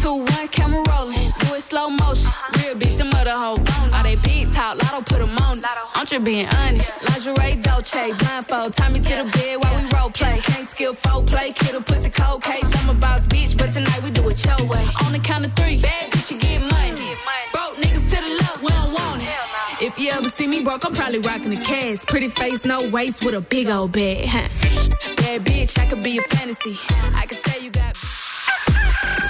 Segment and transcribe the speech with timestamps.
[0.00, 1.30] Two, one, camera rolling.
[1.40, 2.30] Do it slow motion.
[2.56, 3.90] Real bitch, the mother hoe bone.
[3.94, 5.62] All they big talk, lotto put them on.
[5.94, 7.00] I'm just being honest.
[7.02, 8.72] Lingerie, Dolce, blindfold.
[8.72, 10.40] Tie me to the bed while we role play.
[10.42, 11.52] Can't skill folk play.
[11.52, 12.68] Kid a pussy cold case.
[12.82, 14.84] I'm a boss bitch, but tonight we do it your way.
[15.04, 17.06] On the count of three, bad bitch, you get money.
[17.52, 19.84] Broke niggas to the left, we don't want it.
[19.84, 22.08] If you ever see me broke, I'm probably rocking a cast.
[22.08, 24.26] Pretty face, no waist, with a big old bag.
[24.28, 24.48] Huh?
[25.16, 26.76] Bad bitch, I could be a fantasy.
[27.14, 28.09] I could tell you got.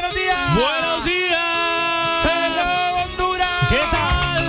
[0.00, 2.24] Buenos días, buenos días.
[2.24, 3.68] ¡Hello, Honduras!
[3.68, 4.42] ¿Qué tal?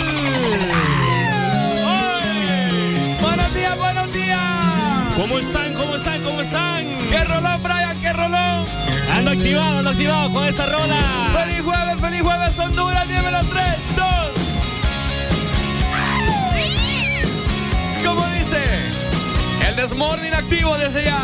[3.20, 4.40] Buenos días, buenos días.
[5.18, 5.74] ¿Cómo están?
[5.74, 6.24] ¿Cómo están?
[6.24, 6.86] ¿Cómo están?
[7.10, 8.00] ¡Qué rolón, Brian!
[8.00, 8.66] ¡Qué rolón!
[9.14, 10.96] Ando activado, ando activado con esta rola.
[11.34, 13.06] ¡Feliz jueves, feliz jueves, Honduras!
[13.10, 13.66] Dímelo, 3,
[13.98, 14.06] 2.
[18.06, 18.64] ¿Cómo dice?
[19.68, 21.20] El Desmorning activo desde ya.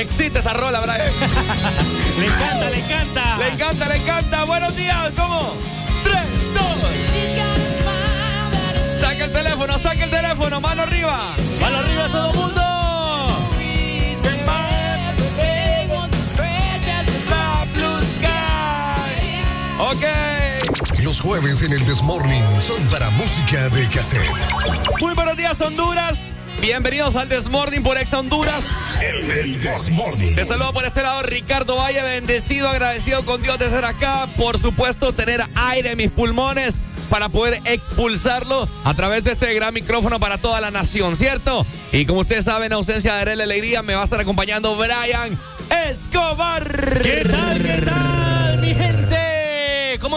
[0.00, 0.98] Me excita esa rola, Brian.
[2.18, 3.36] Le encanta, le encanta.
[3.36, 4.44] Le encanta, le encanta.
[4.44, 5.52] Buenos días, ¿cómo?
[6.04, 6.16] 3,
[8.88, 8.98] 2.
[8.98, 11.20] Saca el teléfono, saca el teléfono, mano arriba.
[11.60, 12.62] ¡Mano arriba todo el mundo!
[19.80, 20.04] Ok.
[21.02, 24.30] Los jueves en el This Morning son para música de cassette.
[24.98, 26.32] Muy buenos días, Honduras.
[26.60, 28.64] Bienvenidos al Desmorning por Ex Honduras.
[29.00, 29.62] El.
[30.34, 34.28] Te saludo por este lado, Ricardo Valle, bendecido, agradecido con Dios de ser acá.
[34.36, 39.72] Por supuesto, tener aire en mis pulmones para poder expulsarlo a través de este gran
[39.72, 41.66] micrófono para toda la nación, ¿cierto?
[41.92, 45.38] Y como ustedes saben, en ausencia de Arela Alegría, me va a estar acompañando Brian
[45.88, 47.00] Escobar.
[47.02, 47.62] ¿Qué tal?
[47.62, 47.82] ¿Qué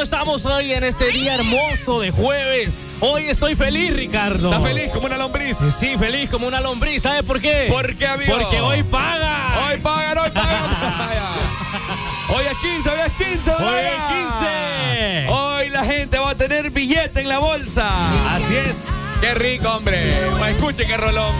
[0.04, 2.74] estamos hoy en este día hermoso de jueves?
[3.00, 4.52] Hoy estoy feliz, Ricardo.
[4.52, 5.56] ¿Estás feliz como una lombriz?
[5.78, 7.04] Sí, feliz como una lombriz.
[7.04, 7.68] ¿Sabes por qué?
[7.70, 8.38] ¿Por qué, amigo?
[8.38, 9.66] Porque hoy paga.
[9.66, 10.70] Hoy pagan, hoy pagan.
[12.36, 14.04] hoy es 15, hoy es 15, Hoy es
[15.24, 15.30] 15.
[15.30, 17.88] Hoy la gente va a tener billete en la bolsa.
[18.36, 18.76] Así es.
[19.22, 19.98] Qué rico, hombre.
[20.38, 21.34] Pues escuche qué rolón.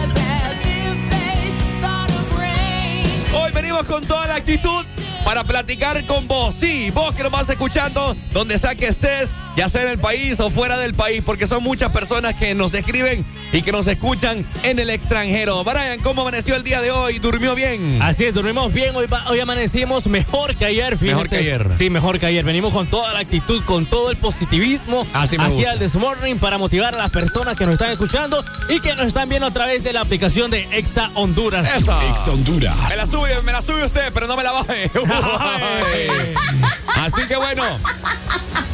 [3.34, 4.86] Hoy venimos con toda la actitud
[5.24, 6.54] para platicar con vos.
[6.54, 10.38] Sí, vos que nos vas escuchando, donde sea que estés, ya sea en el país
[10.40, 14.44] o fuera del país, porque son muchas personas que nos escriben y que nos escuchan
[14.62, 15.62] en el extranjero.
[15.64, 17.18] Brian, ¿cómo amaneció el día de hoy?
[17.18, 18.00] ¿Durmió bien?
[18.02, 20.96] Así es, dormimos bien, hoy, amanecimos mejor que ayer.
[20.98, 21.14] fíjese.
[21.14, 21.68] Mejor que ayer.
[21.76, 22.44] Sí, mejor que ayer.
[22.44, 25.70] Venimos con toda la actitud, con todo el positivismo Así me aquí gusta.
[25.70, 29.06] al This Morning para motivar a las personas que nos están escuchando y que nos
[29.06, 31.68] están viendo a través de la aplicación de Exa Honduras.
[31.76, 31.98] Eso.
[32.10, 32.76] Ex Honduras.
[32.88, 34.90] Me la sube, me la sube usted, pero no me la baje.
[36.96, 37.62] Así que bueno.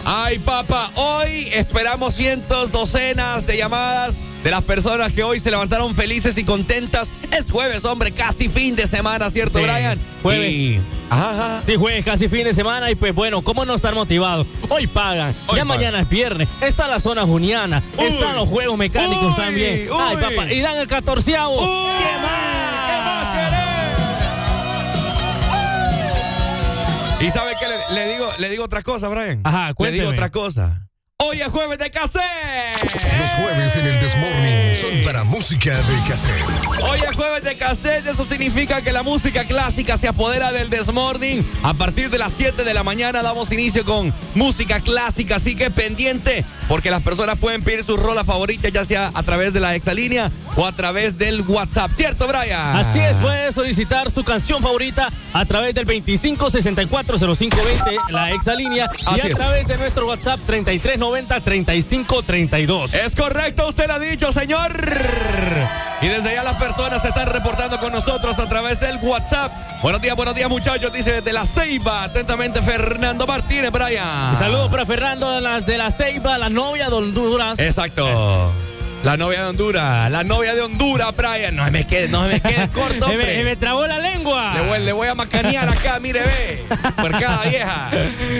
[0.04, 5.94] Ay, papá, hoy esperamos cientos, docenas de llamadas de las personas que hoy se levantaron
[5.94, 7.12] felices y contentas.
[7.30, 9.98] Es jueves, hombre, casi fin de semana, ¿cierto, Brian?
[10.22, 10.80] Jueves.
[11.10, 14.46] Ajá, Sí, jueves, casi fin de semana y pues bueno, ¿cómo no estar motivado?
[14.68, 15.66] Hoy pagan, Hoy ya pagan.
[15.68, 18.06] mañana es viernes, está la zona juniana, Uy.
[18.06, 19.88] están los juegos mecánicos Uy, también.
[19.92, 21.58] Ay, papá, y dan el catorceavo.
[21.58, 22.86] ¿Qué más?
[22.86, 23.59] ¿Qué más querés?
[27.20, 27.66] ¿Y sabe qué?
[27.68, 29.40] Le, le digo, le digo otra cosa, Brian.
[29.44, 30.00] Ajá, Le cuénteme.
[30.02, 30.86] digo otra cosa.
[31.22, 32.82] Hoy es jueves de cassette.
[32.82, 36.82] Los jueves en el Desmorning son para música de cassette.
[36.82, 41.46] Hoy es jueves de cassette, eso significa que la música clásica se apodera del Desmorning.
[41.62, 45.70] A partir de las 7 de la mañana damos inicio con música clásica, así que
[45.70, 49.74] pendiente, porque las personas pueden pedir sus rolas favoritas, ya sea a través de la
[49.74, 51.90] exalínea o a través del WhatsApp.
[51.96, 52.76] ¿Cierto, Brian?
[52.76, 59.26] Así es, puede solicitar su canción favorita a través del 25640520, la exalínea, y a
[59.26, 59.34] es.
[59.34, 62.94] través de nuestro WhatsApp 3390-3532.
[62.94, 64.70] Es correcto, usted lo ha dicho, señor.
[66.02, 69.69] Y desde ya las personas se están reportando con nosotros a través del WhatsApp.
[69.82, 70.92] Buenos días, buenos días, muchachos.
[70.92, 72.04] Dice desde la Ceiba.
[72.04, 74.36] Atentamente, Fernando Martínez, Brian.
[74.38, 77.58] Saludos para Fernando de las de la Ceiba, la novia de Honduras.
[77.58, 78.52] Exacto.
[79.02, 81.56] La novia de Honduras, la novia de Honduras, Brian.
[81.56, 83.42] No se me quede, no se me quede corto, me, hombre.
[83.44, 84.52] me trabó la lengua.
[84.52, 86.64] Le voy, le voy a macanear acá, mire, ve.
[87.00, 87.88] Por cada vieja.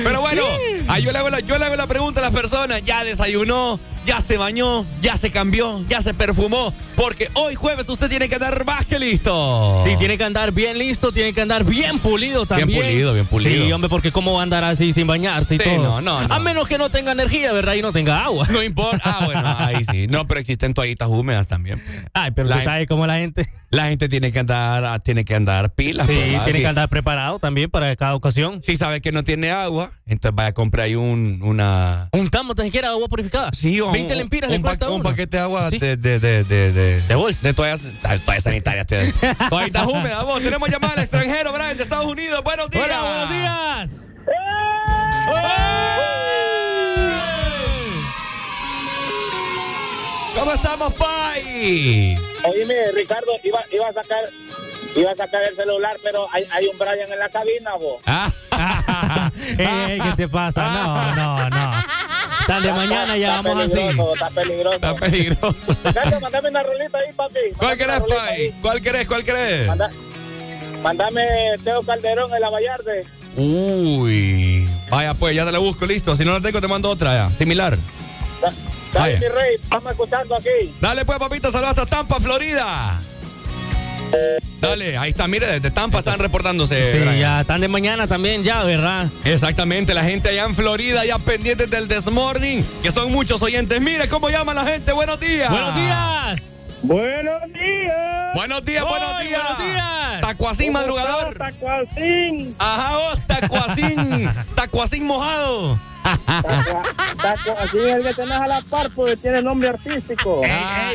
[0.05, 0.43] Pero bueno,
[0.89, 2.83] ahí yo le, hago la, yo le hago la pregunta a las personas.
[2.85, 3.81] ¿Ya desayunó?
[4.07, 4.87] ¿Ya se bañó?
[5.03, 5.85] ¿Ya se cambió?
[5.89, 6.73] ¿Ya se perfumó?
[6.97, 9.83] Porque hoy jueves usted tiene que andar más que listo.
[9.87, 12.83] Sí, tiene que andar bien listo, tiene que andar bien pulido también.
[12.83, 13.65] pulido, bien pulido.
[13.67, 15.77] Sí, hombre, porque cómo va a andar así sin bañarse y Sí, todo.
[15.83, 16.35] no, no, no.
[16.35, 17.75] A menos que no tenga energía, ¿verdad?
[17.75, 18.47] Y no tenga agua.
[18.51, 19.01] No importa.
[19.05, 20.07] Ah, bueno, ahí sí.
[20.09, 21.83] No, pero existen toallitas húmedas también.
[22.13, 23.49] Ay, pero usted sabe cómo la gente.
[23.71, 26.07] La gente tiene que andar, tiene que andar pilas.
[26.09, 26.45] Sí, ¿verdad?
[26.45, 26.63] tiene Sí.
[26.63, 28.61] que andar preparado también para cada ocasión.
[28.63, 32.09] Si sabe que no tiene agua, entonces vaya a comprar ahí un, una...
[32.13, 33.51] Un tambo tan siquiera agua purificada.
[33.53, 35.05] Sí, o 20 un, lempiras un, le cuesta un uno.
[35.05, 35.79] paquete de agua Sí.
[35.79, 37.41] de, de, de, de, de, De bolsa.
[37.43, 38.87] de toallas, ay, toallas sanitarias.
[39.51, 40.43] Toallitas húmedas, vos.
[40.43, 42.43] Tenemos llamada al extranjero, Brian, de Estados Unidos.
[42.45, 42.85] Buenos días.
[42.85, 44.07] Hola, buenos días.
[50.39, 52.17] ¿Cómo estamos, Pai?
[52.45, 54.25] Oíme, Ricardo, iba, iba a sacar
[54.97, 58.01] iba a sacar el celular, pero hay, hay un Brian en la cabina, vos.
[58.07, 58.29] Ah.
[59.59, 60.65] Ey, ¿Qué te pasa?
[60.65, 61.71] No, no, no.
[62.51, 63.79] Tan de mañana ya Está vamos así.
[63.79, 64.75] Está peligroso.
[64.75, 65.77] Está peligroso.
[66.21, 67.39] Mandame una rolita ahí, papi.
[67.57, 68.55] ¿Cuál querés, Pai?
[68.61, 69.07] ¿Cuál querés?
[69.07, 69.67] ¿Cuál querés?
[69.69, 69.91] Manda-
[70.83, 71.23] Mándame
[71.63, 73.07] Teo Calderón en la Vallarde.
[73.37, 74.69] Uy.
[74.91, 76.17] Vaya, pues, ya te la busco, listo.
[76.17, 77.37] Si no la tengo, te mando otra ya.
[77.39, 77.77] Similar.
[78.43, 78.53] Da-
[78.95, 79.21] Dale, Vaya.
[79.21, 80.75] mi rey, estamos escuchando aquí.
[80.81, 83.01] Dale, pues, papito, saludos hasta Tampa, Florida.
[84.61, 86.93] Dale, ahí está, mire, desde Tampa están reportándose.
[86.93, 87.19] Sí, Brian.
[87.19, 89.09] ya tan de mañana también ya, ¿verdad?
[89.25, 93.81] Exactamente, la gente allá en Florida, ya pendientes del Desmorning, que son muchos oyentes.
[93.81, 94.93] Mire cómo llama la gente.
[94.93, 95.51] Buenos días.
[95.51, 96.43] Buenos días.
[96.83, 98.35] Buenos días.
[98.35, 99.43] Buenos días, buenos días.
[99.43, 100.21] buenos días.
[100.21, 101.35] Tacuacín madrugador.
[101.35, 102.55] Tacuacín.
[102.59, 104.31] Ajá, vos, tacuacín.
[104.55, 105.79] tacuacín mojado.
[107.23, 110.41] Tacuacín es que tenés a la par, tiene nombre artístico.
[110.49, 110.93] Ah,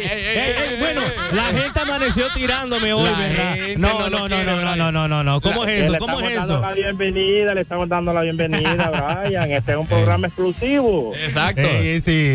[0.79, 3.55] bueno, la gente amaneció tirándome hoy, ¿verdad?
[3.77, 5.41] No, no no, no, no, no, no, no.
[5.41, 5.97] ¿Cómo es eso?
[5.99, 6.59] ¿Cómo es eso?
[6.59, 9.51] la bienvenida, le estamos dando la bienvenida, Brian.
[9.51, 11.13] Este es un programa exclusivo.
[11.15, 11.61] Exacto.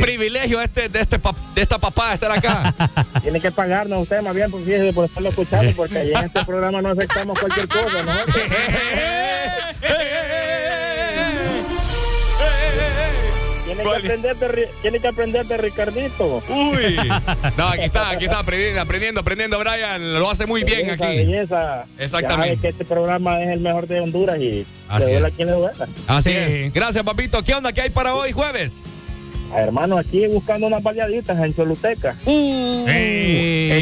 [0.01, 1.19] Privilegio este, de, este
[1.55, 2.75] de esta papá estar acá.
[3.23, 4.61] Tiene que pagarnos usted más bien por,
[4.95, 8.13] por estarlo escuchando, porque en este programa no aceptamos cualquier cosa, ¿no?
[13.71, 14.01] Tiene que, ¿Cuál?
[14.03, 16.43] aprender de, Ri- tiene que aprender de Ricardito.
[16.49, 16.97] Uy.
[17.57, 20.15] No, aquí está, aquí está aprendiendo, aprendiendo, aprendiendo, Brian.
[20.19, 21.03] Lo hace muy bien aquí.
[21.03, 21.85] Belleza.
[21.99, 22.37] Exactamente.
[22.49, 25.33] Ya sabe que este programa es el mejor de Honduras y Así le duela es.
[25.33, 25.89] a quien le duela.
[26.07, 26.37] Así Sí.
[26.37, 26.73] es.
[26.73, 27.43] Gracias, papito.
[27.43, 27.73] ¿Qué onda?
[27.73, 28.85] ¿Qué hay para hoy, jueves?
[29.53, 32.17] Ah, Hermano, aquí buscando unas baleaditas en Choluteca.
[32.25, 32.87] Uh.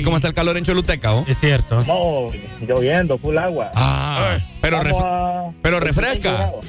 [0.05, 1.25] ¿Cómo está el calor en Choluteca, oh?
[1.29, 1.83] Es cierto.
[1.85, 2.31] No,
[2.67, 3.71] lloviendo, full agua.
[3.75, 6.33] Ah, pero, ref- a pero 25 refresca.
[6.33, 6.65] grados.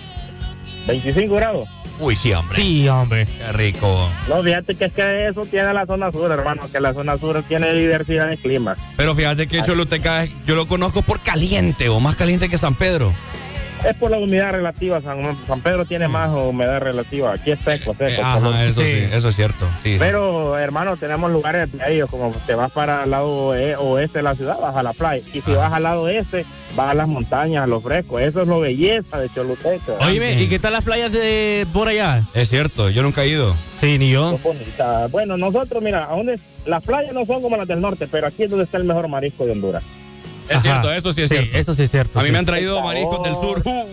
[0.87, 1.67] 25 grados.
[1.99, 2.55] Uy, sí, hombre.
[2.55, 3.25] Sí, hombre.
[3.25, 4.09] Qué rico.
[4.29, 7.43] No, fíjate que es que eso tiene la zona sur, hermano, que la zona sur
[7.43, 8.77] tiene diversidad de climas.
[8.95, 13.13] Pero fíjate que Choluteca yo lo conozco por caliente o más caliente que San Pedro.
[13.87, 17.93] Es por la humedad relativa, San, San Pedro tiene más humedad relativa, aquí es seco,
[17.97, 18.03] seco.
[18.11, 18.87] Eh, ajá, eso sí.
[18.91, 19.07] Sí.
[19.13, 19.65] eso es cierto.
[19.83, 19.95] Sí, sí.
[19.99, 24.35] Pero, hermano, tenemos lugares bellos, como te vas para el lado oe- oeste de la
[24.35, 25.23] ciudad, vas a la playa.
[25.33, 26.45] Y si vas al lado este,
[26.75, 28.19] vas a las montañas, a lo fresco.
[28.19, 29.93] Eso es lo belleza de Choluteca.
[30.01, 32.21] Oíme, ¿y qué tal las playas de por allá?
[32.33, 33.55] Es cierto, yo nunca he ido.
[33.79, 34.37] Sí, ni yo.
[35.09, 38.43] Bueno, nosotros, mira, a donde, las playas no son como las del norte, pero aquí
[38.43, 39.83] es donde está el mejor marisco de Honduras.
[40.49, 40.61] Es Ajá.
[40.61, 41.57] cierto, eso sí es Sí, cierto.
[41.57, 42.19] eso sí es cierto.
[42.19, 42.31] A mí sí.
[42.33, 43.61] me han traído mariscos del sur.
[43.65, 43.87] Uh,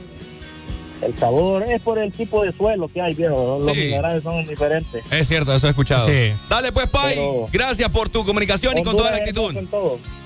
[1.02, 3.58] el sabor es por el tipo de suelo que hay, viejo.
[3.60, 5.04] Los minerales son diferentes.
[5.10, 6.08] Es cierto, eso he escuchado.
[6.08, 6.32] Sí.
[6.48, 7.18] Dale pues, Pai.
[7.52, 9.54] Gracias por tu comunicación y con toda la actitud.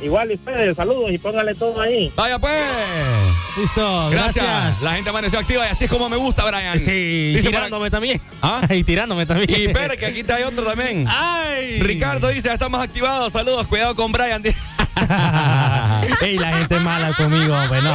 [0.00, 2.12] Igual ustedes, saludos y póngale todo ahí.
[2.14, 2.62] Vaya pues.
[3.56, 4.80] Listo, gracias.
[4.80, 6.78] La gente amaneció activa y así es como me gusta, Brian.
[6.78, 8.20] Sí, dice tirándome también.
[8.40, 8.60] ¿Ah?
[8.70, 9.50] Y tirándome también.
[9.50, 11.04] Y espera que aquí hay otro también.
[11.08, 11.80] ¡Ay!
[11.80, 13.32] Ricardo dice, ya estamos activados.
[13.32, 14.42] Saludos, cuidado con Brian.
[16.23, 17.95] Ey, la gente mala conmigo, hombre, no.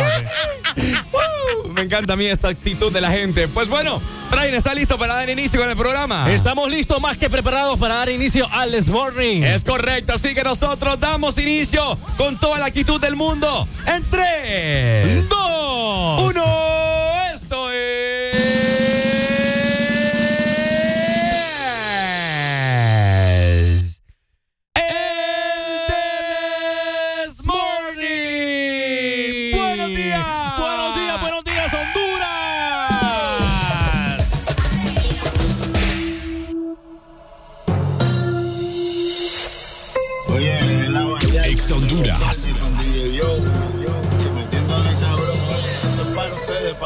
[1.73, 3.47] me encanta a mí esta actitud de la gente.
[3.47, 6.31] Pues bueno, Brian está listo para dar inicio con el programa.
[6.31, 9.43] Estamos listos más que preparados para dar inicio al This Morning.
[9.43, 13.67] Es correcto, así que nosotros damos inicio con toda la actitud del mundo.
[13.87, 16.43] En 3, 2, 1.
[17.33, 18.84] Esto es.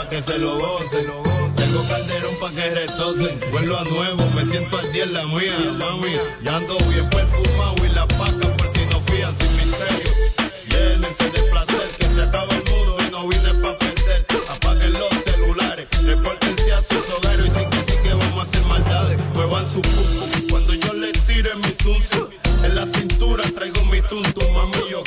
[0.09, 1.05] Que se lo gocen.
[1.55, 3.39] Tengo calderón pa' que retocen.
[3.51, 6.13] Vuelvo a nuevo, me siento al día en la mía, mami.
[6.43, 10.11] Ya ando bien perfumado y la paca por si no fían sin misterio.
[10.69, 14.25] Llénense de placer, que se acaba el mundo y no vine pa' perder.
[14.49, 18.65] Apaguen los celulares, repórtense a sus hogares y sí que sí que vamos a hacer
[18.65, 19.19] maldades.
[19.35, 22.29] Muevan su cuco cuando yo les tire mi sucio.
[22.63, 25.03] En la cintura traigo mi tuntum, mami, yo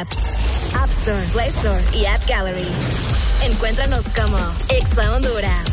[0.00, 0.08] app.
[0.90, 2.66] Store, Play Store y App Gallery.
[3.42, 4.38] Encuéntranos como
[4.68, 5.67] Exa Honduras.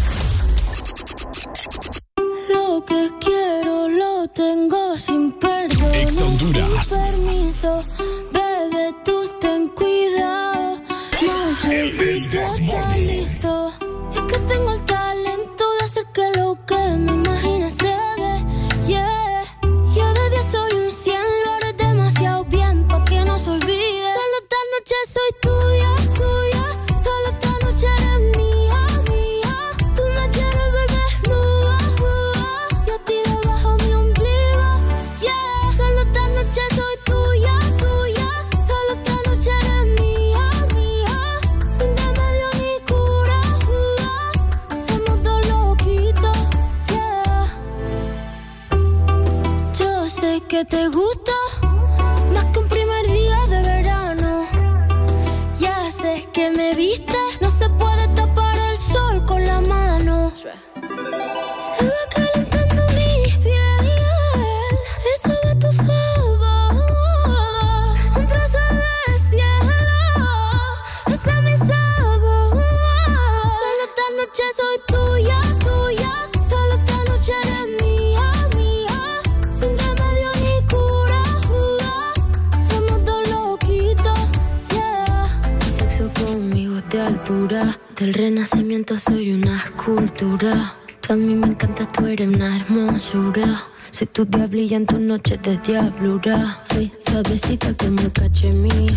[86.90, 87.80] De altura.
[87.98, 90.76] Del renacimiento soy una escultura.
[91.02, 93.64] Tú a mí me encanta, tú eres una hermosura.
[93.92, 96.62] Soy tu diablilla en tu noche de diablura.
[96.66, 98.96] Soy suavecita como cachemir.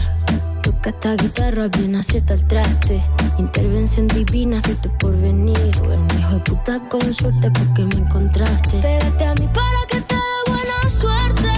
[0.63, 3.03] Toca esta guitarra bien acierta el traste.
[3.39, 5.71] Intervención divina, soy tu porvenir.
[5.73, 8.79] Tú eres un hijo de puta con suerte porque me encontraste.
[8.81, 11.53] Pégate a mí para que te dé buena suerte.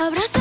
[0.00, 0.39] Abrázame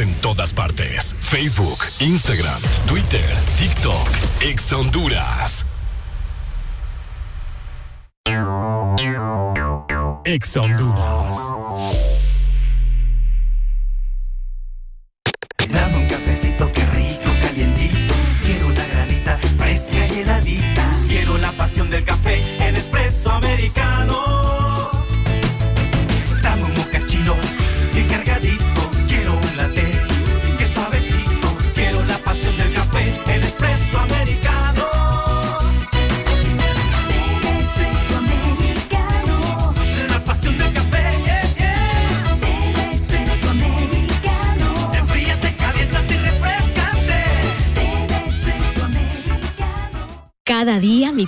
[0.00, 1.16] en todas partes.
[1.20, 3.24] Facebook, Instagram, Twitter,
[3.56, 4.08] TikTok,
[4.42, 5.64] Ex Honduras.
[10.24, 11.65] Ex Honduras.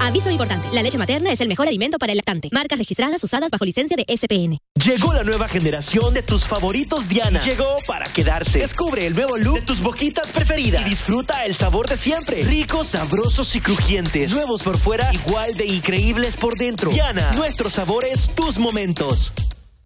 [0.00, 2.48] Aviso importante, la leche materna es el mejor alimento para el lactante.
[2.52, 4.58] Marcas registradas usadas bajo licencia de SPN.
[4.84, 7.40] Llegó la nueva generación de tus favoritos Diana.
[7.42, 8.58] Llegó para quedarse.
[8.58, 12.42] Descubre el nuevo look de tus boquitas preferidas y disfruta el sabor de siempre.
[12.42, 14.32] Ricos, sabrosos y crujientes.
[14.32, 16.90] Nuevos por fuera, igual de increíbles por dentro.
[16.90, 19.32] Diana, nuestros sabores, tus momentos.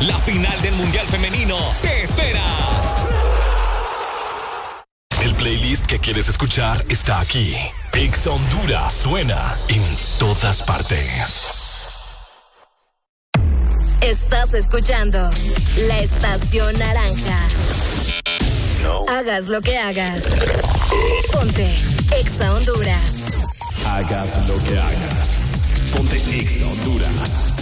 [0.00, 2.44] La final del Mundial Femenino te espera.
[5.22, 7.54] El playlist que quieres escuchar está aquí.
[7.92, 9.82] Ex Honduras suena en
[10.18, 11.62] todas partes.
[14.00, 15.30] Estás escuchando
[15.86, 17.38] la estación naranja.
[19.08, 20.24] Hagas lo que hagas.
[21.32, 21.72] Ponte
[22.18, 23.14] Exa Honduras.
[23.86, 25.38] Hagas lo que hagas.
[25.94, 27.61] Ponte Ex Honduras.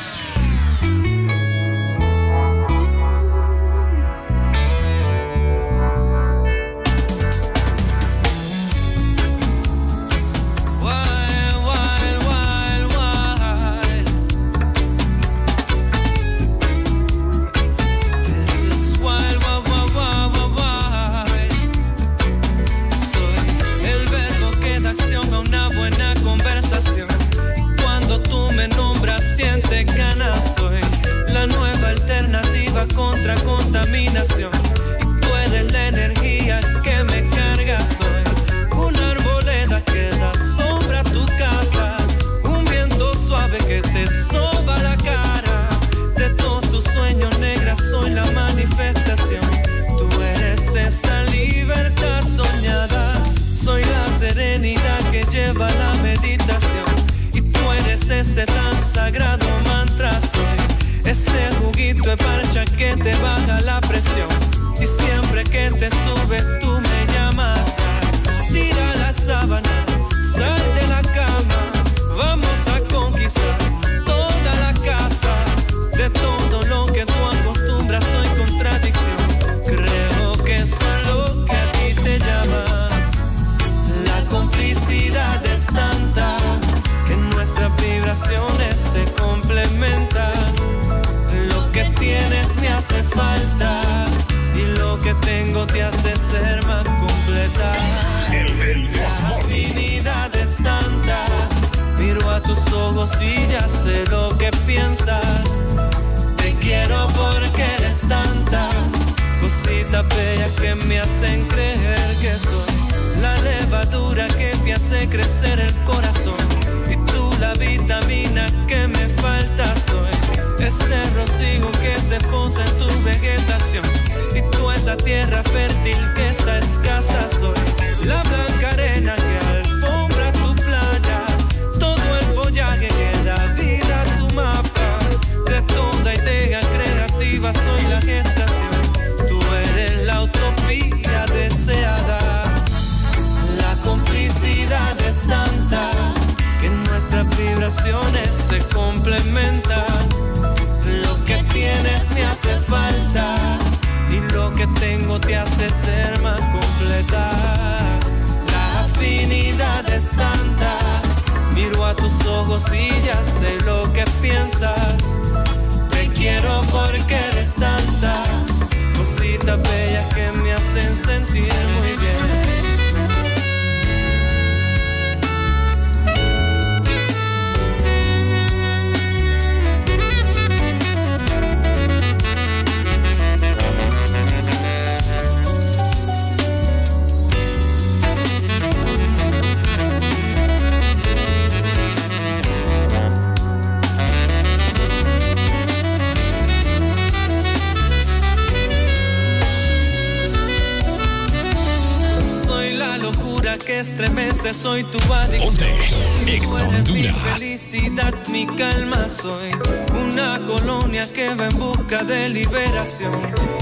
[204.81, 206.27] Soy tu adicción.
[206.27, 207.15] Ex Tú eres mi Honduras.
[207.39, 209.51] felicidad, mi calma soy.
[209.93, 213.13] Una colonia que va en busca de liberación.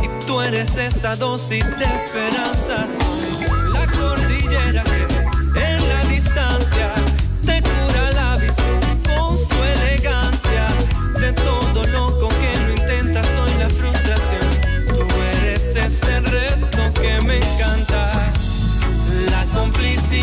[0.04, 2.88] Y tú eres esa dosis de esperanza.
[2.88, 6.94] Soy la cordillera que en la distancia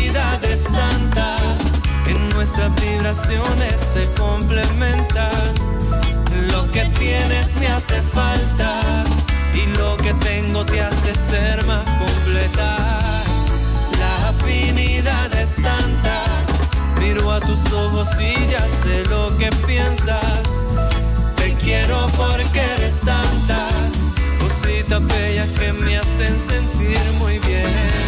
[0.06, 1.36] complicidad es tanta
[2.04, 5.54] que nuestras vibraciones se complementan.
[6.52, 9.04] Lo que tienes me hace falta
[9.54, 13.00] y lo que tengo te hace ser más completa.
[13.98, 16.22] La afinidad es tanta,
[17.00, 20.66] miro a tus ojos y ya sé lo que piensas.
[21.36, 28.05] Te quiero porque eres tantas cositas bellas que me hacen sentir muy bien.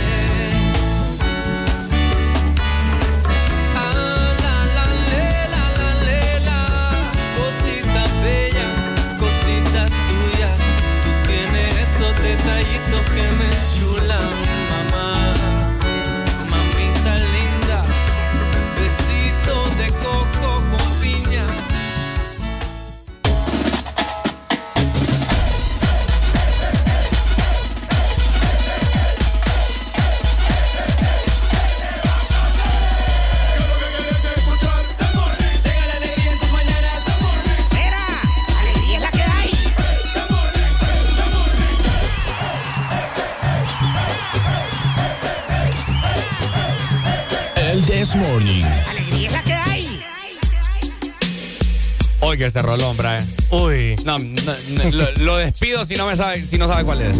[52.38, 53.26] Oiga este rolón, Brian.
[53.50, 53.96] Uy.
[54.04, 54.26] No, no,
[54.68, 57.16] no, lo, lo despido si no me sabe, si no sabe cuál es.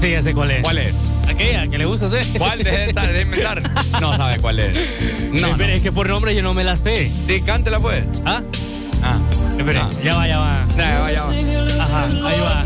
[0.00, 0.62] Sí, ya sé cuál es.
[0.62, 0.94] ¿Cuál es?
[1.28, 2.24] Aquella que le gusta hacer.
[2.38, 2.64] ¿Cuál?
[2.64, 3.60] Deje de, inventar.
[4.00, 4.72] No sabe cuál es.
[5.32, 5.76] No, Espere, no.
[5.76, 7.12] es que por nombre yo no me la sé.
[7.28, 8.02] Sí, cántela pues.
[8.24, 8.40] ¿Ah?
[9.02, 9.18] Ah.
[9.58, 9.90] Espere, Ah.
[10.02, 10.66] ya va, ya va.
[10.78, 11.84] Ya va, ya va.
[11.84, 12.64] Ajá, ahí va.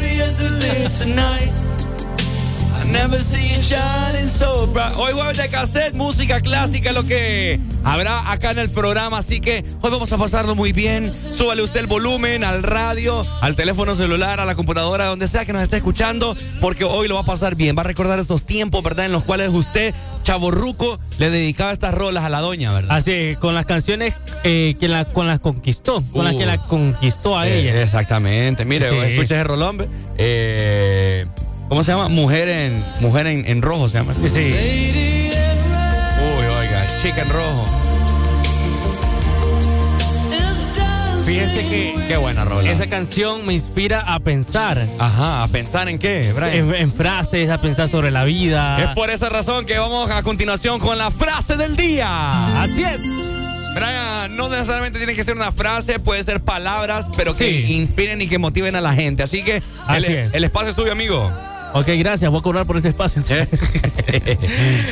[4.97, 9.19] Hoy jueves de cassette, música clásica, lo que habrá acá en el programa.
[9.19, 11.15] Así que hoy vamos a pasarlo muy bien.
[11.15, 15.53] Súbale usted el volumen al radio, al teléfono celular, a la computadora, donde sea que
[15.53, 17.77] nos esté escuchando, porque hoy lo va a pasar bien.
[17.77, 19.07] Va a recordar estos tiempos, ¿verdad?
[19.07, 22.97] En los cuales usted, chaborruco, le dedicaba estas rolas a la doña, ¿verdad?
[22.97, 26.39] Así, con las canciones eh, que la, con las conquistó, con las Uh.
[26.39, 27.83] que la conquistó a Eh, ella.
[27.83, 28.65] Exactamente.
[28.65, 28.97] Mire, Sí.
[28.97, 29.87] escucha ese rolón.
[30.19, 31.27] Eh,
[31.69, 32.09] ¿Cómo se llama?
[32.09, 34.13] Mujer en, mujer en, en rojo se llama.
[34.15, 34.21] Sí.
[36.21, 37.65] Uy, oiga, chica en rojo.
[41.27, 42.71] Fíjese que Qué buena rola.
[42.71, 44.87] esa canción me inspira a pensar.
[44.99, 46.55] Ajá, ¿a pensar en qué, Brian?
[46.55, 48.79] En, en frases, a pensar sobre la vida.
[48.83, 52.63] Es por esa razón que vamos a continuación con la frase del día.
[52.63, 53.01] Así es.
[53.75, 57.75] Brian, no necesariamente tiene que ser una frase, puede ser palabras, pero que Sí.
[57.75, 59.23] inspiren y que motiven a la gente.
[59.25, 60.33] Así que el, es.
[60.33, 61.31] el espacio es tuyo, amigo.
[61.75, 62.31] Ok, gracias.
[62.31, 63.23] Voy a cobrar por ese espacio.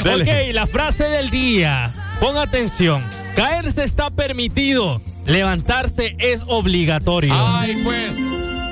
[0.01, 1.91] Ok, la frase del día.
[2.21, 3.03] Pon atención.
[3.35, 5.01] Caerse está permitido.
[5.27, 7.35] Levantarse es obligatorio.
[7.35, 8.13] Ay, pues.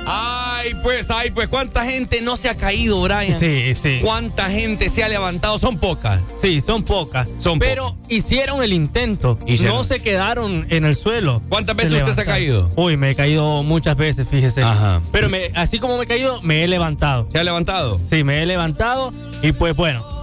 [0.05, 1.49] Ay, pues, ay, pues.
[1.49, 3.37] ¿Cuánta gente no se ha caído, Brian?
[3.37, 3.99] Sí, sí.
[4.01, 5.57] ¿Cuánta gente se ha levantado?
[5.57, 6.21] Son pocas.
[6.37, 7.27] Sí, son pocas.
[7.39, 9.37] Son Pero hicieron el intento.
[9.45, 9.77] Hicieron.
[9.77, 11.41] No se quedaron en el suelo.
[11.49, 12.71] ¿Cuántas veces usted se ha caído?
[12.77, 14.63] Uy, me he caído muchas veces, fíjese.
[14.63, 15.01] Ajá.
[15.11, 17.27] Pero me, así como me he caído, me he levantado.
[17.29, 17.99] ¿Se ha levantado?
[18.05, 20.22] Sí, me he levantado y pues bueno,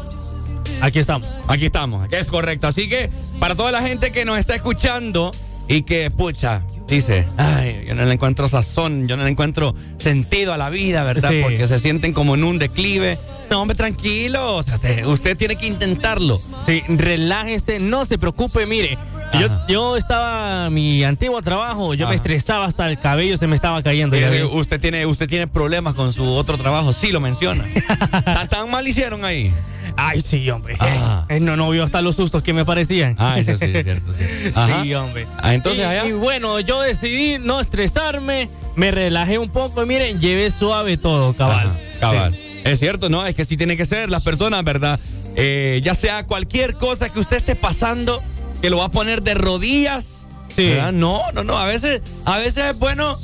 [0.80, 1.28] aquí estamos.
[1.48, 2.66] Aquí estamos, es correcto.
[2.66, 5.32] Así que para toda la gente que nos está escuchando
[5.68, 10.52] y que, pucha, dice, ay, yo no le encuentro sazón, yo no le encuentro sentido
[10.52, 11.30] a la vida, ¿verdad?
[11.30, 11.40] Sí.
[11.42, 13.18] Porque se sienten como en un declive.
[13.50, 14.56] No, hombre, tranquilo.
[14.56, 16.38] o sea, te- usted tiene que intentarlo.
[16.64, 18.96] Sí, relájese, no se preocupe, mire.
[19.38, 22.10] Yo, yo estaba en mi antiguo trabajo, yo Ajá.
[22.10, 24.16] me estresaba hasta el cabello se me estaba cayendo.
[24.16, 27.64] Eh, usted tiene, usted tiene problemas con su otro trabajo, sí lo menciona.
[28.50, 29.54] ¿Tan, mal hicieron ahí?
[29.96, 30.76] Ay, sí, hombre.
[30.80, 31.26] Ah.
[31.28, 33.14] Eh, no, no vio hasta los sustos que me parecían.
[33.18, 34.12] Ah, eso sí, es cierto.
[34.54, 34.82] Ajá.
[34.82, 35.26] Sí, hombre.
[35.38, 36.06] Ah, entonces y, allá.
[36.06, 41.34] y bueno, yo decidí no estresarme, me relajé un poco y miren, llevé suave todo,
[41.34, 41.68] cabal.
[41.68, 42.36] Ajá, cabal.
[42.64, 43.26] Es cierto, ¿no?
[43.26, 44.98] Es que sí tiene que ser las personas, ¿verdad?
[45.36, 48.22] Eh, ya sea cualquier cosa que usted esté pasando,
[48.60, 50.26] que lo va a poner de rodillas.
[50.54, 50.66] Sí.
[50.68, 50.92] ¿verdad?
[50.92, 51.56] No, no, no.
[51.58, 53.16] A veces, a veces es bueno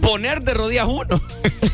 [0.00, 1.20] poner de rodillas uno.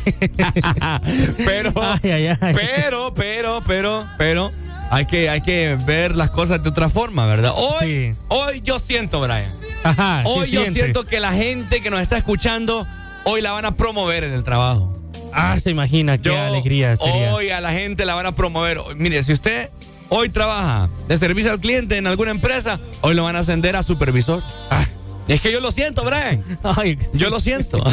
[1.45, 2.55] pero, Ay, ay, ay.
[2.55, 4.51] pero, pero, pero, pero,
[4.91, 7.53] hay que, hay que ver las cosas de otra forma, ¿verdad?
[7.55, 8.19] Hoy, Sí.
[8.29, 9.51] hoy yo siento, Brian.
[9.83, 10.83] Ajá, ¿qué Hoy yo sientes?
[10.83, 12.85] siento que la gente que nos está escuchando,
[13.23, 14.93] hoy la van a promover en el trabajo.
[15.33, 17.33] Ah, se imagina qué Yo, alegría sería.
[17.33, 18.79] Hoy a la gente la van a promover.
[18.95, 19.69] Mire, si usted
[20.09, 23.83] hoy trabaja de servicio al cliente en alguna empresa, hoy lo van a ascender a
[23.83, 24.43] supervisor.
[24.69, 24.85] Ah,
[25.27, 26.43] es que yo lo siento, Brian.
[26.63, 27.19] Ay, sí.
[27.19, 27.83] Yo lo siento.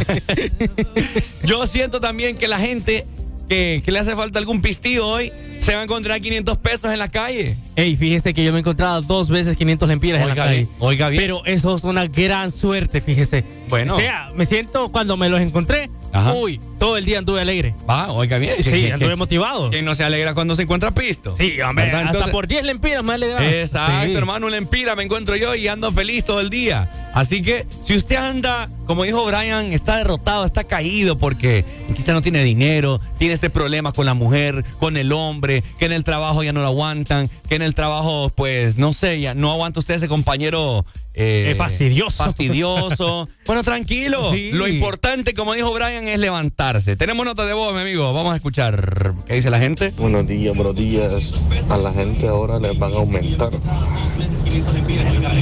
[1.45, 3.07] yo siento también que la gente
[3.49, 6.99] que, que le hace falta algún pistillo hoy se va a encontrar 500 pesos en
[6.99, 7.57] la calle.
[7.75, 10.55] Ey, fíjese que yo me he encontrado dos veces 500 lempiras en la calle.
[10.57, 11.23] bien, oiga bien.
[11.23, 13.45] Pero eso es una gran suerte, fíjese.
[13.69, 13.95] Bueno.
[13.95, 15.91] O sea, me siento cuando me los encontré.
[16.13, 16.33] Ajá.
[16.33, 17.75] Uy, todo el día anduve alegre.
[17.89, 18.55] Va, oiga bien.
[18.63, 19.71] Sí, Que- anduve que- motivado.
[19.71, 21.35] ¿Quién no se alegra cuando se encuentra pisto?
[21.37, 23.45] Sí, hombre, hasta Entonces- por 10 lempiras me alegrado.
[23.47, 24.15] Exacto, Sí.
[24.15, 26.89] hermano, una empira me encuentro yo y ando feliz todo el día.
[27.13, 31.65] Así que si usted anda, como dijo Brian, está derrotado, está caído porque
[31.97, 35.93] quizá no tiene dinero, tiene este problema con la mujer, con el hombre, que en
[35.93, 39.51] el trabajo ya no lo aguantan, que en el trabajo, pues, no sé, ya no
[39.51, 40.85] aguanta usted ese compañero
[41.19, 42.25] eh, Eh, fastidioso.
[42.25, 43.29] Fastidioso.
[43.47, 44.31] bueno, tranquilo.
[44.31, 44.51] Sí.
[44.53, 46.95] Lo importante, como dijo Brian, es levantarse.
[46.95, 48.13] Tenemos nota de voz, mi amigo.
[48.13, 49.95] Vamos a escuchar qué dice la gente.
[49.97, 51.41] Buenos días, buenos días.
[51.71, 53.51] A la gente ahora les van a aumentar.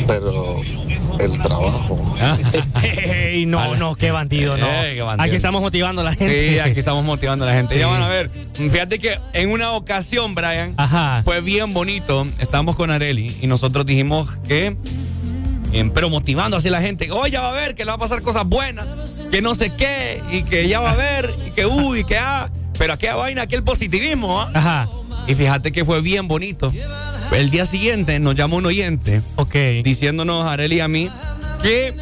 [0.07, 0.61] Pero
[1.21, 2.17] el trabajo.
[2.83, 4.67] Ey, no, no, qué bandido, no.
[4.67, 5.25] Ey, qué bandido.
[5.27, 6.49] Aquí estamos motivando a la gente.
[6.51, 7.79] Sí, aquí estamos motivando a la gente.
[7.79, 8.29] Ya van a ver.
[8.55, 11.23] Fíjate que en una ocasión, Brian, Ajá.
[11.25, 12.25] fue bien bonito.
[12.39, 14.77] Estábamos con Areli y nosotros dijimos que.
[15.73, 17.97] eh, pero motivando así a la gente, oye, ya va a ver que le va
[17.97, 18.87] a pasar cosas buenas,
[19.31, 22.49] que no sé qué, y que ya va a ver, y que uy, que ah,
[22.79, 24.51] pero aquella vaina, aquel positivismo, ¿ah?
[24.55, 24.89] Ajá.
[25.27, 26.73] Y fíjate que fue bien bonito.
[27.33, 29.55] El día siguiente nos llamó un oyente Ok.
[29.83, 31.11] diciéndonos a Areli y a mí
[31.63, 31.95] que,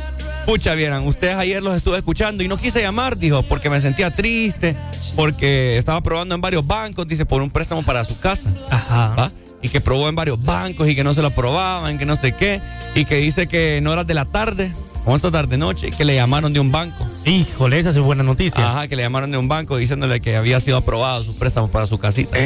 [0.44, 4.10] pucha, vieran, ustedes ayer los estuve escuchando y no quise llamar, dijo, porque me sentía
[4.10, 4.76] triste,
[5.14, 8.50] porque estaba probando en varios bancos, dice, por un préstamo para su casa.
[8.70, 9.14] Ajá.
[9.16, 9.32] ¿va?
[9.62, 12.32] Y que probó en varios bancos y que no se lo aprobaban, que no sé
[12.32, 12.60] qué,
[12.96, 14.72] y que dice que en horas de la tarde,
[15.04, 17.08] o esta tarde noche, que le llamaron de un banco.
[17.26, 18.68] Híjole, esa es buena noticia.
[18.68, 21.86] Ajá, que le llamaron de un banco diciéndole que había sido aprobado su préstamo para
[21.86, 22.36] su casita.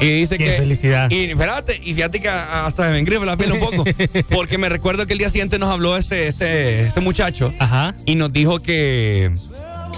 [0.00, 0.52] y dice qué que.
[0.52, 1.10] felicidad.
[1.10, 3.84] Y fíjate, y fíjate que hasta me engrifa la piel un poco.
[4.30, 7.52] porque me recuerdo que el día siguiente nos habló este, este, este muchacho.
[7.58, 7.94] Ajá.
[8.06, 9.32] Y nos dijo que,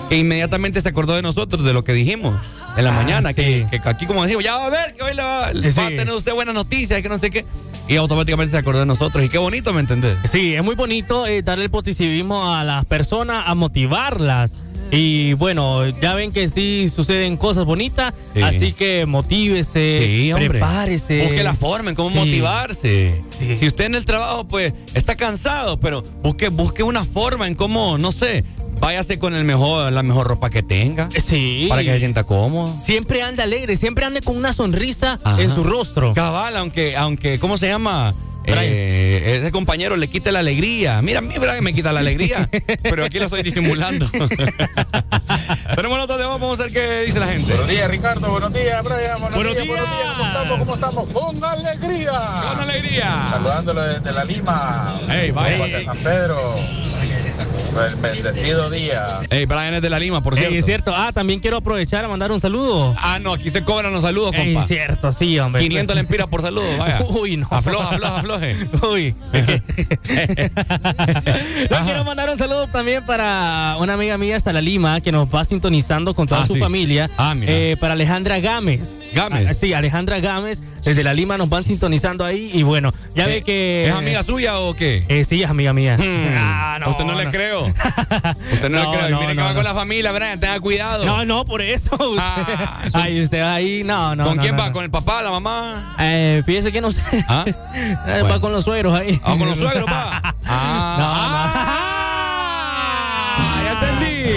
[0.08, 2.34] que inmediatamente se acordó de nosotros, de lo que dijimos
[2.76, 3.28] en la Ah, mañana.
[3.30, 3.34] sí.
[3.70, 5.78] Que, que aquí, como decimos, ya va a ver que hoy le va, Sí.
[5.80, 7.44] va a tener usted buenas noticias y que no sé qué.
[7.88, 9.24] Y automáticamente se acordó de nosotros.
[9.24, 10.16] Y qué bonito, ¿me entendés?
[10.24, 14.54] Sí, es muy bonito eh, darle el positivismo a las personas, a motivarlas.
[14.94, 18.42] Y bueno, ya ven que sí suceden cosas bonitas, Sí.
[18.42, 21.22] así que motívese, Sí, prepárese.
[21.22, 22.16] Busque la forma en cómo Sí.
[22.18, 23.24] motivarse.
[23.36, 23.56] Sí.
[23.56, 27.96] Si usted en el trabajo, pues, está cansado, pero busque, busque una forma en cómo,
[27.96, 28.44] no sé,
[28.80, 31.08] váyase con el mejor, la mejor ropa que tenga.
[31.18, 31.66] Sí.
[31.70, 32.76] Para que se sienta cómodo.
[32.78, 35.40] Siempre ande alegre, siempre ande con una sonrisa Ajá.
[35.42, 36.12] en su rostro.
[36.12, 38.14] Cabal, aunque, aunque, ¿cómo se llama?
[38.44, 41.00] Eh, ese compañero le quita la alegría.
[41.02, 42.48] Mira, a mí Brian me quita la alegría.
[42.82, 44.10] pero aquí lo estoy disimulando.
[45.74, 47.52] Tenemos notas de voz, vamos a ver qué dice la gente.
[47.52, 48.30] Buenos días, Ricardo.
[48.30, 49.20] Buenos días, Brian.
[49.20, 50.06] Buenos, Buenos días, buenos días.
[50.16, 50.60] ¿Cómo estamos?
[50.60, 51.08] ¿Cómo estamos?
[51.10, 52.12] Con alegría.
[52.50, 53.28] Con alegría.
[53.30, 54.98] Saludándolo desde la Lima.
[55.10, 55.50] Ey, vaya.
[55.50, 56.40] Rumbo hacia San Pedro.
[57.72, 59.20] El bendecido día.
[59.30, 60.56] Ey, Brian es de la Lima, por Ey, cierto.
[60.58, 60.92] es cierto.
[60.94, 62.94] Ah, también quiero aprovechar a mandar un saludo.
[62.98, 64.66] Ah, no, aquí se cobran los saludos, Ey, compa.
[64.66, 65.62] cierto, sí, hombre.
[65.62, 67.02] 500 lempiras por saludo, vaya.
[67.08, 67.48] Uy, no.
[67.50, 68.56] Afloja, afloja, afloje.
[68.90, 69.14] Uy.
[71.70, 75.28] Yo quiero mandar un saludo también para una amiga mía hasta la Lima que nos
[75.28, 76.60] va sintonizando con toda Ah, su sí.
[76.60, 77.10] familia.
[77.16, 77.52] Ah, mira.
[77.52, 78.98] Eh, para Alejandra Gámez.
[79.14, 79.46] Gámez.
[79.48, 80.62] Ah, sí, Alejandra Gámez.
[80.84, 82.50] Desde la Lima nos van sintonizando ahí.
[82.52, 83.86] Y bueno, ya ve que.
[83.88, 85.04] ¿Es amiga suya o qué?
[85.08, 85.96] Eh, sí, es amiga mía.
[85.98, 86.34] Hmm.
[86.36, 87.30] Ah, no, Usted no, le no.
[88.52, 89.10] Usted no, No, le creo.
[89.10, 89.54] no, Mire que no, va no.
[89.54, 91.04] con la familia, Brian, tenga cuidado.
[91.04, 91.94] No, no, por eso.
[91.96, 94.24] Usted, Ah, ay, usted ahí, no, no.
[94.24, 94.72] ¿Con quién va?
[94.72, 95.94] ¿Con el papá, la mamá?
[95.98, 97.02] Eh, fíjese que no sé.
[97.28, 97.44] ¿Ah?
[97.74, 98.28] Eh, Bueno.
[98.28, 99.20] Va con los suegros ahí.
[99.24, 100.34] Ah, con los suegros, va.
[100.46, 101.52] Ah,
[103.38, 104.32] ah, ya entendí.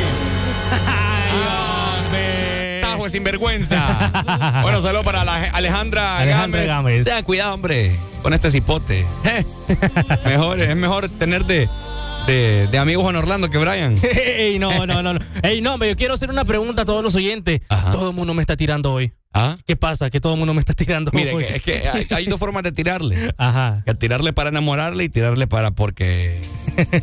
[3.05, 4.11] De sinvergüenza.
[4.63, 6.67] bueno, saludos para la Alejandra, Alejandra Gámez.
[6.67, 7.05] Gámez.
[7.05, 9.05] Tenga cuidado, hombre, con este cipote.
[9.25, 9.45] Eh,
[10.25, 11.45] mejor, es mejor tener
[12.27, 13.95] de, de, de amigo Juan Orlando que Brian.
[14.03, 15.19] Ey, no, no, no, no.
[15.43, 17.61] Ey, no, yo quiero hacer una pregunta a todos los oyentes.
[17.91, 19.11] Todo el mundo me está tirando hoy.
[19.37, 19.57] ¿Ah?
[19.67, 20.09] ¿Qué pasa?
[20.09, 22.63] Que todo el mundo me está tirando Mire, que- es que hay, hay dos formas
[22.63, 23.33] de tirarle.
[23.37, 23.83] Ajá.
[23.85, 26.41] Que tirarle para enamorarle y tirarle para porque,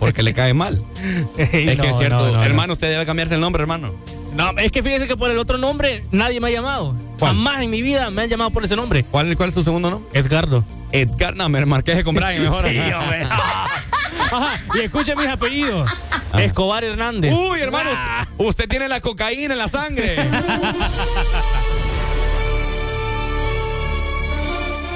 [0.00, 0.82] porque le cae mal.
[1.36, 2.16] Ey, es no, que es cierto.
[2.16, 2.42] no, no, no.
[2.42, 3.94] hermano, usted debe cambiarse el nombre, hermano.
[4.34, 6.96] No, es que fíjese que por el otro nombre nadie me ha llamado.
[7.18, 7.34] ¿Cuál?
[7.34, 9.04] Jamás en mi vida me han llamado por ese nombre.
[9.04, 10.18] ¿Cuál, cuál es tu segundo nombre?
[10.18, 10.64] Edgardo.
[10.90, 12.66] Edgar, no, me marqué con Brian mejor.
[12.68, 13.24] Sí, hombre.
[13.24, 14.58] Ajá.
[14.74, 15.90] Y escuche mis apellidos.
[16.38, 17.34] Escobar Hernández.
[17.34, 17.90] Uy, hermano,
[18.38, 20.16] usted tiene la cocaína en la sangre.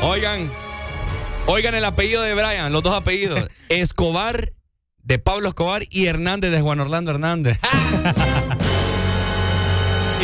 [0.03, 0.51] Oigan,
[1.47, 3.49] oigan el apellido de Brian, los dos apellidos.
[3.69, 4.53] Escobar
[5.03, 7.59] de Pablo Escobar y Hernández de Juan Orlando Hernández.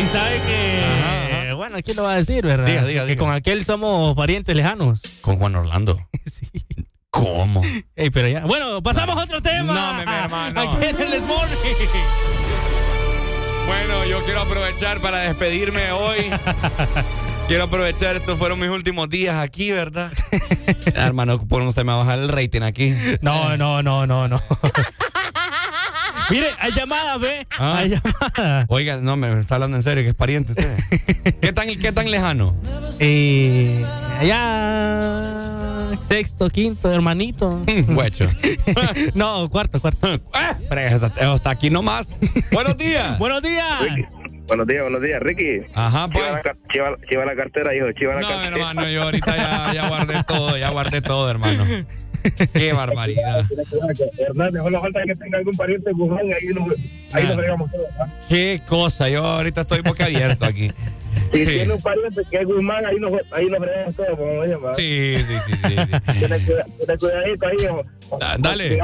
[0.02, 1.52] Y sabe que.
[1.54, 2.66] Bueno, ¿quién lo va a decir, verdad?
[2.66, 3.20] Diga, diga, Que diga.
[3.20, 5.02] con aquel somos parientes lejanos.
[5.20, 5.98] Con Juan Orlando.
[6.30, 6.46] Sí.
[7.10, 7.60] ¿Cómo?
[7.94, 8.40] Ey, pero ya.
[8.46, 9.74] Bueno, pasamos a otro tema.
[9.74, 10.60] No, mi hermano.
[10.60, 11.56] Aquí en el Morning.
[13.66, 16.30] Bueno, yo quiero aprovechar para despedirme hoy.
[17.48, 20.12] Quiero aprovechar, estos fueron mis últimos días aquí, ¿verdad?
[20.96, 22.94] Ah, hermano, por usted me va a bajar el rating aquí.
[23.20, 24.40] No, no, no, no, no.
[26.30, 27.46] Mire, hay llamadas, ve.
[27.58, 27.78] Ah.
[27.78, 28.66] Hay llamadas.
[28.68, 30.78] Oiga, no, me está hablando en serio, que es pariente usted.
[31.40, 32.54] ¿Qué tan, qué tan lejano?
[33.00, 33.84] Eh,
[34.20, 35.96] allá.
[36.06, 37.64] Sexto, quinto, hermanito.
[37.88, 38.26] Guacho.
[39.14, 40.14] no, cuarto, cuarto.
[40.14, 40.20] Eh,
[40.68, 42.08] pero eso está, eso está aquí nomás.
[42.52, 43.18] Buenos días.
[43.18, 44.12] Buenos días.
[44.48, 45.62] Buenos días, buenos días, Ricky.
[45.74, 46.24] Ajá, pues.
[46.30, 48.56] la, car- chiva- chiva la cartera, hijo, chiva la No, cartera.
[48.56, 51.64] hermano, yo ahorita ya, ya guardé todo, ya guardé todo, hermano.
[52.52, 53.44] Qué barbaridad.
[54.28, 55.90] Hernández, solo falta que tenga algún pariente
[56.34, 56.46] ahí
[57.12, 57.86] ahí nos fregamos todos.
[57.98, 58.06] ¿ah?
[58.28, 60.72] Qué cosa, yo ahorita estoy boca abierto aquí.
[61.32, 64.46] Si tiene un pariente que es Guzmán, ahí nos, ahí nos fregamos todos, como me
[64.48, 64.74] llama.
[64.74, 65.58] Sí, sí, sí, sí.
[65.62, 66.18] sí.
[66.18, 67.56] Tiene cuida- tiene cuidadito ahí,
[68.38, 68.78] dale.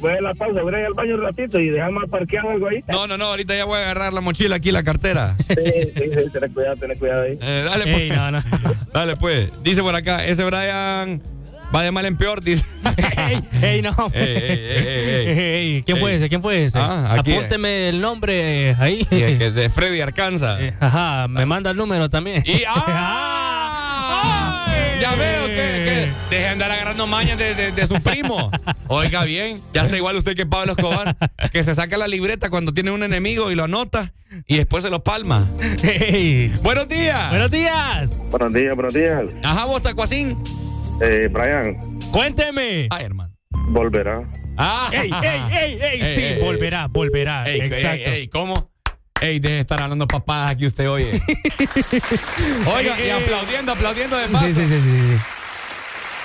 [0.00, 2.68] Voy a la pausa, voy a ir al baño un ratito y dejamos parqueado algo
[2.68, 2.82] ahí.
[2.88, 5.36] No, no, no, ahorita ya voy a agarrar la mochila aquí, la cartera.
[5.48, 7.38] Sí, sí, sí, ten cuidado, ten cuidado ahí.
[7.40, 7.96] Eh, dale, pues.
[7.96, 8.42] Ey, no, no.
[8.92, 9.50] Dale, pues.
[9.62, 11.22] Dice por acá, ese Brian
[11.74, 12.64] va de mal en peor, dice.
[13.28, 13.90] ey, ey, no.
[14.12, 14.24] Ey,
[15.38, 16.28] ey, ¿Quién fue ese?
[16.28, 16.78] ¿Quién fue ese?
[16.78, 17.32] Ah, aquí.
[17.32, 19.00] Apúnteme el nombre eh, ahí.
[19.10, 20.58] Es que de Freddy Arkansas.
[20.60, 22.42] Eh, Ajá, me manda el número también.
[22.46, 24.66] Y ¡ah!
[25.00, 28.50] Ya veo que, que deje de andar agarrando mañas de, de- de su primo.
[28.88, 31.16] Oiga bien, ya está igual usted que Pablo Escobar,
[31.52, 34.12] que se saca la libreta cuando tiene un enemigo y lo anota
[34.46, 35.46] y después se lo palma.
[36.62, 37.30] Buenos días.
[37.30, 38.10] Buenos días.
[38.30, 39.22] Buenos días, buenos días.
[39.42, 40.36] Ajá, vos tacuacín.
[41.00, 41.76] Eh, Brian,
[42.12, 42.88] Cuénteme.
[42.90, 43.34] Ay, hermano.
[43.50, 44.22] volverá.
[44.56, 44.90] Ah.
[44.92, 47.44] Ey, ey, ey, ey, sí, ey, volverá, volverá.
[47.48, 48.10] Ey, Exacto.
[48.10, 48.70] ey, ¿cómo?
[49.22, 51.12] Ey, deje de estar hablando papadas aquí usted, oye.
[52.74, 54.46] Oiga, y aplaudiendo, aplaudiendo de paso.
[54.46, 55.16] Sí, sí, sí, sí, sí.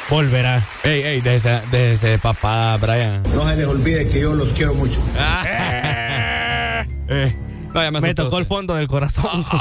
[0.10, 0.62] Volverá.
[0.84, 3.24] Ey, ey, déjese déjese de papada, Brian.
[3.24, 5.02] No se les olvide que yo los quiero mucho.
[5.18, 5.44] Ah.
[7.08, 7.36] Eh,
[7.72, 9.38] no, ya me Me tocó el fondo del corazón.
[9.38, 9.54] Mejor,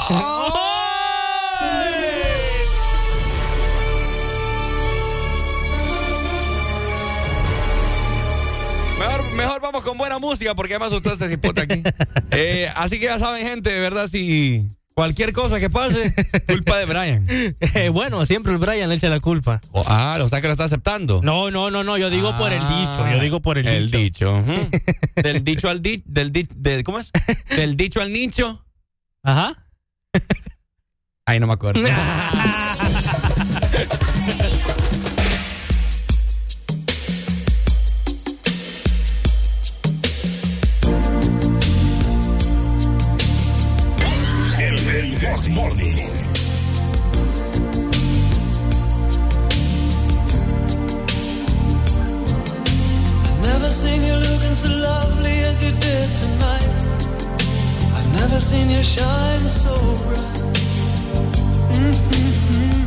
[9.65, 11.83] vamos con buena música porque además usted este cipote aquí.
[12.31, 16.13] Eh, así que ya saben, gente, de verdad, si, Cualquier cosa que pase,
[16.47, 17.27] culpa de Brian.
[17.75, 19.59] Eh, bueno, siempre el Brian le echa la culpa.
[19.71, 21.21] Oh, ah, o sea que lo está aceptando.
[21.21, 23.97] No, no, no, no, yo digo por el dicho, yo digo por el, El dicho.
[23.97, 24.37] dicho.
[24.37, 24.69] ujú.
[25.21, 27.11] Del dicho al dicho, del di- de- ¿cómo es?
[27.55, 28.65] Del dicho al nicho.
[29.23, 29.53] Ajá.
[31.25, 31.81] Ay, no me acuerdo.
[45.49, 45.95] Morning.
[53.41, 56.69] Never seen you looking so lovely as you did tonight.
[57.95, 59.75] I've never seen you shine so
[60.07, 60.41] bright.
[61.77, 62.85] Mhm.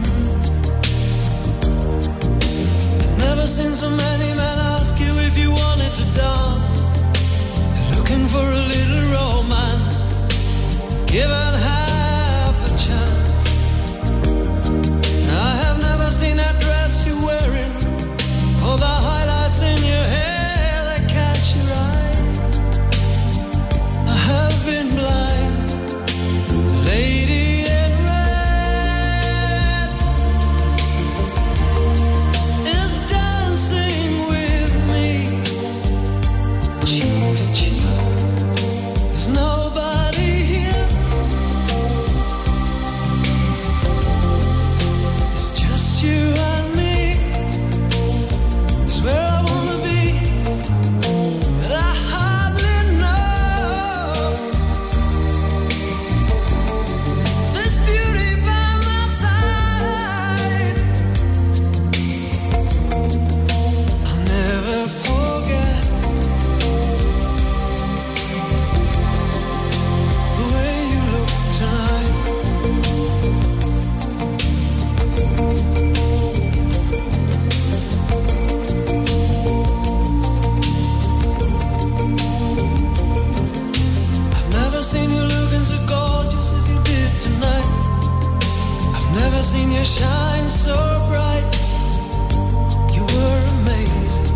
[3.18, 6.80] Never seen so many men ask you if you wanted to dance.
[7.96, 10.09] Looking for a little romance.
[16.31, 16.57] in a
[89.97, 90.76] shine so
[91.09, 91.47] bright.
[92.97, 94.30] You were amazing.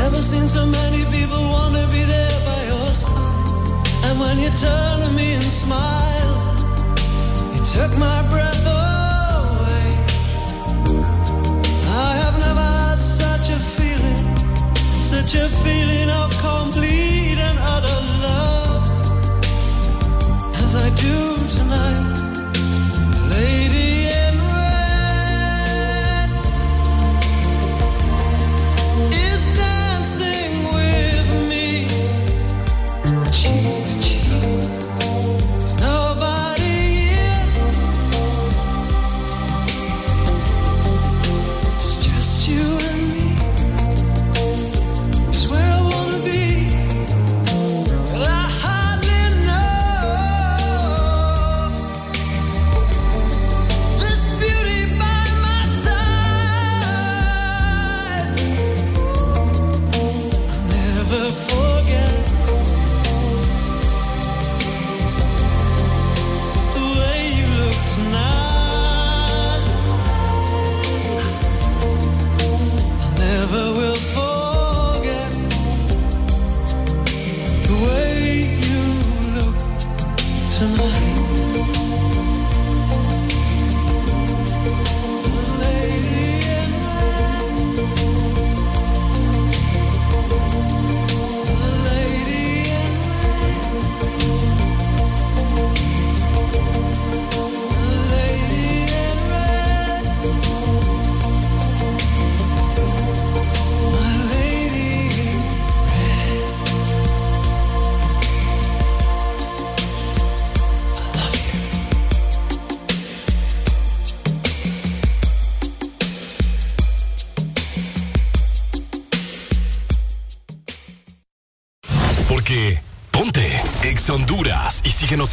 [0.00, 4.06] Never seen so many people want to be there by your side.
[4.06, 6.34] And when you turn to me and smile,
[7.74, 9.88] took my breath away.
[12.06, 14.26] I have never had such a feeling
[15.14, 17.05] such a feeling of complete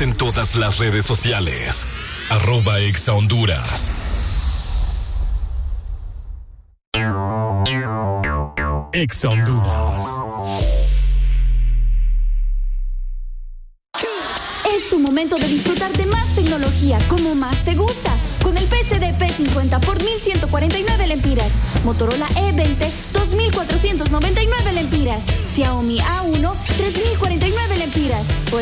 [0.01, 1.85] en todas las redes sociales.
[2.29, 3.91] Arroba Exa Honduras.
[8.93, 10.05] Exa Honduras.
[14.75, 18.11] Es tu momento de disfrutar de más tecnología como más te gusta.
[18.41, 21.51] Con el PCD P50 por 1149 lempiras.
[21.83, 25.25] Motorola E20 2499 lempiras.
[25.53, 26.22] Xiaomi A1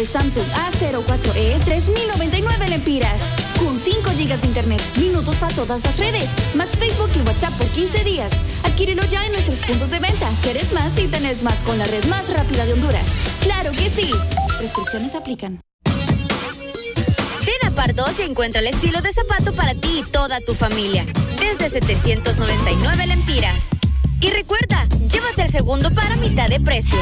[0.06, 3.22] Samsung A04e 3099 Lempiras.
[3.60, 7.68] Con 5 GB de internet, minutos a todas las redes, más Facebook y WhatsApp por
[7.68, 8.32] 15 días.
[8.64, 10.30] Adquírelo ya en nuestros puntos de venta.
[10.43, 13.06] Quieres más y tenés más con la red más rápida de Honduras.
[13.41, 14.12] ¡Claro que sí!
[14.60, 15.62] Restricciones aplican.
[15.86, 21.06] Ven a Pardos y encuentra el estilo de zapato para ti y toda tu familia.
[21.39, 23.70] Desde 799 lempiras.
[24.22, 26.99] Y recuerda, llévate el segundo para mitad de precio.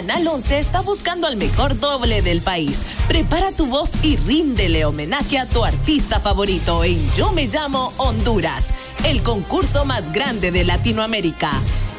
[0.00, 2.84] Canal 11 está buscando al mejor doble del país.
[3.06, 8.70] Prepara tu voz y ríndele homenaje a tu artista favorito en Yo Me Llamo Honduras,
[9.04, 11.50] el concurso más grande de Latinoamérica.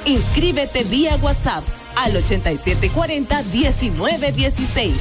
[0.06, 1.64] Inscríbete vía WhatsApp
[1.96, 4.94] al 8740-1916.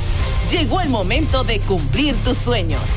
[0.51, 2.97] Llegó el momento de cumplir tus sueños.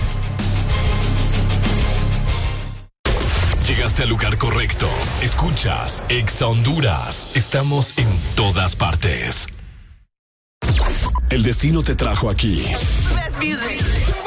[3.65, 4.89] Llegaste al lugar correcto.
[5.21, 7.29] Escuchas Exa Honduras.
[7.35, 9.47] Estamos en todas partes.
[11.33, 12.63] El destino te trajo aquí.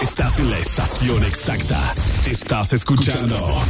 [0.03, 1.81] Estás en la estación exacta.
[2.29, 3.63] Estás escuchando.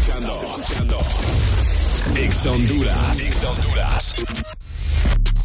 [2.14, 3.30] Exa Honduras.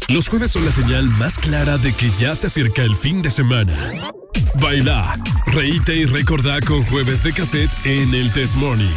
[0.08, 3.30] Los jueves son la señal más clara de que ya se acerca el fin de
[3.30, 3.76] semana.
[4.54, 8.88] Baila, reíte y recordá con jueves de cassette en el Test Morning.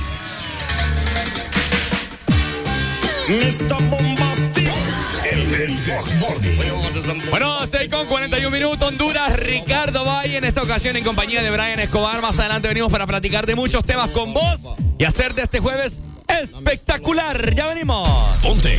[7.30, 11.80] Bueno, 6 con 41 minutos, Honduras, Ricardo Valle en esta ocasión en compañía de Brian
[11.80, 12.22] Escobar.
[12.22, 16.00] Más adelante venimos para platicar de muchos temas con vos y hacer de este jueves
[16.28, 17.56] espectacular.
[17.56, 18.08] Ya venimos.
[18.42, 18.78] Ponte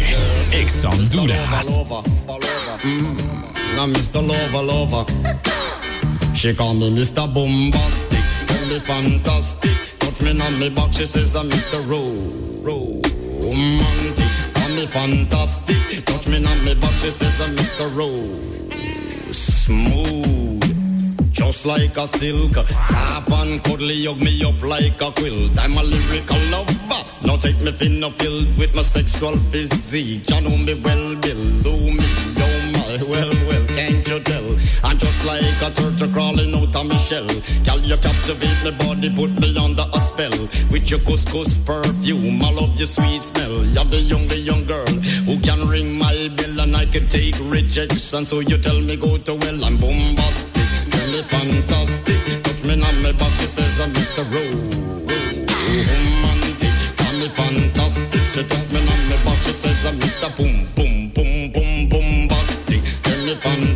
[0.52, 1.78] Ex Honduras.
[6.34, 7.32] She call me Mr.
[7.32, 11.80] Bombastic Tell me fantastic Touch me on me back She says I'm Mr.
[11.88, 12.12] Ro
[12.62, 17.86] Romantic me fantastic Touch me on me back She says I'm Mr.
[17.96, 18.10] Ro
[19.32, 20.36] Smooth
[21.36, 25.58] just like a silk, soft and cuddly, hug me up like a quilt.
[25.58, 27.04] I'm a lyrical lover.
[27.26, 30.30] Now take me thin or filled with my sexual physique.
[30.30, 31.14] You know me well.
[31.14, 32.08] Do me,
[32.38, 33.45] oh my, well,
[34.98, 37.26] Just like a turtle crawling out of my shell.
[37.64, 40.32] Girl, you captivate my body, put me under a spell.
[40.70, 43.64] With your couscous perfume, I love your sweet smell.
[43.64, 44.86] You're the young, the young girl
[45.26, 48.24] who can ring my bell and I can take rejection.
[48.24, 50.64] So you tell me go to well, I'm bombastic.
[50.90, 52.42] Tell me fantastic.
[52.42, 54.24] Touch me on my back, she says I'm Mr.
[54.32, 54.42] Ro.
[55.90, 56.72] Romantic.
[56.96, 58.22] Call me fantastic.
[58.32, 60.28] She touch me on my back, she says I'm Mr.
[60.36, 62.82] Boom, boom, boom, boom, bombastic.
[63.02, 63.75] Tell me fantastic.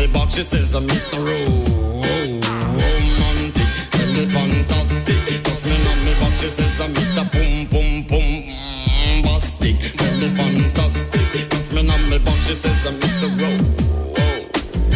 [0.00, 1.18] me box, she says I'm Mr.
[1.18, 1.64] Ro-
[2.80, 3.68] romantic.
[3.92, 5.42] Tell me fantastic.
[5.44, 7.24] Touch me on me back, she says I'm Mr.
[7.32, 9.76] Boom Boom Boom Bastic.
[9.96, 11.48] Tell me fantastic.
[11.50, 13.28] Touch me on me back, she says I'm Mr.
[13.40, 13.66] Ro-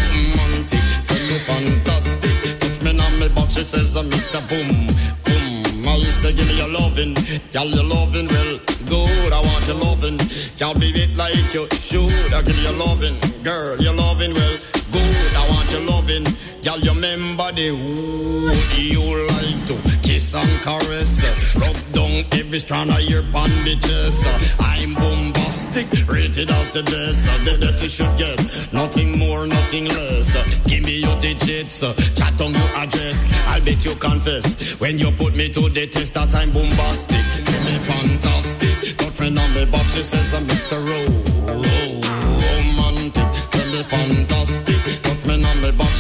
[0.09, 0.85] romantic.
[1.09, 2.59] Tell me fantastic.
[2.61, 4.41] Touch me on me back, she says I'm Mr.
[4.49, 4.87] Boom
[5.25, 5.89] Boom.
[5.89, 7.15] I say give me your loving,
[7.53, 9.33] girl your loving well good.
[9.33, 10.19] I want your loving,
[10.57, 12.33] can't be it like you should.
[12.33, 14.59] I give you your loving, girl your loving well
[14.95, 15.31] good.
[15.35, 16.25] I want your loving,
[16.63, 19.03] girl you remember the wood you
[19.35, 19.75] like to
[20.07, 21.13] kiss and caress,
[21.57, 24.25] rub down every strand of your bandages.
[24.61, 27.25] I'm bombastic, rated as the best.
[27.45, 28.39] The best you should get,
[28.73, 30.29] nothing more, nothing less.
[30.69, 31.81] Give me your digits,
[32.19, 33.27] chat on your address.
[33.49, 37.25] I'll bet you confess when you put me to the test that I'm bombastic.
[37.45, 38.77] Tell me fantastic,
[39.21, 39.95] me on me box.
[39.95, 40.79] She says I'm Mr.
[40.89, 42.01] Ro- Ro-
[42.45, 43.29] Romantic.
[43.51, 44.34] Tell me fantastic,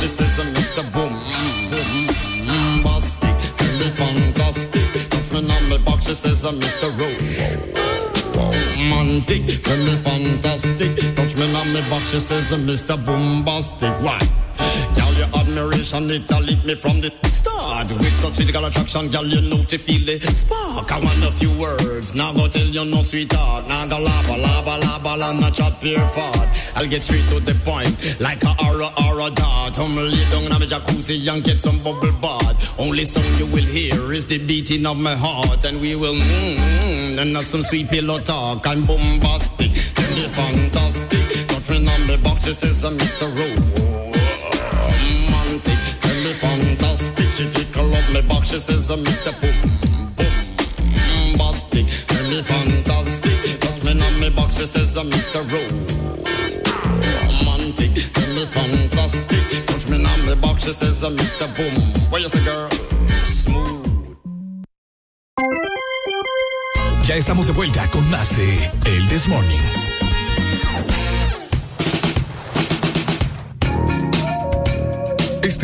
[0.05, 0.83] She says I'm Mr.
[0.93, 1.15] Boom.
[1.73, 2.85] Boom.
[2.85, 3.57] Bastic.
[3.57, 6.07] Tell me fantastic, touch me on me box.
[6.07, 6.93] She says I'm Mr.
[6.99, 7.17] Ro-
[8.37, 9.63] Romantic.
[9.63, 12.11] Tell me fantastic, touch me on me box.
[12.11, 13.03] She says I'm Mr.
[13.07, 13.95] Bombastic.
[14.03, 14.21] Why?
[14.95, 17.11] Girl, your admiration, it a lit me from the
[17.45, 17.91] start.
[17.93, 20.91] with such physical attraction, girl, you know to feel the spark.
[20.91, 23.69] I want a few words, now go tell you no sweetheart.
[23.69, 26.49] Now go lava, lava, lava, la, not chat pure fart.
[26.77, 29.79] I'll get straight to the point, like a aura, aura dart.
[29.79, 32.81] I'm lay down in my jacuzzi and get some bubble bath.
[32.81, 36.57] Only song you will hear is the beating of my heart, and we will mmm,
[36.57, 38.67] mm, and have some sweet pillow talk.
[38.67, 41.47] I'm bombastic, tell me fantastic.
[41.49, 43.29] Touch me on the box, it says I'm Mr.
[43.29, 43.94] Romantic,
[47.35, 49.33] She tickle up my box, she says I'm Mr.
[49.41, 49.59] Boom,
[50.15, 52.07] boom, bastic.
[52.07, 53.61] Tell me fantastic.
[53.61, 55.43] Touch me on my box, she says I'm Mr.
[57.35, 59.67] Romantic, tell me fantastic.
[59.67, 61.49] Touch me on my box, she says I'm Mr.
[61.57, 61.83] Boom.
[62.09, 62.69] What you say, girl?
[63.25, 64.17] Smooth.
[67.05, 69.84] Ya estamos de vuelta con más de El This Morning.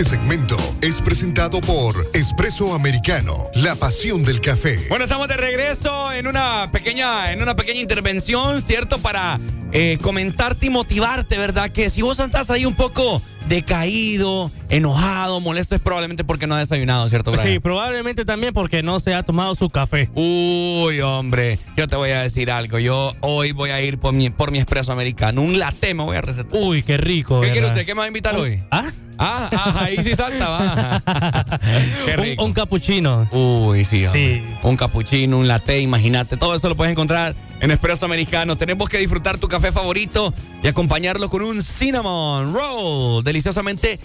[0.00, 4.78] Este segmento es presentado por Espresso Americano, la pasión del café.
[4.88, 8.98] Bueno, estamos de regreso en una pequeña, en una pequeña intervención, ¿cierto?
[8.98, 9.38] Para
[9.72, 11.68] eh, comentarte y motivarte, ¿verdad?
[11.68, 16.68] Que si vos estás ahí un poco decaído, enojado, molesto, es probablemente porque no has
[16.68, 17.46] desayunado, ¿cierto, Brian?
[17.46, 20.08] Sí, probablemente también porque no se ha tomado su café.
[20.14, 22.78] Uy, hombre, yo te voy a decir algo.
[22.78, 25.42] Yo hoy voy a ir por mi, por mi expreso americano.
[25.42, 26.58] Un latte me voy a recetar.
[26.58, 27.40] Uy, qué rico.
[27.40, 27.84] ¿Qué quiere usted?
[27.84, 28.62] ¿Qué me va a invitar hoy?
[28.70, 28.86] ¿Ah?
[29.22, 31.02] Ah, ah, ahí sí salta, va.
[32.06, 32.44] Qué Un, rico.
[32.46, 33.28] un capuchino.
[33.32, 34.38] Uy, sí, hombre.
[34.38, 34.56] Sí.
[34.62, 36.38] Un capuchino, un latte, imagínate.
[36.38, 38.56] Todo eso lo puedes encontrar en Espresso Americano.
[38.56, 43.22] Tenemos que disfrutar tu café favorito y acompañarlo con un cinnamon roll.
[43.22, 44.00] Deliciosamente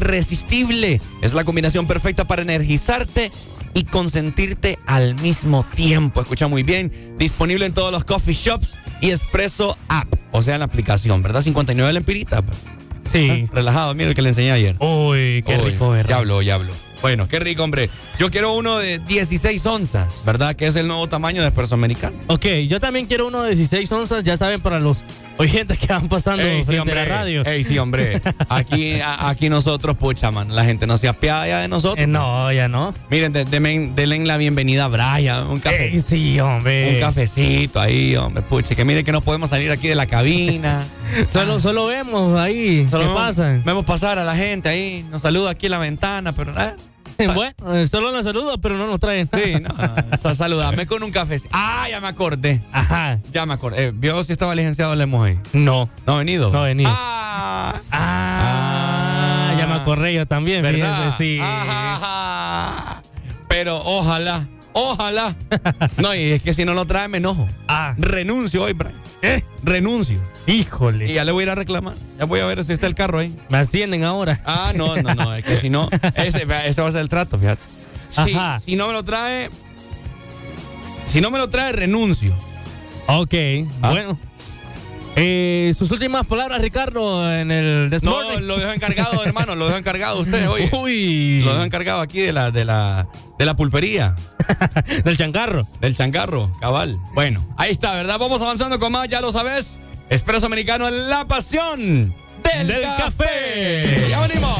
[0.00, 1.00] irresistible.
[1.22, 3.30] Es la combinación perfecta para energizarte
[3.74, 6.20] y consentirte al mismo tiempo.
[6.20, 6.92] Escucha muy bien.
[7.18, 10.08] Disponible en todos los coffee shops y Espresso App.
[10.32, 11.42] O sea, en la aplicación, ¿verdad?
[11.42, 12.42] 59 la empirita.
[12.42, 12.58] pues.
[13.04, 13.46] Sí.
[13.52, 14.76] Relajado, mira el que le enseñé ayer.
[14.78, 16.10] Uy, qué Uy, rico, ¿verdad?
[16.10, 16.72] Ya habló, ya habló.
[17.02, 17.88] Bueno, qué rico, hombre.
[18.18, 20.54] Yo quiero uno de 16 onzas, ¿verdad?
[20.54, 22.16] Que es el nuevo tamaño de espresso americano.
[22.26, 25.02] Ok, yo también quiero uno de 16 onzas, ya saben, para los
[25.38, 27.00] oyentes que van pasando Ey, sí, frente hombre.
[27.00, 27.44] a la radio.
[27.46, 28.20] Ey, sí, hombre.
[28.50, 30.54] Aquí, a- aquí nosotros, pucha, man.
[30.54, 32.04] La gente no se apiada ya de nosotros.
[32.04, 32.92] Eh, no, ya no.
[33.10, 35.46] Miren, de- denle la bienvenida a Brian.
[35.46, 35.86] Un café.
[35.94, 36.94] Ey, sí, hombre.
[36.96, 38.42] Un cafecito ahí, hombre.
[38.42, 40.86] Pucha, que miren que no podemos salir aquí de la cabina.
[41.28, 43.62] Solo, solo vemos ahí Solo qué vemos- pasan.
[43.64, 45.06] Vemos pasar a la gente ahí.
[45.10, 46.76] Nos saluda aquí en la ventana, pero nada.
[47.34, 49.28] Bueno, solo nos saluda, pero no nos traen.
[49.32, 50.16] Sí, no, no.
[50.22, 51.36] Sa- Saludame con un café.
[51.52, 52.60] Ah, ya me acordé.
[52.72, 53.18] Ajá.
[53.32, 53.86] Ya me acordé.
[53.86, 55.38] Eh, ¿Vio si estaba licenciado Lemos ahí?
[55.52, 55.88] No.
[56.06, 56.50] ¿No ha venido?
[56.50, 56.90] No ha venido.
[56.92, 60.96] Ah, Ah, ya me acordé yo también, ¿verdad?
[60.96, 61.38] fíjense, sí.
[61.42, 63.02] Ajá.
[63.48, 65.34] Pero ojalá, ojalá.
[65.98, 67.48] No, y es que si no lo trae me enojo.
[67.68, 67.94] Ah.
[67.98, 68.94] Renuncio hoy, Brian.
[69.22, 69.42] ¿Eh?
[69.62, 70.20] Renuncio.
[70.46, 71.12] Y Híjole.
[71.12, 71.94] ya le voy a ir a reclamar.
[72.18, 73.36] Ya voy a ver si está el carro ahí.
[73.50, 74.40] Me ascienden ahora.
[74.46, 75.34] Ah, no, no, no.
[75.34, 77.60] Es que si no, ese, ese va a ser el trato, fíjate.
[78.08, 78.58] Si, Ajá.
[78.60, 79.50] si no me lo trae,
[81.06, 82.34] si no me lo trae, renuncio.
[83.06, 83.34] Ok,
[83.82, 83.90] Ah.
[83.90, 84.18] bueno.
[85.16, 89.54] Eh, sus últimas palabras, Ricardo, en el This No, lo dejo encargado, hermano.
[89.54, 90.70] Lo dejo encargado usted, oye.
[90.72, 91.42] Uy.
[91.44, 93.08] Lo dejo encargado aquí de la, de la,
[93.38, 94.14] de la pulpería.
[95.04, 95.66] Del chancarro.
[95.80, 96.98] Del changarro, cabal.
[97.14, 98.18] Bueno, ahí está, ¿verdad?
[98.18, 99.76] Vamos avanzando con más, ya lo sabes.
[100.08, 103.84] Expreso Americano, la pasión del, Del café.
[103.84, 104.06] café.
[104.10, 104.58] Ya venimos.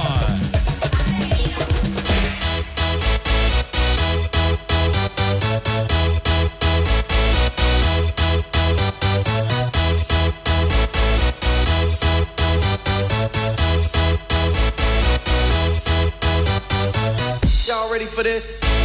[18.21, 18.80] For this?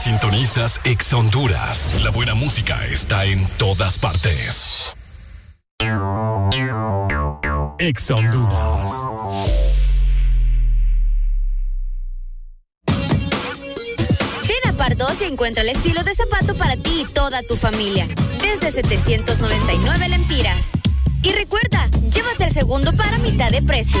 [0.00, 1.88] Sintonizas Ex Honduras.
[2.02, 4.96] La buena música está en todas partes.
[7.78, 8.90] Ex Honduras.
[14.48, 18.08] Ven a Pardos y encuentra el estilo de zapato para ti y toda tu familia.
[18.40, 20.70] Desde 799 lempiras.
[21.22, 24.00] Y recuerda, llévate el segundo para mitad de precio.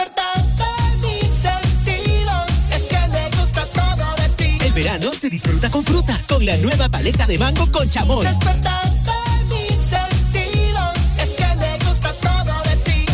[4.83, 8.25] Verano se disfruta con fruta, con la nueva paleta de mango con chamón.
[8.25, 9.11] Despertaste
[9.49, 13.05] mis sentidos, es que me gusta todo de ti.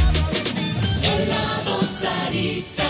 [1.03, 2.84] Helado Sarita.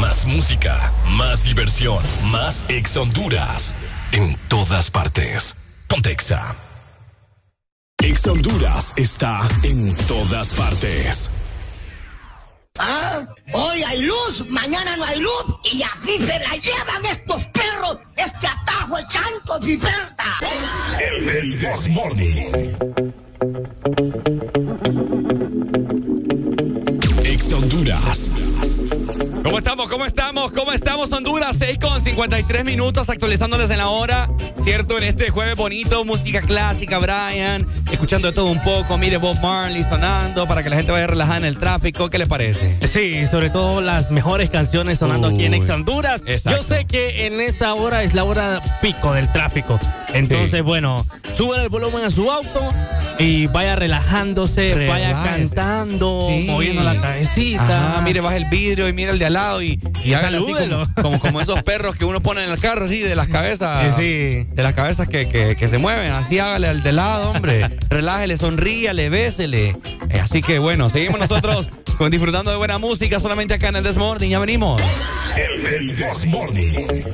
[0.00, 1.98] Más música, más diversión,
[2.30, 3.74] más Ex Honduras.
[4.12, 5.56] En todas partes.
[5.88, 6.54] Pontexa.
[8.00, 11.30] Ex Honduras está en todas partes.
[12.78, 17.98] Ah, hoy hay luz, mañana no hay luz y así se la llevan estos perros,
[18.16, 20.38] este atajo de chantos y certa.
[21.00, 21.64] El, el.
[27.24, 28.30] Ex Honduras.
[29.42, 29.88] ¿Cómo estamos?
[29.88, 30.52] ¿Cómo estamos?
[30.52, 31.56] ¿Cómo estamos, Honduras?
[31.58, 34.28] 6 con 53 minutos actualizándoles en la hora.
[34.60, 34.98] ¿Cierto?
[34.98, 37.66] En este jueves bonito, música clásica, Brian.
[37.90, 38.98] Escuchando de todo un poco.
[38.98, 42.10] Mire Bob Marley sonando para que la gente vaya relajada en el tráfico.
[42.10, 42.76] ¿Qué les parece?
[42.86, 46.22] Sí, sobre todo las mejores canciones sonando aquí en Ex Honduras.
[46.26, 46.60] exacto.
[46.60, 49.78] Yo sé que en esta hora es la hora pico del tráfico.
[50.14, 50.60] Entonces, Sí.
[50.60, 52.60] bueno, suban el volumen a su auto
[53.18, 56.46] y vaya relajándose, vaya cantando, Sí.
[56.48, 57.98] moviendo la cabecita.
[57.98, 60.46] Ah, mire, baja el vidrio y mira el de al lado y, y hágale así
[60.46, 60.88] salúdelo.
[60.94, 63.94] como, como, como esos perros que uno pone en el carro, así, de las cabezas.
[63.96, 66.10] Sí, De las cabezas que, que- que se mueven.
[66.12, 67.66] Así hágale al de lado, hombre.
[67.88, 69.76] Relájele, sonríale, bésele.
[70.10, 73.84] Eh, así que bueno, seguimos nosotros con, disfrutando de buena música solamente acá en el
[73.84, 74.30] Desmorning.
[74.30, 74.80] Ya venimos.
[75.36, 77.04] El, el Desmorning.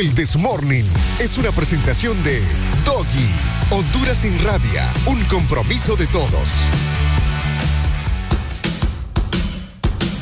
[0.00, 0.86] El Desmorning
[1.18, 2.40] es una presentación de
[2.86, 3.28] Doggy,
[3.68, 6.48] Honduras sin rabia, un compromiso de todos.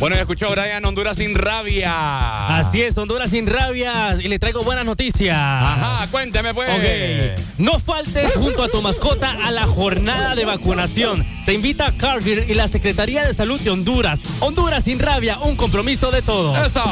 [0.00, 2.56] Bueno, ya escuchó Brian Honduras sin rabia.
[2.56, 4.16] Así es, Honduras sin rabia.
[4.20, 5.36] Y le traigo buenas noticias.
[5.36, 6.70] Ajá, cuéntame pues.
[6.70, 7.40] Ok.
[7.58, 11.24] No faltes junto a tu mascota a la jornada de vacunación.
[11.46, 14.20] Te invita Cargill y la Secretaría de Salud de Honduras.
[14.40, 16.58] Honduras sin rabia, un compromiso de todos.
[16.66, 16.82] ¡Eso!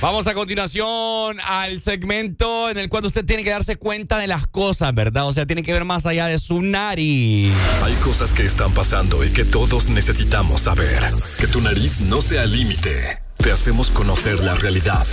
[0.00, 4.46] Vamos a continuación al segmento en el cual usted tiene que darse cuenta de las
[4.46, 5.26] cosas, ¿verdad?
[5.26, 7.52] O sea, tiene que ver más allá de su nariz.
[7.84, 11.02] Hay cosas que están pasando y que todos necesitamos saber.
[11.38, 13.18] Que tu nariz no sea límite.
[13.36, 15.06] Te hacemos conocer la realidad.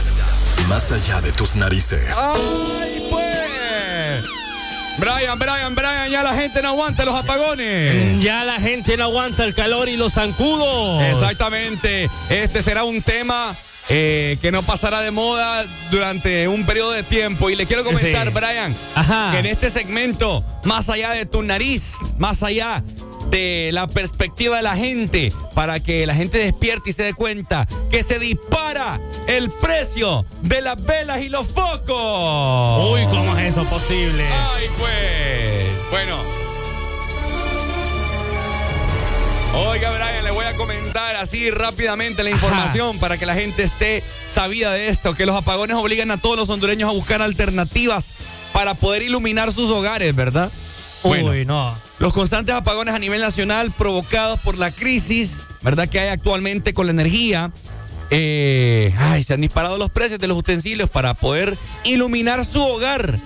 [0.69, 2.15] Más allá de tus narices.
[2.17, 4.23] ¡Ay, pues!
[4.99, 8.21] Brian, Brian, Brian, ya la gente no aguanta los apagones.
[8.23, 11.03] Ya la gente no aguanta el calor y los zancudos.
[11.03, 12.09] Exactamente.
[12.29, 13.53] Este será un tema
[13.89, 17.49] eh, que no pasará de moda durante un periodo de tiempo.
[17.49, 18.33] Y le quiero comentar, Sí.
[18.33, 19.29] Brian, Ajá.
[19.31, 22.83] que en este segmento, más allá de tu nariz, más allá
[23.29, 27.67] de la perspectiva de la gente, para que la gente despierte y se dé cuenta
[27.91, 32.91] que se dispara el precio de las velas y los focos.
[32.93, 34.23] Uy, ¿cómo es eso posible?
[34.55, 35.91] Ay, pues.
[35.91, 36.46] Bueno.
[39.57, 44.03] Oiga, Brian, le voy a comentar así rápidamente la información para que la gente esté
[44.27, 48.13] sabida de esto, que los apagones obligan a todos los hondureños a buscar alternativas
[48.53, 50.51] para poder iluminar sus hogares, ¿verdad?
[51.03, 51.75] Bueno, Uy, no.
[51.99, 55.87] los constantes apagones a nivel nacional provocados por la crisis, ¿verdad?
[55.89, 57.51] Que hay actualmente con la energía.
[58.09, 63.19] eh, ay, se han disparado los precios de los utensilios para poder iluminar su hogar.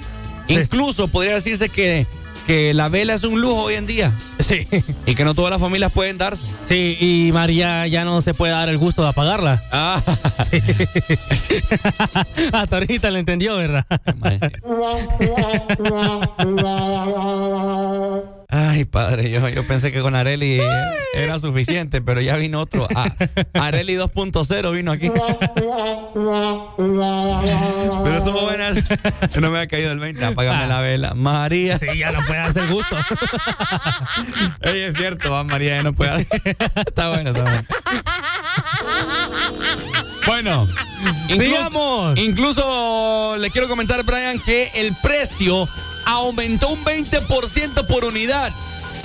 [0.47, 2.07] Incluso podría decirse que,
[2.47, 4.11] que la vela es un lujo hoy en día.
[4.39, 4.67] Sí.
[5.05, 6.47] Y que no todas las familias pueden darse.
[6.63, 9.61] Sí, y María ya no se puede dar el gusto de apagarla.
[9.71, 10.01] Ah.
[10.49, 10.59] Sí.
[12.51, 13.85] Hasta ahorita lo entendió, ¿verdad?
[18.71, 20.61] Ay, padre, yo, yo pensé que con Areli
[21.13, 22.87] era suficiente, pero ya vino otro.
[22.95, 23.13] Ah,
[23.53, 25.11] Areli 2.0 vino aquí.
[28.03, 28.85] Pero estuvo buenas.
[29.41, 30.23] No me ha caído el 20.
[30.23, 31.13] Apágame la vela.
[31.15, 31.77] María.
[31.79, 32.95] Sí, ya no puede el gusto.
[34.61, 36.25] Ey, es cierto, va, María ya no puede.
[36.87, 37.63] está bueno, está bueno.
[40.25, 40.67] Bueno,
[41.27, 45.67] incluso, incluso le quiero comentar, Brian, que el precio
[46.05, 48.53] aumentó un 20% por unidad.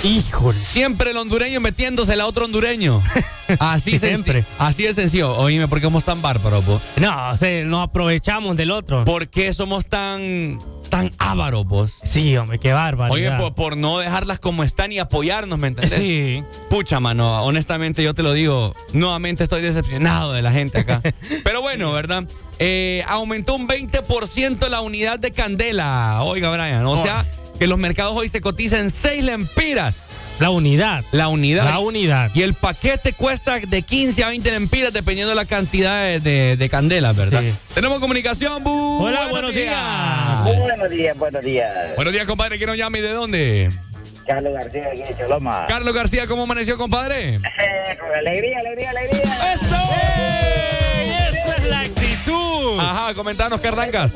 [0.02, 0.62] Híjole.
[0.62, 3.02] Siempre el hondureño metiéndose a otro hondureño.
[3.58, 4.44] Así siempre.
[4.58, 5.34] Así de sencillo.
[5.36, 6.80] Oíme, ¿por qué somos tan bárbaros, po?
[7.00, 9.04] No, o sea, nos aprovechamos del otro.
[9.04, 11.98] ¿Por qué somos tan, tan ávaros, vos?
[12.04, 13.12] Sí, hombre, qué bárbaro.
[13.12, 15.98] Oye, por, por no dejarlas como están y apoyarnos, ¿me entendés?
[15.98, 16.44] Sí.
[16.68, 21.00] Pucha, mano, honestamente yo te lo digo, nuevamente estoy decepcionado de la gente acá.
[21.44, 22.24] Pero bueno, ¿verdad?
[22.58, 26.22] Eh, aumentó un 20% la unidad de candela.
[26.22, 27.26] Oiga, Brian, o sea,
[27.58, 29.94] que los mercados hoy se cotizan 6 lempiras.
[30.38, 31.02] La unidad.
[31.12, 31.64] La unidad.
[31.64, 32.30] La unidad.
[32.34, 36.56] Y el paquete cuesta de 15 a 20 lempiras dependiendo de la cantidad de, de,
[36.58, 37.42] de candelas, ¿verdad?
[37.74, 39.04] Tenemos comunicación, Bu.
[39.04, 40.44] Hola, buenos días.
[40.44, 41.70] Buenos días, buenos días.
[41.96, 42.58] Buenos días, compadre.
[42.58, 43.70] ¿Quién nos llama y de dónde?
[44.26, 45.64] Carlos García aquí de Choloma.
[45.68, 47.36] Carlos García, ¿cómo amaneció, compadre?
[47.36, 47.40] Eh,
[47.98, 49.22] con alegría, alegría, alegría.
[49.22, 49.56] ¡Esa
[51.56, 51.82] es la
[52.78, 54.14] Ajá, comentanos, ¿qué arrancas?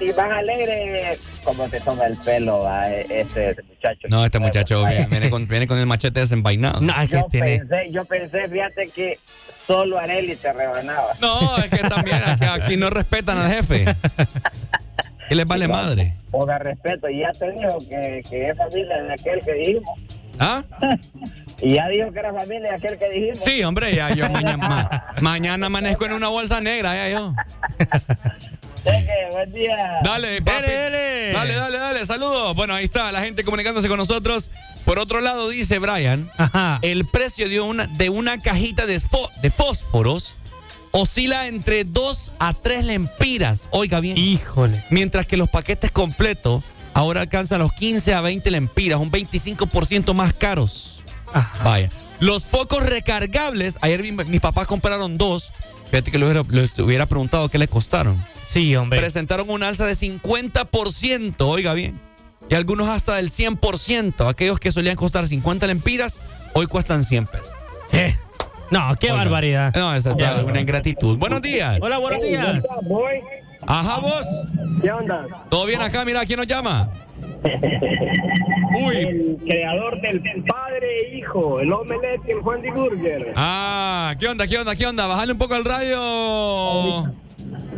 [0.00, 4.08] Y más alegre, como se toma el pelo a este, este muchacho.
[4.08, 6.80] No, este muchacho viene, viene con, viene con el machete desenvainado.
[6.80, 7.58] No, es que Yo tiene.
[7.58, 9.18] pensé, yo pensé, fíjate que
[9.66, 11.14] solo Areli te rebanaba.
[11.20, 13.86] No, es que también aquí, aquí no respetan al jefe.
[15.28, 16.14] ¿Qué les vale madre?
[16.30, 19.98] Ponga respeto, y ya te dijo que, que es familia de aquel que dijimos.
[20.38, 20.62] ¿Ah?
[21.60, 23.44] Y ya dijo que era familia aquel que dijimos.
[23.44, 27.34] Sí, hombre, ya yo mañana, ma- mañana amanezco en una bolsa negra, ya yo.
[28.84, 29.76] Cheque, buen día.
[30.04, 30.62] Dale, papi.
[30.66, 31.32] dale.
[31.32, 32.54] Dale, dale, dale, saludos.
[32.54, 34.50] Bueno, ahí está la gente comunicándose con nosotros.
[34.84, 36.78] Por otro lado, dice Brian, Ajá.
[36.82, 39.00] el precio de una, de una cajita de
[39.50, 40.36] fósforos
[40.92, 43.68] oscila entre 2 a 3 lempiras.
[43.70, 44.16] Oiga bien.
[44.16, 44.84] Híjole.
[44.90, 46.62] Mientras que los paquetes completos
[46.94, 50.97] ahora alcanzan los 15 a 20 lempiras, un 25% más caros.
[51.64, 51.90] Vaya.
[52.20, 55.52] Los focos recargables, ayer mi- mis papás compraron dos.
[55.90, 58.24] Fíjate que les hubiera, les hubiera preguntado qué les costaron.
[58.42, 58.98] Sí, hombre.
[58.98, 62.00] Presentaron un alza de 50%, oiga bien.
[62.50, 64.28] Y algunos hasta del 100%.
[64.28, 66.20] Aquellos que solían costar 50 lempiras,
[66.54, 67.48] hoy cuestan 100 pesos.
[67.92, 68.16] Eh,
[68.70, 69.24] No, qué Oiga.
[69.24, 69.74] barbaridad.
[69.74, 71.16] No, esa es una ingratitud.
[71.16, 71.78] Buenos días.
[71.80, 72.62] Hola, buenos días.
[73.66, 74.26] Ajá, vos.
[74.82, 75.26] ¿Qué onda?
[75.50, 76.04] ¿Todo bien acá?
[76.04, 76.90] Mira, ¿quién nos llama?
[78.86, 78.96] Uy.
[78.96, 83.32] El creador del padre e hijo, el omelette y el Juan de Burger.
[83.36, 85.06] Ah, ¿qué onda, qué onda, qué onda?
[85.06, 85.98] Bájale un poco al radio.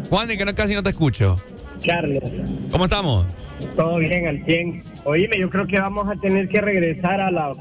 [0.09, 1.37] Juan, y que no, casi no te escucho.
[1.85, 2.23] Carlos.
[2.71, 3.27] ¿Cómo estamos?
[3.77, 4.83] Todo bien, al 100.
[5.05, 7.55] Oíme, yo creo que vamos a tener que regresar a la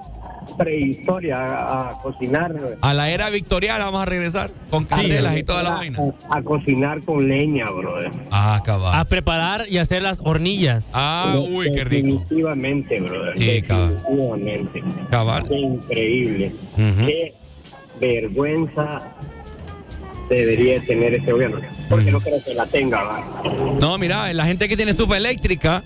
[0.57, 2.53] prehistoria, a, a cocinar.
[2.81, 5.99] A la era victoriana vamos a regresar con candelas y toda la vaina.
[6.29, 8.11] A, a cocinar con leña, brother.
[8.31, 8.99] Ah, cabal.
[8.99, 10.89] A preparar y hacer las hornillas.
[10.93, 12.19] Ah, uy, qué rico.
[12.19, 13.37] Definitivamente, brother.
[13.37, 14.03] Sí, cabal.
[14.07, 14.83] Definitivamente.
[15.09, 15.47] Cabal.
[15.47, 16.55] Qué increíble.
[16.75, 17.33] Qué
[17.99, 18.99] vergüenza
[20.29, 21.59] debería tener este gobierno.
[21.89, 23.23] Porque no creo que la tenga.
[23.81, 25.83] No, mira, la gente que tiene estufa eléctrica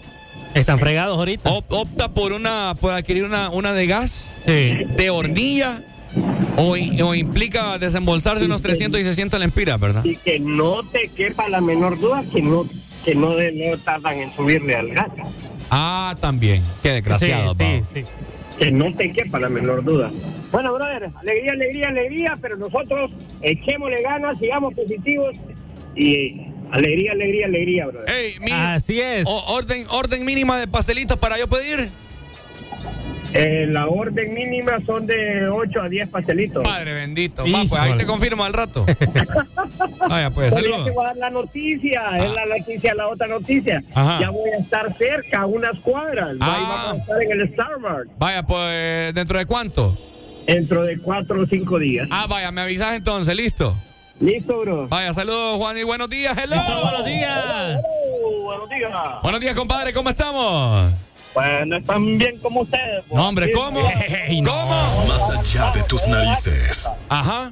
[0.54, 1.50] Están fregados ahorita.
[1.50, 4.74] op- opta por una, por adquirir una, una de gas, Sí.
[4.98, 5.82] de hornilla,
[6.58, 6.76] o,
[7.06, 10.06] o implica desembolsarse unos 300 y 600 lempiras, ¿verdad?
[10.06, 12.66] Y que no te quepa la menor duda que no
[13.04, 15.10] que no, de- no tardan en subirle al gas.
[15.70, 16.64] Ah, también.
[16.82, 18.04] Qué desgraciado, sí, sí, sí.
[18.58, 20.10] Que no te quepa la menor duda.
[20.54, 25.36] Bueno, brother, alegría, alegría, alegría, pero nosotros echémosle ganas, sigamos positivos
[25.96, 28.10] y alegría, alegría, alegría, brother.
[28.14, 29.26] Ey, mi- Así es.
[29.28, 31.90] o- orden, orden mínima de pastelitos para yo pedir.
[33.36, 36.64] Eh, la orden mínima son de 8 a 10 pastelitos.
[36.64, 37.44] Padre bendito.
[37.52, 38.86] Va, pues ahí te confirmo al rato.
[40.08, 40.86] Vaya, pues, saludos.
[40.86, 43.84] te voy a dar la noticia, es la noticia, la otra noticia.
[43.96, 44.20] Ajá.
[44.22, 46.30] Ya voy a estar cerca, a unas cuadras.
[46.32, 46.84] Ahí Ah.
[46.86, 49.98] vamos a estar en el Starbucks Vaya, pues, ¿dentro de cuánto?
[50.46, 52.08] dentro de 4 o 5 días.
[52.12, 53.76] Ah, vaya, me avisas entonces, listo.
[54.24, 54.88] Listo, bro.
[54.88, 56.56] Vaya, saludos, Juan, y buenos días, hello.
[56.82, 57.82] Buenos días.
[58.42, 58.92] Buenos días.
[59.22, 60.94] Buenos días, compadre, ¿cómo estamos?
[61.34, 63.04] Pues no están bien como ustedes.
[63.10, 63.22] pues.
[63.22, 63.82] No, hombre, ¿cómo?
[63.82, 65.06] ¿Cómo?
[65.10, 66.90] Más allá de tus narices.
[67.10, 67.52] Ajá.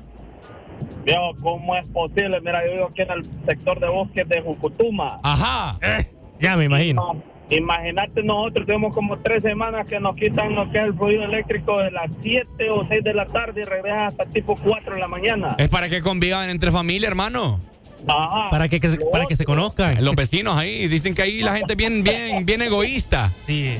[1.03, 2.39] Veo cómo es posible.
[2.39, 5.19] Mira, yo vivo aquí en el sector de bosques de Jucutuma.
[5.24, 5.78] Ajá.
[5.82, 6.09] Eh,
[6.39, 7.22] ya me imagino.
[7.52, 11.80] Imagínate, nosotros tenemos como tres semanas que nos quitan lo que es el fluido eléctrico
[11.80, 15.08] de las 7 o 6 de la tarde y regresan hasta tipo 4 de la
[15.08, 15.56] mañana.
[15.60, 17.60] Es para que convivan entre familia, hermano.
[18.08, 18.49] Ajá.
[18.49, 20.04] Para que, que se, para que se conozcan.
[20.04, 23.32] Los vecinos ahí dicen que ahí la gente es bien, bien, bien egoísta.
[23.38, 23.76] Sí.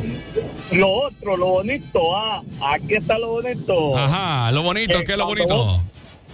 [0.74, 3.97] Lo otro, lo bonito, ah, aquí está lo bonito.
[3.97, 5.47] Ajá, lo bonito, Eh, ¿qué es lo bonito?
[5.47, 5.82] vos-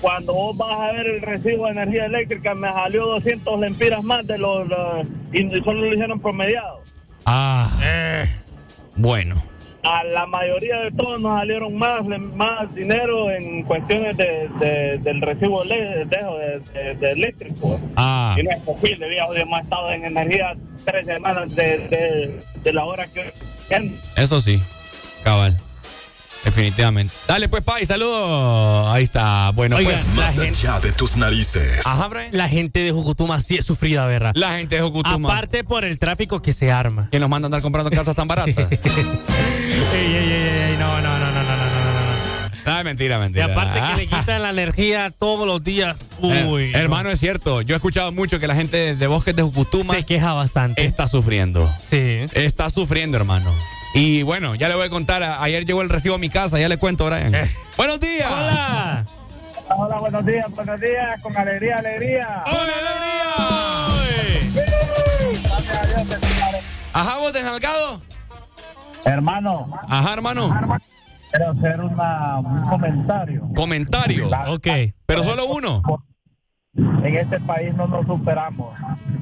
[0.02, 4.26] Cuando vos vas a ver el recibo de energía eléctrica, me salió 200 lempiras más
[4.28, 4.68] de los.
[4.70, 6.82] eh, y solo lo hicieron promediado.
[7.30, 8.26] Ah, Eh,
[8.96, 9.36] bueno.
[9.84, 15.22] A la mayoría de todos nos salieron más, más dinero en cuestiones de, de- del
[15.22, 17.80] recibo de, de- eléctrico.
[17.96, 20.56] Ah, Y no es posible, viejo, hemos estado en energía
[20.86, 22.42] tres semanas de
[22.74, 23.34] la hora que...
[24.16, 24.62] eso sí.
[25.24, 25.58] Cabal.
[26.44, 27.14] Definitivamente.
[27.28, 28.88] Dale pues, Pai, saludos.
[28.94, 29.52] Ahí está.
[29.52, 30.06] Bueno, pues.
[30.16, 31.86] Más allá de tus narices.
[31.86, 32.30] Ajá, Brian.
[32.32, 34.34] La gente de Jucutuma sí es sufrida, ¿verdad?
[34.36, 35.30] La gente de Jucutuma.
[35.30, 37.10] Aparte por el tráfico que se arma.
[37.12, 38.56] Que nos manda a andar comprando casas tan baratas.
[38.72, 38.80] ey,
[39.94, 41.56] ey, ey, ey, no, no, no, no, no, no,
[42.66, 42.78] no.
[42.78, 43.48] No, mentira, mentira.
[43.48, 44.20] Y aparte que le ah.
[44.20, 45.98] quitan la energía todos los días.
[46.22, 46.72] Eh, Uy.
[46.74, 47.62] Hermano, es cierto.
[47.62, 49.94] Yo he escuchado mucho que la gente de Bosques de Jucutuma.
[49.94, 50.84] Se queja bastante.
[50.84, 51.74] Está sufriendo.
[51.86, 52.26] Sí.
[52.34, 53.56] Está sufriendo, hermano.
[54.00, 55.24] Y bueno, ya le voy a contar.
[55.24, 57.34] Ayer llegó el recibo a mi casa, ya le cuento, Brian.
[57.34, 57.52] Eh.
[57.78, 58.32] Buenos días.
[58.32, 59.06] Hola.
[59.76, 62.44] Hola, buenos días, buenos días, con alegría, alegría.
[62.46, 63.24] ¡Con alegría!
[65.44, 66.64] Gracias a Dios.
[66.94, 68.02] Ajá, vos desalgado.
[69.04, 70.80] Hermano, Ajá, hermano.
[71.32, 73.50] quiero hacer una, un comentario.
[73.56, 74.30] Comentario.
[74.48, 74.68] Ok.
[75.08, 75.82] Pero solo uno.
[76.78, 78.80] En este país no nos superamos.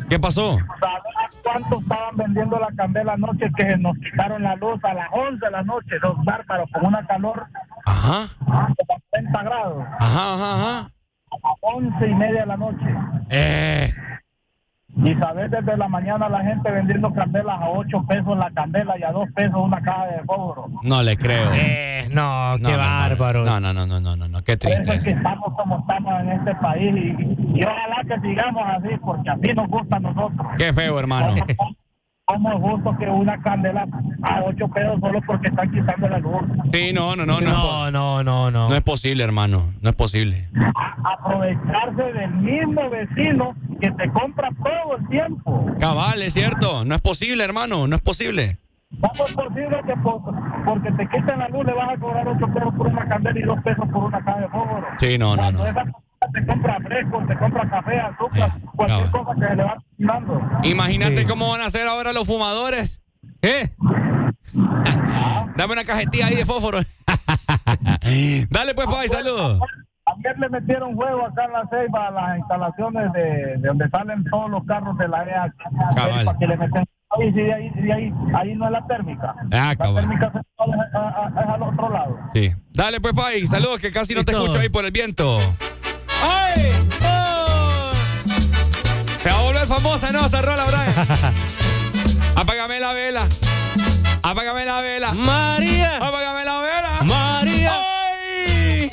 [0.10, 0.58] ¿Qué pasó?
[0.80, 5.45] ¿Sabes cuánto estaban vendiendo la candela anoche que nos quitaron la luz a las 11
[5.45, 5.95] de la noche?
[6.01, 7.45] Los bárbaros con una calor
[7.86, 8.28] Ajá.
[8.78, 9.86] de 40 grados.
[9.99, 10.80] Ajá, ajá, ajá.
[11.32, 12.86] A las 11 y media de la noche.
[13.30, 13.93] Eh.
[14.98, 19.04] Y sabes, desde la mañana la gente vendiendo candelas a 8 pesos la candela y
[19.04, 20.68] a 2 pesos una caja de fósforo.
[20.84, 21.52] No le creo.
[21.54, 22.78] Eh, no, No, qué no, no.
[22.78, 23.46] bárbaros.
[23.46, 24.96] No, no, no, no, no, no, no, qué triste.
[24.96, 29.30] es que estamos como estamos en este país y, y ojalá que sigamos así porque
[29.30, 30.48] así nos gusta a nosotros.
[30.58, 31.36] Qué feo, hermano.
[32.28, 33.86] ¿Cómo es justo que una candela
[34.23, 36.41] a 8 pesos solo porque están quitando la luz?
[36.73, 37.51] Sí, no, no, no, no.
[37.51, 38.67] No, no, no, no.
[38.69, 39.71] No es posible, hermano.
[39.82, 40.49] No es posible.
[41.03, 45.67] Aprovecharse del mismo vecino que te compra todo el tiempo.
[45.80, 46.84] Cabal, es cierto.
[46.84, 47.88] No es posible, hermano.
[47.88, 48.57] No es posible.
[49.01, 50.21] ¿Cómo es posible que por-
[50.65, 53.43] porque te quiten la luz le vas a cobrar 8 pesos por una candela y
[53.43, 54.88] 2 pesos por una caja de fósforo?
[54.97, 55.69] Sí, no, no, Cuando no.
[55.69, 55.84] esa
[56.34, 59.26] te compra fresco, te compra café, azúcar, Eh, cualquier cabal.
[59.26, 59.78] cosa que se le va.
[60.64, 61.26] Imagínate Sí.
[61.28, 63.02] cómo van a hacer ahora los fumadores.
[63.41, 63.70] ¿Qué?
[65.56, 66.80] Dame una cajetilla ahí de fósforo.
[68.50, 69.60] Dale pues, Pai, saludos.
[70.06, 74.24] Ayer le metieron huevo acá en la ceiba a las instalaciones de, de donde salen
[74.26, 75.52] todos los carros de la EH.
[75.96, 76.26] Cabal.
[76.26, 79.34] Para que le meten ahí, sí, ahí, sí, ahí, ahí no es la térmica.
[79.52, 80.04] Ah, la cabal.
[80.08, 82.18] térmica es, es- es al otro lado.
[82.36, 82.52] Sí.
[82.72, 85.39] Dale pues, Pai, saludos que casi no te escucho ahí por el viento.
[86.24, 86.84] ¡Ay!
[89.86, 90.25] Famosa, ¿no?
[90.25, 91.33] Esta rola, Brian.
[92.36, 93.27] Apágame la vela.
[94.23, 95.13] Apágame la vela.
[95.13, 95.97] María.
[95.97, 96.89] Apágame la vela.
[97.03, 97.71] María.
[97.71, 98.89] ¡Ay!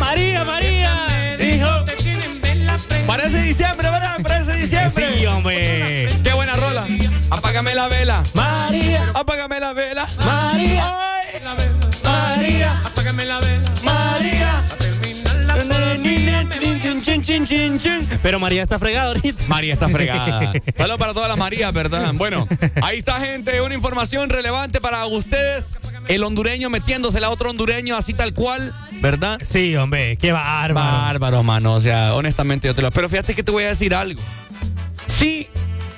[0.00, 1.06] María, María.
[1.38, 1.68] Dijo.
[3.06, 4.16] Parece diciembre, ¿verdad?
[4.22, 5.18] Parece diciembre.
[5.18, 6.08] Sí, hombre.
[6.24, 6.86] Qué buena rola.
[7.30, 8.22] Apágame la vela.
[8.34, 9.04] María.
[9.14, 10.06] Apágame la vela.
[10.24, 10.84] María.
[10.86, 11.40] ¡Ay!
[12.04, 12.80] María.
[12.84, 13.72] Apágame la vela.
[13.82, 14.35] María.
[17.36, 18.18] Chin, chin, chin, chin.
[18.22, 19.44] Pero María está fregada ahorita.
[19.48, 20.54] María está fregada.
[20.76, 22.14] Saludos para todas las Marías, ¿verdad?
[22.14, 22.48] Bueno,
[22.82, 23.60] ahí está, gente.
[23.60, 25.74] Una información relevante para ustedes.
[26.08, 29.38] El hondureño metiéndosela a otro hondureño, así tal cual, ¿verdad?
[29.44, 30.74] Sí, hombre, qué bárbaro.
[30.74, 31.74] Bárbaro, mano.
[31.74, 32.90] O sea, honestamente yo te lo.
[32.90, 34.22] Pero fíjate que te voy a decir algo.
[35.06, 35.46] Sí,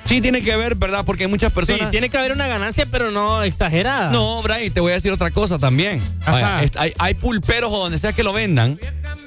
[0.03, 1.05] sí tiene que ver, ¿verdad?
[1.05, 1.85] Porque hay muchas personas.
[1.85, 4.11] Sí, tiene que haber una ganancia, pero no exagerada.
[4.11, 6.01] No, Brian, te voy a decir otra cosa también.
[6.25, 6.31] Ajá.
[6.31, 8.77] Vaya, hay, hay pulperos o donde sea que lo vendan,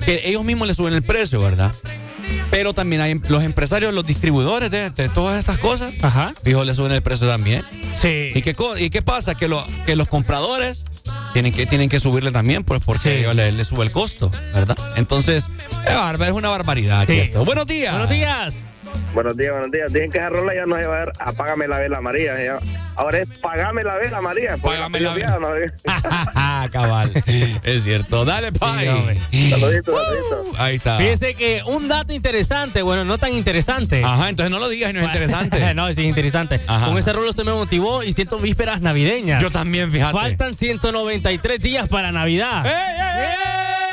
[0.04, 1.72] que ellos mismos le suben el precio, ¿verdad?
[2.50, 6.32] Pero también hay em- los empresarios, los distribuidores de, de todas estas cosas, Ajá.
[6.42, 7.64] fijo, le suben el precio también.
[7.94, 8.30] Sí.
[8.34, 9.34] ¿Y qué, y qué pasa?
[9.34, 10.84] Que, lo, que los compradores
[11.32, 13.34] tienen que, tienen que subirle también, pues porque Sí.
[13.34, 14.76] le, le sube el costo, ¿verdad?
[14.96, 15.46] Entonces,
[15.86, 17.18] es, una barbaridad aquí Sí.
[17.20, 17.44] esto.
[17.44, 17.92] Buenos días.
[17.92, 18.54] Buenos días.
[19.14, 19.92] Buenos días, buenos días.
[19.92, 22.58] Dicen que esa rola ya no se va a ver Apágame la vela, María.
[22.96, 24.56] Ahora es Pagame la vela, María.
[24.60, 25.72] porque Págame la ya no sé.
[26.72, 27.10] Cabal,
[27.64, 28.24] es cierto.
[28.24, 28.86] Dale, Pai.
[29.50, 29.94] saluditos.
[30.58, 30.98] Ahí está.
[30.98, 34.02] Fíjese que un dato interesante, bueno, no tan interesante.
[34.04, 35.74] Ajá, entonces no lo digas y no es interesante.
[35.74, 36.60] no, sí es interesante.
[36.66, 36.86] Ajá.
[36.86, 39.42] Con ese rol usted me motivó y siento vísperas navideñas.
[39.42, 40.12] Yo también, fíjate.
[40.12, 42.64] Faltan 193 días para Navidad.
[42.66, 43.91] ¡Ey, ey, ey!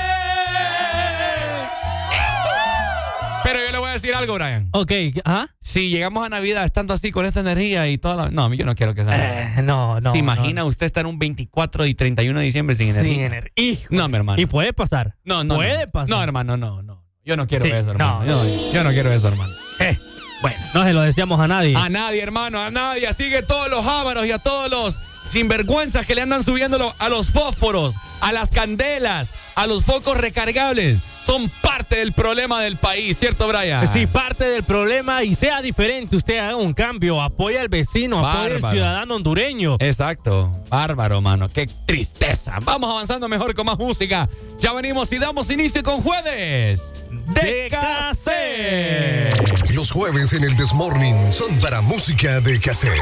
[3.51, 4.69] Pero yo le voy a decir algo, Brian.
[4.73, 4.91] Ok,
[5.25, 5.47] ¿ah?
[5.61, 8.29] Si llegamos a Navidad estando así con esta energía y toda la...
[8.29, 9.57] No, yo no quiero que sea.
[9.57, 10.11] Eh, no, no.
[10.11, 10.67] ¿Se imagina no.
[10.67, 13.13] usted estar un 24 y 31 de diciembre sin energía?
[13.13, 13.85] Sin ener- Hijo.
[13.89, 14.41] No, mi hermano.
[14.41, 15.15] Y puede pasar.
[15.23, 15.55] No, no.
[15.55, 15.91] Puede no.
[15.91, 16.09] pasar.
[16.09, 17.05] No, hermano, no, no.
[17.25, 18.23] Yo no quiero Sí, eso, hermano.
[18.23, 18.45] no.
[18.45, 19.53] Yo, yo no quiero eso, hermano.
[19.79, 19.97] Eh,
[20.41, 21.75] bueno, no se lo decíamos a nadie.
[21.75, 23.07] A nadie, hermano, a nadie.
[23.07, 27.09] Así que todos los ávaros y a todos los sinvergüenzas que le andan subiendo a
[27.09, 30.97] los fósforos, a las candelas, a los focos recargables,
[31.29, 33.87] son parte del problema del país, ¿cierto, Brian?
[33.87, 36.15] Sí, parte del problema y sea diferente.
[36.15, 39.77] Usted haga un cambio, apoya al vecino, apoya al ciudadano hondureño.
[39.79, 40.51] Exacto.
[40.69, 41.47] Bárbaro, mano.
[41.47, 42.57] Qué tristeza.
[42.63, 44.27] Vamos avanzando mejor con más música.
[44.57, 46.81] Ya venimos y damos inicio con jueves
[47.27, 49.29] de, De cassette.
[49.75, 52.97] Los jueves en el Desmorning son para música de cassette.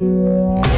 [0.00, 0.77] Ex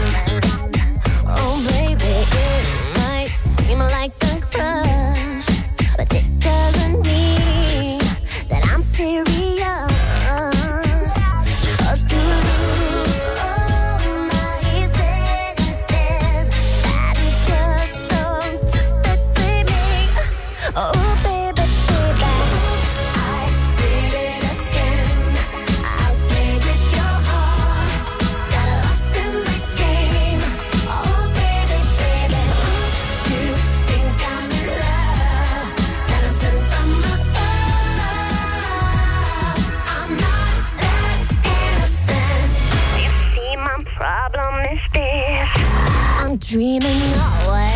[46.51, 47.01] dreaming
[47.45, 47.73] away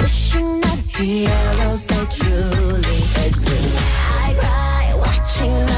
[0.00, 3.78] wishing that heroes they truly exist.
[4.20, 5.77] I cry watching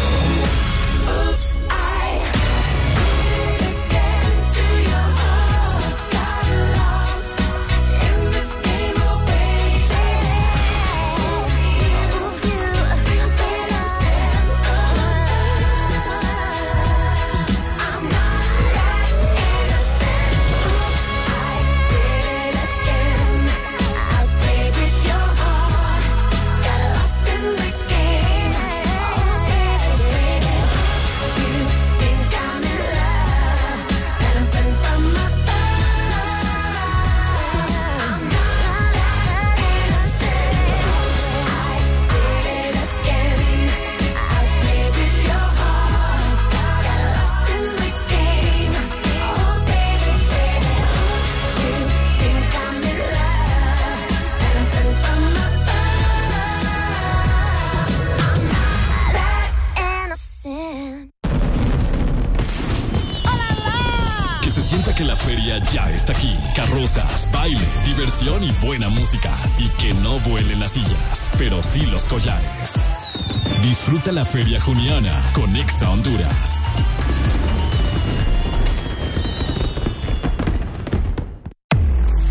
[73.91, 76.61] Disfruta la feria juniana con Exa Honduras.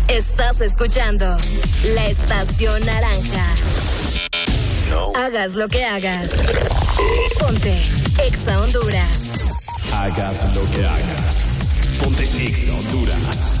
[0.07, 1.37] Estás escuchando
[1.93, 3.45] la estación naranja.
[5.15, 6.31] Hagas lo que hagas.
[7.39, 7.79] Ponte
[8.25, 9.21] Exa Honduras.
[9.93, 11.45] Hagas lo que hagas.
[11.99, 13.60] Ponte Exa Honduras.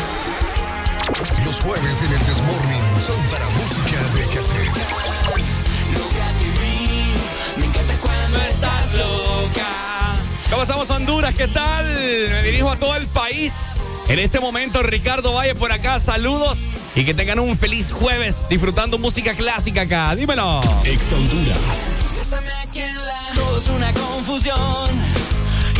[1.45, 4.77] Los jueves en el Desmorning son para música de cassette.
[5.93, 7.13] Loca te vi,
[7.57, 10.15] me encanta cuando estás loca.
[10.49, 11.35] ¿Cómo estamos Honduras?
[11.35, 11.85] ¿Qué tal?
[11.85, 13.79] Me dirijo a todo el país.
[14.07, 16.59] En este momento Ricardo Valle por acá, saludos
[16.95, 20.15] y que tengan un feliz jueves disfrutando música clásica acá.
[20.15, 20.61] Dímelo.
[20.85, 21.91] Exa Honduras.
[22.17, 24.89] Bésame aquí en la- Todo es una confusión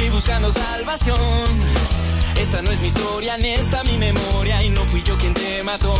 [0.05, 1.17] y buscando salvación.
[2.41, 5.61] Esta no es mi historia ni esta mi memoria y no fui yo quien te
[5.63, 5.93] mató.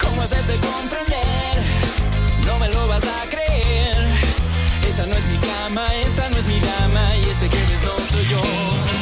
[0.00, 1.54] ¿Cómo hacerte comprender?
[2.46, 4.06] No me lo vas a creer.
[4.88, 8.06] Esta no es mi cama, esta no es mi dama y este que ves no
[8.10, 8.97] soy yo.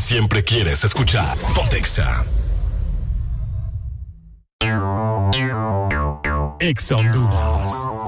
[0.00, 1.36] Siempre quieres escuchar.
[1.54, 2.24] Pontexa.
[6.60, 7.99] Ex Honduras.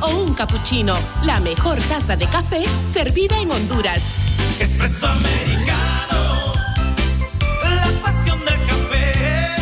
[0.00, 0.94] O un cappuccino.
[1.24, 2.62] La mejor taza de café
[2.92, 4.02] servida en Honduras.
[4.60, 6.52] Espresso americano,
[7.62, 9.54] la pasión del café.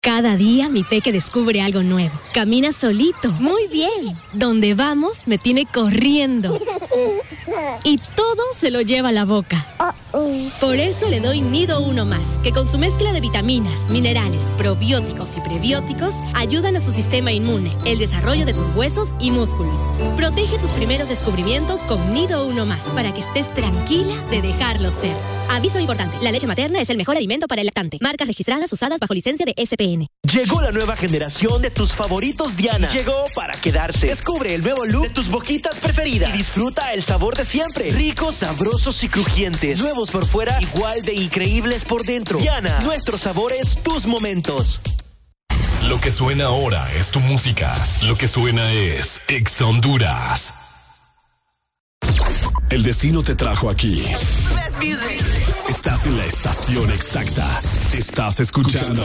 [0.00, 2.18] Cada día mi peque descubre algo nuevo.
[2.32, 3.30] Camina solito.
[3.32, 4.18] Muy bien.
[4.32, 6.58] Donde vamos me tiene corriendo.
[7.84, 9.66] Y todo se lo lleva a la boca.
[10.60, 15.36] Por eso le doy Nido Uno Más, que con su mezcla de vitaminas, minerales, probióticos
[15.36, 19.92] y prebióticos ayudan a su sistema inmune, el desarrollo de sus huesos y músculos.
[20.16, 25.37] Protege sus primeros descubrimientos con Nido Uno Más, para que estés tranquila de dejarlo ser.
[25.48, 27.98] Aviso importante, la leche materna es el mejor alimento para el lactante.
[28.00, 30.06] Marcas registradas usadas bajo licencia de SPN.
[30.32, 32.88] Llegó la nueva generación de tus favoritos Diana.
[32.90, 34.08] Llegó para quedarse.
[34.08, 37.90] Descubre el nuevo look de tus boquitas preferidas y disfruta el sabor de siempre.
[37.90, 39.80] Ricos, sabrosos y crujientes.
[39.80, 42.38] Nuevos por fuera, igual de increíbles por dentro.
[42.38, 44.80] Diana, nuestros sabores, tus momentos.
[45.84, 47.74] Lo que suena ahora es tu música.
[48.02, 50.52] Lo que suena es Ex Honduras.
[52.70, 54.04] El destino te trajo aquí.
[55.68, 57.46] Estás en la estación exacta.
[57.92, 59.04] Estás escuchando.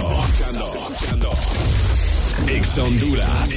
[2.48, 3.50] Ex Honduras.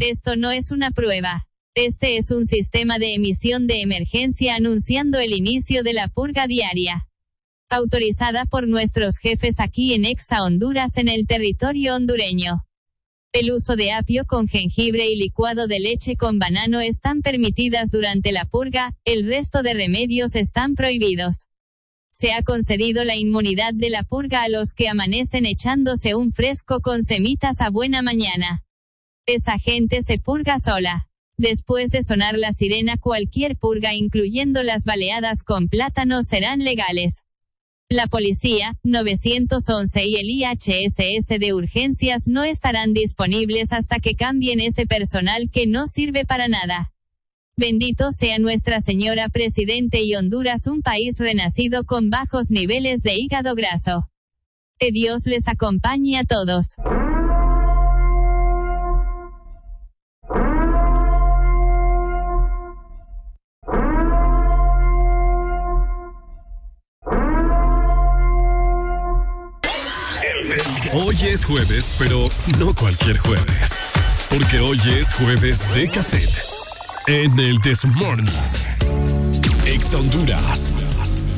[0.00, 1.46] Esto no es una prueba.
[1.74, 7.05] Este es un sistema de emisión de emergencia anunciando el inicio de la purga diaria.
[7.68, 12.64] Autorizada por nuestros jefes aquí en Exa Honduras en el territorio hondureño.
[13.32, 18.30] El uso de apio con jengibre y licuado de leche con banano están permitidas durante
[18.30, 21.46] la purga, el resto de remedios están prohibidos.
[22.12, 26.80] Se ha concedido la inmunidad de la purga a los que amanecen echándose un fresco
[26.80, 28.62] con semitas a buena mañana.
[29.26, 31.08] Esa gente se purga sola.
[31.36, 37.24] Después de sonar la sirena, cualquier purga, incluyendo las baleadas con plátano, serán legales.
[37.88, 44.86] La policía, 911 y el IHSS de urgencias no estarán disponibles hasta que cambien ese
[44.86, 46.92] personal que no sirve para nada.
[47.56, 53.54] Bendito sea Nuestra Señora Presidente y Honduras, un país renacido con bajos niveles de hígado
[53.54, 54.10] graso.
[54.80, 56.74] Que Dios les acompañe a todos.
[70.98, 72.26] Hoy es jueves, pero
[72.58, 73.78] no cualquier jueves.
[74.30, 76.42] Porque hoy es jueves de cassette.
[77.06, 78.32] En el This Morning.
[79.66, 80.72] Ex Honduras.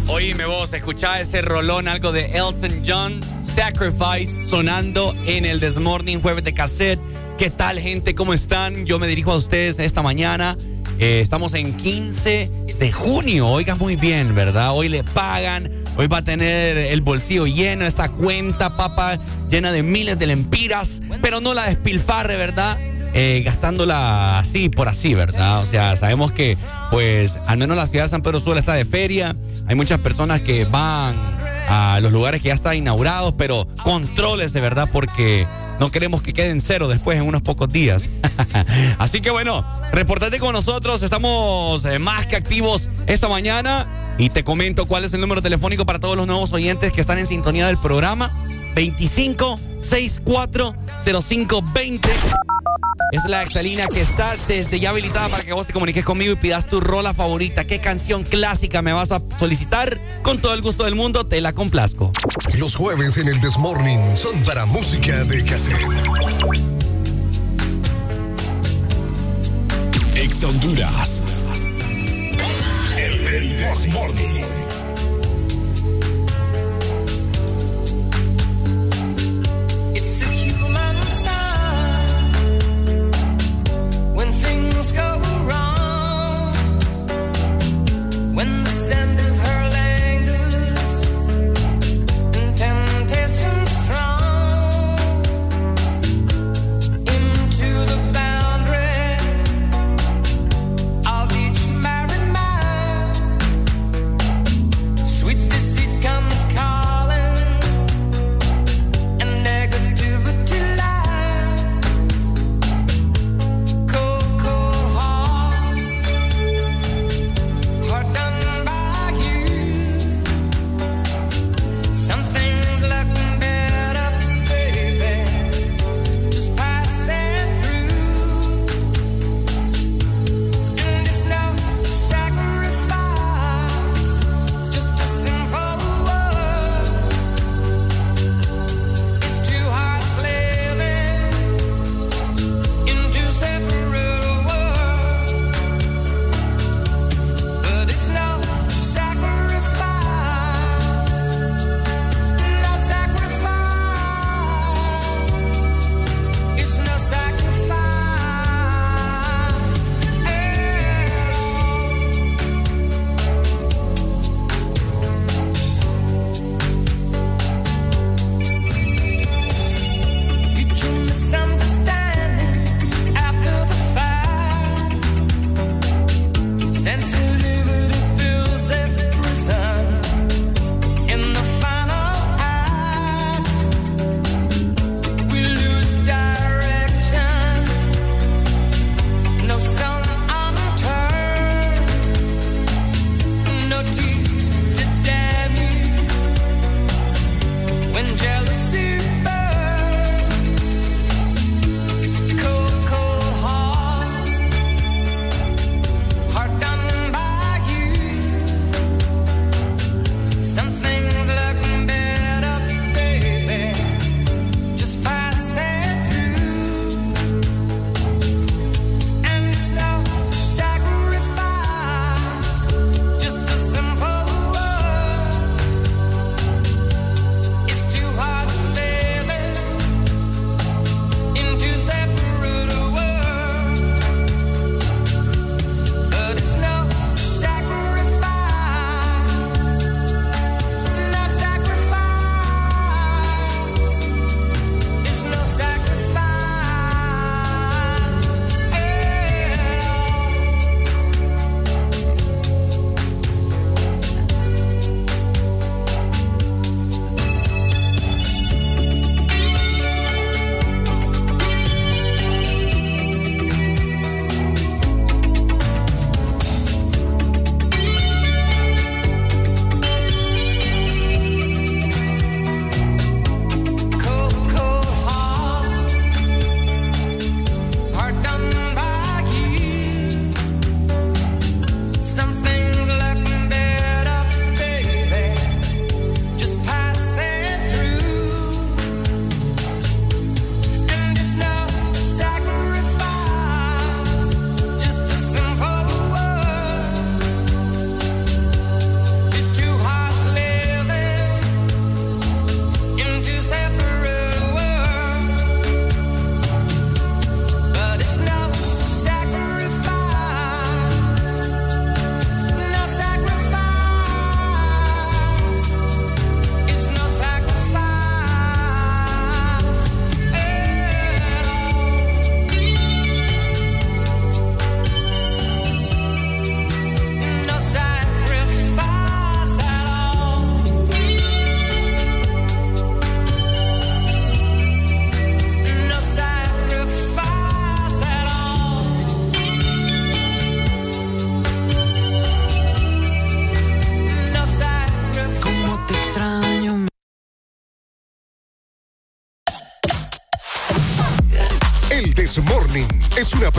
[0.06, 6.20] Oíme vos, escuchá ese rolón, algo de Elton John, Sacrifice, sonando en el This Morning,
[6.20, 7.00] jueves de cassette.
[7.36, 8.14] ¿Qué tal, gente?
[8.14, 8.86] ¿Cómo están?
[8.86, 10.56] Yo me dirijo a ustedes esta mañana.
[11.00, 12.48] Eh, estamos en 15
[12.78, 13.48] de junio.
[13.48, 14.70] Oiga muy bien, ¿verdad?
[14.70, 15.87] Hoy le pagan.
[15.98, 19.18] Hoy va a tener el bolsillo lleno, esa cuenta, papá,
[19.50, 21.02] llena de miles de lempiras.
[21.20, 22.78] Pero no la despilfarre, ¿verdad?
[23.14, 25.60] Eh, gastándola así por así, ¿verdad?
[25.60, 26.56] O sea, sabemos que,
[26.92, 29.34] pues, al menos la ciudad de San Pedro Sula está de feria.
[29.66, 31.16] Hay muchas personas que van
[31.66, 35.48] a los lugares que ya están inaugurados, pero controles de verdad porque
[35.80, 38.08] no queremos que queden cero después en unos pocos días.
[38.98, 41.02] Así que bueno, reportate con nosotros.
[41.02, 43.84] Estamos eh, más que activos esta mañana.
[44.18, 47.18] Y te comento cuál es el número telefónico para todos los nuevos oyentes que están
[47.18, 48.30] en sintonía del programa.
[48.74, 50.74] 25 64
[51.04, 52.08] 0520.
[53.12, 56.36] Es la exalina que está desde ya habilitada para que vos te comuniques conmigo y
[56.36, 57.64] pidas tu rola favorita.
[57.64, 59.98] ¿Qué canción clásica me vas a solicitar?
[60.22, 62.12] Con todo el gusto del mundo, te la complazco.
[62.58, 65.78] Los jueves en el Desmorning son para música de cassette.
[70.16, 71.22] Ex Honduras.
[73.28, 74.67] Morning.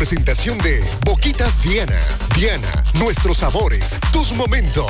[0.10, 2.02] Presentación de Boquitas Diana.
[2.36, 4.88] Diana, nuestros sabores, tus momentos.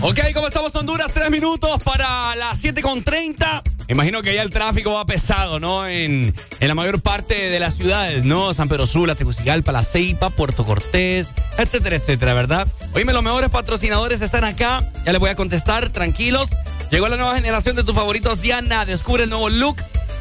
[0.00, 1.08] Ok, ¿cómo estamos Honduras?
[1.12, 3.64] Tres minutos para las 7 con 30.
[3.88, 5.88] Imagino que ya el tráfico va pesado, ¿no?
[5.88, 8.54] En, en la mayor parte de las ciudades, ¿no?
[8.54, 12.68] San Pedro Sula, Tegucigalpa, La Ceiba, Puerto Cortés, etcétera, etcétera, ¿verdad?
[12.94, 14.88] Oíme, los mejores patrocinadores están acá.
[15.04, 16.50] Ya les voy a contestar, tranquilos.
[16.90, 18.84] Llegó la nueva generación de tus favoritos, Diana.
[18.84, 19.76] Descubre el nuevo look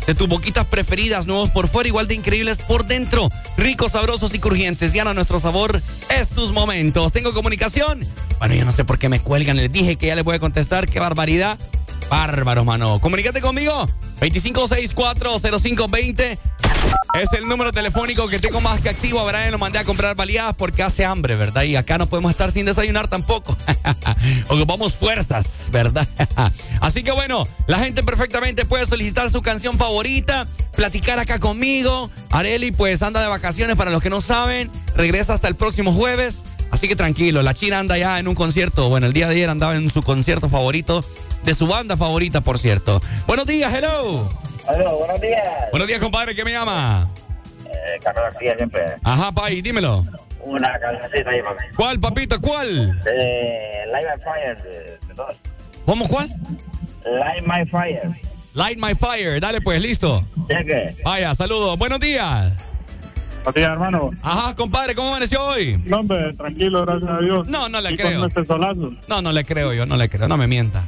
[0.06, 3.30] de tus boquitas preferidas, nuevos por fuera, igual de increíbles por dentro.
[3.58, 4.94] Ricos, sabrosos y crujientes.
[4.94, 7.12] Diana, nuestro sabor es tus momentos.
[7.12, 8.06] Tengo comunicación.
[8.38, 9.58] Bueno, yo no sé por qué me cuelgan.
[9.58, 10.88] Les dije que ya les voy a contestar.
[10.88, 11.58] Qué barbaridad.
[12.10, 13.00] Bárbaros, mano.
[13.02, 13.86] Comunícate conmigo.
[14.20, 16.38] 25640520
[17.22, 19.20] es el número telefónico que tengo más que activo.
[19.20, 21.64] A Brian lo mandé a comprar baleadas porque hace hambre, ¿verdad?
[21.64, 23.58] Y acá no podemos estar sin desayunar tampoco.
[24.50, 26.08] Ocupamos fuerzas, ¿verdad?
[26.82, 32.10] Así que bueno, la gente perfectamente puede solicitar su canción favorita, platicar acá conmigo.
[32.32, 34.72] Areli pues anda de vacaciones para los que no saben.
[34.96, 36.44] Regresa hasta el próximo jueves.
[36.72, 38.90] Así que tranquilo, la China anda ya en un concierto.
[38.90, 41.04] Bueno, el día de ayer andaba en su concierto favorito,
[41.44, 43.02] de su banda favorita, por cierto.
[43.28, 44.30] Buenos días, hello.
[44.68, 45.44] Hola, buenos días.
[45.72, 47.10] Buenos días, compadre, ¿qué me llama?
[47.66, 48.86] Eh, Carlos García siempre.
[49.04, 50.06] Ajá, Pai, dímelo.
[50.50, 51.64] Una cancioncita ahí, papi.
[51.76, 53.02] ¿Cuál, papito, cuál?
[53.06, 55.36] Eh, Light My Fire de, de dos.
[55.86, 56.28] ¿Cómo, cuál?
[57.06, 58.20] Light My Fire.
[58.54, 60.26] Light My Fire, dale pues, listo.
[60.50, 60.96] Cheque.
[61.04, 61.78] Vaya, saludos.
[61.78, 62.58] Buenos días.
[63.44, 64.12] Buenos días, hermano.
[64.22, 65.82] Ajá, compadre, ¿cómo amaneció hoy?
[65.86, 67.48] No, hombre, tranquilo, gracias a Dios.
[67.48, 68.20] No, no le Y creo.
[68.20, 68.94] Con este solazo.
[69.08, 70.84] No, no le creo yo, no le creo, no me mienta.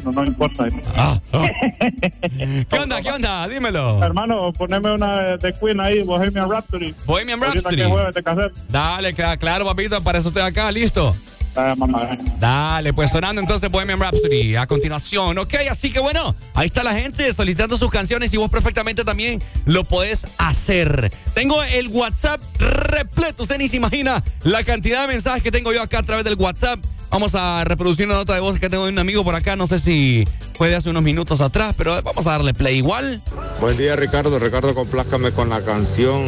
[0.00, 0.66] No importa.
[0.96, 1.46] Ah, ah.
[2.68, 3.46] ¿Qué onda, qué onda?
[3.48, 4.02] Dímelo.
[4.02, 6.94] Hermano, poneme una de, Queen ahí, Bohemian Rhapsody.
[7.04, 7.76] Bohemian Rhapsody.
[7.76, 8.50] que.
[8.68, 11.14] Dale, cla- claro, papito, para eso estoy acá, listo.
[11.54, 12.08] Ah, mamá.
[12.38, 15.36] Dale, pues sonando entonces Bohemian Rhapsody a continuación.
[15.36, 19.42] Ok, así que bueno, ahí está la gente solicitando sus canciones y vos perfectamente también
[19.66, 21.12] lo podés hacer.
[21.34, 23.42] Tengo el WhatsApp repleto.
[23.42, 26.36] Usted ni se imagina la cantidad de mensajes que tengo yo acá a través del
[26.38, 26.80] WhatsApp.
[27.12, 29.54] Vamos a reproducir una nota de voz que tengo de un amigo por acá.
[29.54, 33.22] No sé si fue de hace unos minutos atrás, pero vamos a darle play igual.
[33.60, 36.26] Buen día Ricardo, Ricardo complázcame con la canción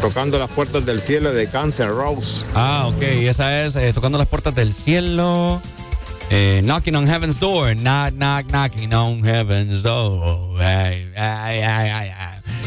[0.00, 2.46] Tocando las puertas del cielo de Cancer Rose.
[2.54, 5.60] Ah, ok, esa es eh, Tocando las puertas del cielo.
[6.30, 7.76] Eh, knocking on Heaven's Door.
[7.76, 10.58] Knock, knock, knocking on Heaven's Door.
[10.62, 12.10] Ay, ay, ay,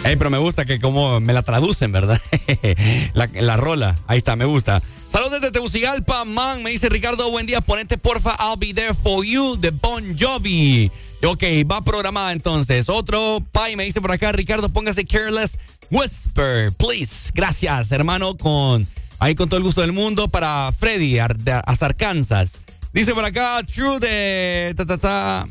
[0.03, 2.21] ay, pero me gusta que como me la traducen, ¿verdad?
[3.13, 3.95] la, la rola.
[4.05, 4.83] Ahí está, me gusta.
[5.15, 6.61] Saludos desde Tegucigalpa, man.
[6.61, 7.61] Me dice Ricardo, buen día.
[7.61, 10.91] Ponete porfa I'll Be There For You de Bon Jovi.
[11.23, 12.89] Ok, va programada entonces.
[12.89, 15.57] Otro Pai me dice por acá, Ricardo, póngase Careless
[15.89, 17.31] Whisper, please.
[17.33, 18.85] Gracias, hermano, con
[19.17, 22.57] ahí con todo el gusto del mundo para Freddy hasta Arkansas.
[22.91, 25.47] Dice por acá, True de ta, ta, ta,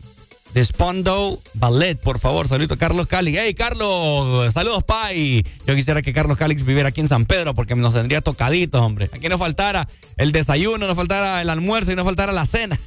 [0.54, 2.46] de Spondo Ballet, por favor.
[2.46, 3.38] Saludito a Carlos Calix.
[3.40, 5.44] Hey, Carlos, saludos, Pai.
[5.66, 9.10] Yo quisiera que Carlos Calix viviera aquí en San Pedro porque nos tendría tocaditos, hombre.
[9.12, 12.78] Aquí no faltara el desayuno, no faltara el almuerzo y no faltara la cena.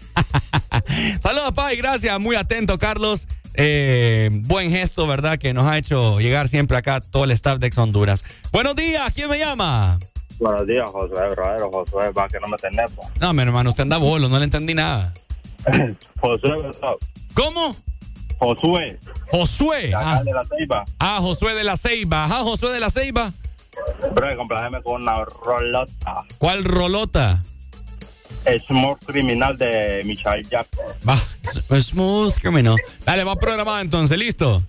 [1.22, 2.18] Saludos, Pai, gracias.
[2.22, 3.27] Muy atento, Carlos.
[3.53, 5.38] Eh, buen gesto, ¿verdad?
[5.38, 8.23] Que nos ha hecho llegar siempre acá todo el staff de Ex Honduras.
[8.53, 9.99] Buenos días, ¿quién me llama?
[10.39, 12.57] Buenos días, Josué, verdadero Josué, va que no me
[12.95, 13.10] po.
[13.19, 15.14] No, mi hermano, usted anda bolo, no le entendí nada.
[16.22, 16.52] Josué.
[17.38, 17.76] ¿Cómo?
[18.39, 18.99] Josué.
[19.31, 19.91] Josué.
[19.95, 20.85] Ah, de la Ceiba.
[20.99, 22.26] ah, Josué de la Ceiba.
[22.26, 23.31] Ajá, Josué de la Ceiba.
[24.14, 26.23] Bro, complajeme con una rolota.
[26.39, 27.43] ¿Cuál rolota?
[28.68, 30.85] Small Criminal de Michael Jackson.
[31.07, 32.76] Va, s- smooth criminal.
[33.05, 34.64] Dale, va programado entonces, ¿listo?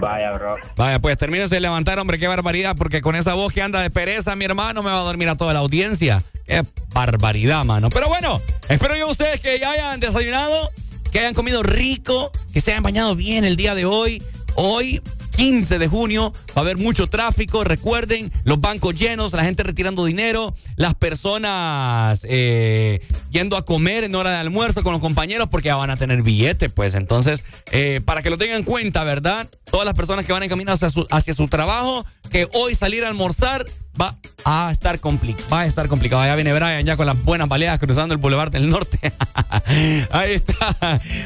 [0.00, 0.56] Vaya, bro.
[0.76, 3.90] Vaya, pues termínese de levantar, hombre, qué barbaridad, porque con esa voz que anda de
[3.90, 6.22] pereza, mi hermano, me va a dormir a toda la audiencia.
[6.46, 6.62] Qué
[6.94, 7.90] barbaridad, mano.
[7.90, 10.70] Pero bueno, espero yo ustedes que ya hayan desayunado,
[11.14, 14.20] que hayan comido rico, que se hayan bañado bien el día de hoy.
[14.56, 15.00] Hoy,
[15.36, 17.62] 15 de junio, va a haber mucho tráfico.
[17.62, 23.00] Recuerden, los bancos llenos, la gente retirando dinero, las personas eh,
[23.30, 26.20] yendo a comer en hora de almuerzo con los compañeros porque ya van a tener
[26.22, 26.94] billete, pues.
[26.94, 29.48] Entonces, eh, para que lo tengan en cuenta, ¿verdad?
[29.70, 33.04] Todas las personas que van en camino hacia su, hacia su trabajo, que hoy salir
[33.04, 33.64] a almorzar
[34.00, 35.48] va a estar complicado.
[35.52, 36.24] Va a estar complicado.
[36.24, 38.98] Ya viene Brian ya con las buenas baleadas cruzando el Boulevard del Norte.
[40.10, 40.54] Ahí está.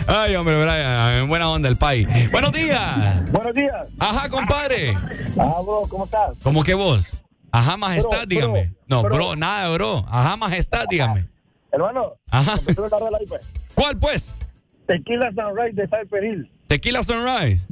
[0.07, 2.07] Ay, hombre, Brian, en buena onda el país.
[2.31, 3.31] Buenos días.
[3.33, 3.89] Buenos días.
[3.99, 4.95] Ajá, compadre.
[5.39, 6.31] Ah, bro, ¿cómo estás?
[6.43, 7.09] ¿Cómo que vos?
[7.51, 8.73] Ajá, majestad, Bro, dígame.
[8.87, 9.17] no, bro.
[9.17, 10.05] bro, nada, bro.
[10.09, 11.27] Ajá, majestad, dígame.
[11.73, 12.55] Hermano, Ajá.
[12.55, 13.45] ahí, pues.
[13.75, 14.39] ¿Cuál, pues?
[14.87, 16.51] Tequila Sunrise de Cyper Hill.
[16.67, 17.67] Tequila Sunrise.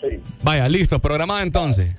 [0.00, 0.20] Sí.
[0.42, 1.94] Vaya, listo, programado entonces.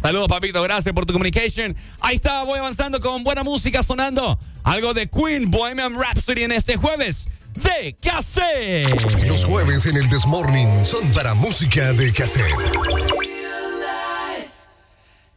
[0.00, 1.76] Saludos, papito, gracias por tu communication.
[2.00, 4.38] Ahí está, voy avanzando con buena música sonando.
[4.64, 8.88] Algo de Queen, Bohemian Rhapsody en este jueves de cassette.
[9.26, 12.52] Los jueves en el Desmorning son para música de cassette.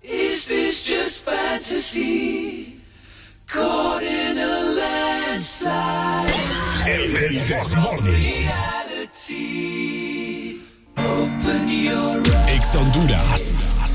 [0.02, 2.80] Is this just fantasy?
[3.48, 4.62] Caught in a
[5.42, 6.34] landslide.
[6.88, 8.50] El Desmorning.
[10.98, 12.56] Open your eyes.
[12.56, 13.95] Ex Honduras.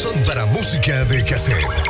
[0.00, 1.89] son para música de cassette.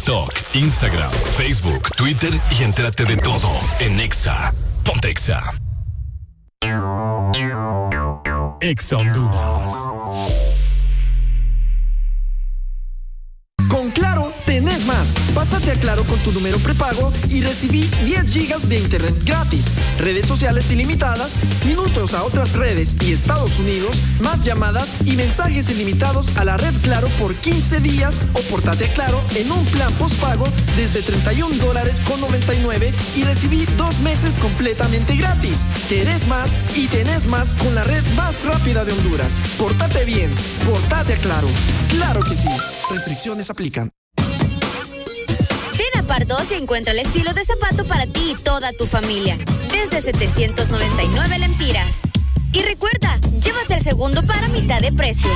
[0.00, 3.50] TikTok, Instagram, Facebook, Twitter y entérate de todo
[3.80, 4.54] en Exa.
[4.82, 5.42] Ponte Exa.
[8.62, 9.99] Exa Honduras.
[15.70, 20.70] A Claro con tu número prepago y recibí 10 gigas de internet gratis, redes sociales
[20.70, 26.56] ilimitadas, minutos a otras redes y Estados Unidos, más llamadas y mensajes ilimitados a la
[26.56, 30.44] red Claro por 15 días o portate a Claro en un plan postpago
[30.76, 35.68] desde 31 dólares con 99 y recibí dos meses completamente gratis.
[35.88, 39.40] Querés más y tenés más con la red más rápida de Honduras.
[39.58, 40.30] Portate bien,
[40.66, 41.48] portate a Claro.
[41.90, 42.48] Claro que sí.
[42.90, 43.99] Restricciones aplican.
[46.30, 49.36] Ven a Pardos y encuentra el estilo de zapato para ti y toda tu familia.
[49.70, 52.00] Desde 799 lempiras.
[52.52, 55.30] Y recuerda, llévate el segundo para mitad de precio.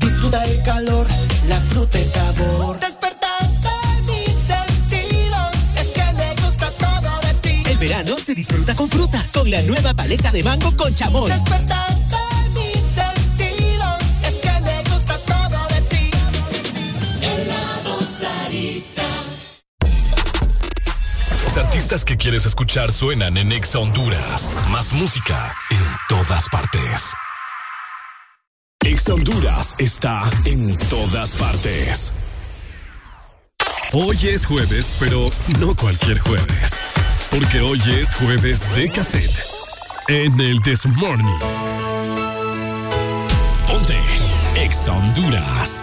[0.00, 1.06] Disfruta el calor,
[1.48, 2.80] la fruta y sabor.
[2.80, 3.68] Despertaste
[4.06, 7.62] mis sentidos, es que me gusta todo de ti.
[7.70, 11.30] El verano se disfruta con fruta, con la nueva paleta de mango con chamón.
[11.30, 12.05] Despertaste
[21.56, 24.52] Artistas que quieres escuchar suenan en Exa Honduras.
[24.70, 25.78] Más música en
[26.08, 27.12] todas partes.
[28.84, 32.12] Exa Honduras está en todas partes.
[33.92, 36.80] Hoy es jueves, pero no cualquier jueves.
[37.30, 39.42] Porque hoy es jueves de cassette.
[40.08, 41.38] En el This Morning.
[43.66, 43.98] Ponte
[44.56, 45.82] Exa Honduras.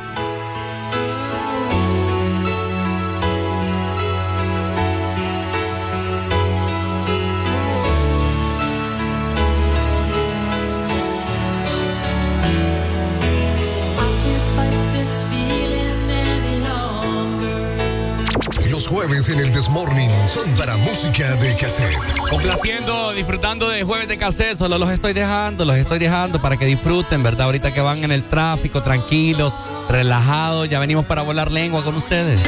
[18.94, 21.98] Jueves en el Desmorning son para música de cassette.
[22.30, 24.56] Complaciendo, disfrutando de jueves de cassette.
[24.56, 27.48] Solo los estoy dejando, los estoy dejando para que disfruten, ¿verdad?
[27.48, 29.56] Ahorita que van en el tráfico, tranquilos,
[29.90, 30.70] relajados.
[30.70, 32.40] Ya venimos para volar lengua con ustedes.
[32.40, 32.46] I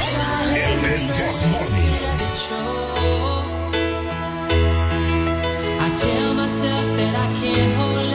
[5.98, 8.15] tell myself that I can't hold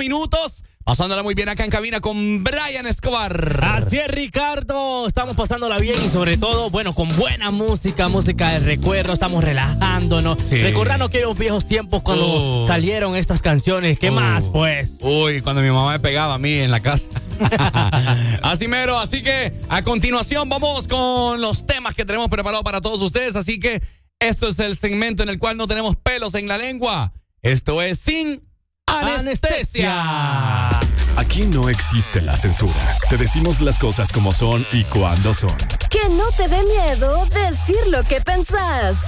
[0.00, 0.64] minutos.
[0.82, 3.60] Pasándola muy bien acá en cabina con Brian Escobar.
[3.62, 5.06] Así es, Ricardo.
[5.06, 9.12] Estamos pasándola bien y sobre todo, bueno, con buena música, música de recuerdo.
[9.12, 10.56] Estamos relajándonos, Sí.
[10.62, 12.66] recordando aquellos viejos tiempos cuando Oh.
[12.66, 13.98] salieron estas canciones.
[13.98, 14.98] ¿Qué más, pues?
[15.02, 17.06] Uy, cuando mi mamá me pegaba a mí en la casa.
[18.42, 23.00] así mero, así que a continuación vamos con los temas que tenemos preparados para todos
[23.02, 23.36] ustedes.
[23.36, 23.82] Así que
[24.18, 27.12] esto es el segmento en el cual no tenemos pelos en la lengua.
[27.42, 28.42] Esto es sin
[28.90, 30.68] anestesia.
[31.16, 32.96] Aquí no existe la censura.
[33.08, 35.56] Te decimos las cosas como son y cuando son.
[35.88, 38.98] Que no te dé miedo decir lo que pensás.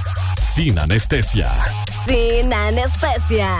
[0.41, 1.51] Sin anestesia.
[2.07, 3.57] Sin anestesia.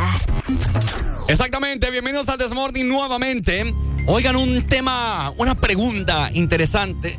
[1.29, 3.75] Exactamente, bienvenidos al Desmorning nuevamente.
[4.07, 7.17] Oigan, un tema, una pregunta interesante.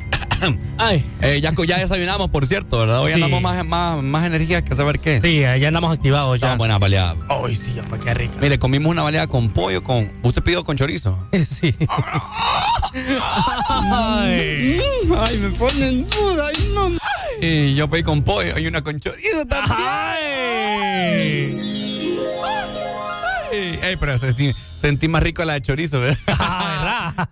[0.78, 1.04] Ay.
[1.22, 3.00] Eh, ya, ya desayunamos, por cierto, ¿verdad?
[3.00, 3.14] Hoy Sí.
[3.14, 5.20] andamos más, más, más energías que saber qué.
[5.20, 6.46] Sí, ya andamos activados ya.
[6.48, 7.16] Estamos buena baleada.
[7.28, 8.34] Ay, sí, hombre, qué rica.
[8.40, 10.12] Mire, comimos una baleada con pollo, con.
[10.22, 11.26] ¿Usted pidió con chorizo?
[11.44, 11.74] Sí.
[13.68, 14.80] Ay.
[15.18, 16.48] Ay, me ponen duda.
[16.48, 16.90] Ay, no.
[17.40, 19.76] Y yo pedí con pollo y una con chorizo también.
[19.78, 21.50] Ay.
[23.82, 26.18] Ey, pero sentí, sentí más rico la de chorizo, ¿verdad?
[26.28, 27.28] Ah, ¿verdad?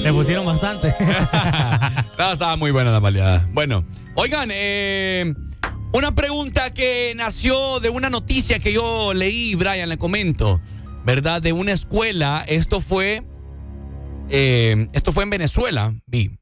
[0.04, 0.92] Le pusieron bastante.
[2.18, 3.48] No, estaba muy buena la baleada.
[3.52, 3.84] Bueno,
[4.14, 5.32] oigan, eh,
[5.92, 10.60] una pregunta que nació de una noticia que yo leí, Brian, le comento,
[11.04, 11.40] ¿verdad?
[11.40, 12.44] De una escuela.
[12.46, 13.22] Esto fue.
[14.28, 16.36] eh, esto fue en Venezuela, vi.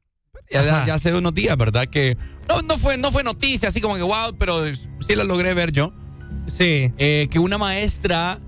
[0.51, 1.85] Ya, ya, ya hace unos días, ¿verdad?
[1.87, 2.17] Que
[2.49, 5.71] no, no, fue, no fue noticia así como que wow, pero sí la logré ver
[5.71, 5.93] yo.
[6.47, 6.91] Sí.
[6.97, 8.39] Eh, que una maestra.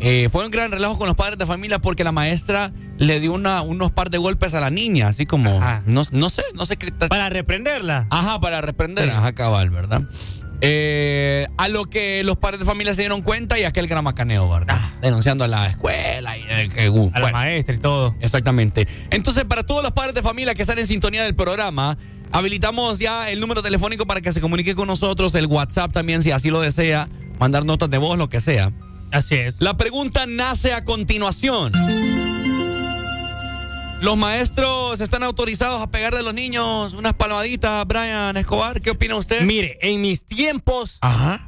[0.00, 3.32] eh, fue un gran relajo con los padres de familia porque la maestra le dio
[3.32, 5.60] una, unos par de golpes a la niña, así como.
[5.86, 6.90] No, no sé, no sé qué.
[6.92, 8.06] Para reprenderla.
[8.10, 9.10] Ajá, para reprender.
[9.10, 10.02] Ajá, cabal, ¿verdad?
[10.62, 14.48] Eh, a lo que los padres de familia se dieron cuenta y aquel gran macaneo,
[14.48, 14.78] ¿verdad?
[15.00, 18.14] Denunciando a la escuela y que, uh, A la maestra y todo.
[18.20, 18.86] Exactamente.
[19.10, 21.96] Entonces, para todos los padres de familia que están en sintonía del programa,
[22.32, 26.30] habilitamos ya el número telefónico para que se comunique con nosotros, el WhatsApp también, si
[26.30, 27.08] así lo desea,
[27.38, 28.72] mandar notas de voz, lo que sea.
[29.12, 29.60] Así es.
[29.60, 31.72] La pregunta nace a continuación.
[34.00, 38.80] ¿Los maestros están autorizados a pegarle a los niños unas palmaditas, Brian Escobar?
[38.80, 39.42] ¿Qué opina usted?
[39.44, 40.96] Mire, en mis tiempos.
[41.02, 41.46] Ajá.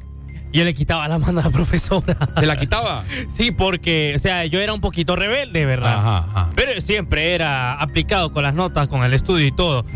[0.52, 2.14] Yo le quitaba la mano a la profesora.
[2.38, 3.04] ¿Se la quitaba?
[3.28, 5.94] Sí, porque, o sea, yo era un poquito rebelde, ¿verdad?
[5.94, 9.86] Ajá, Pero siempre era aplicado con las notas, con el estudio y todo.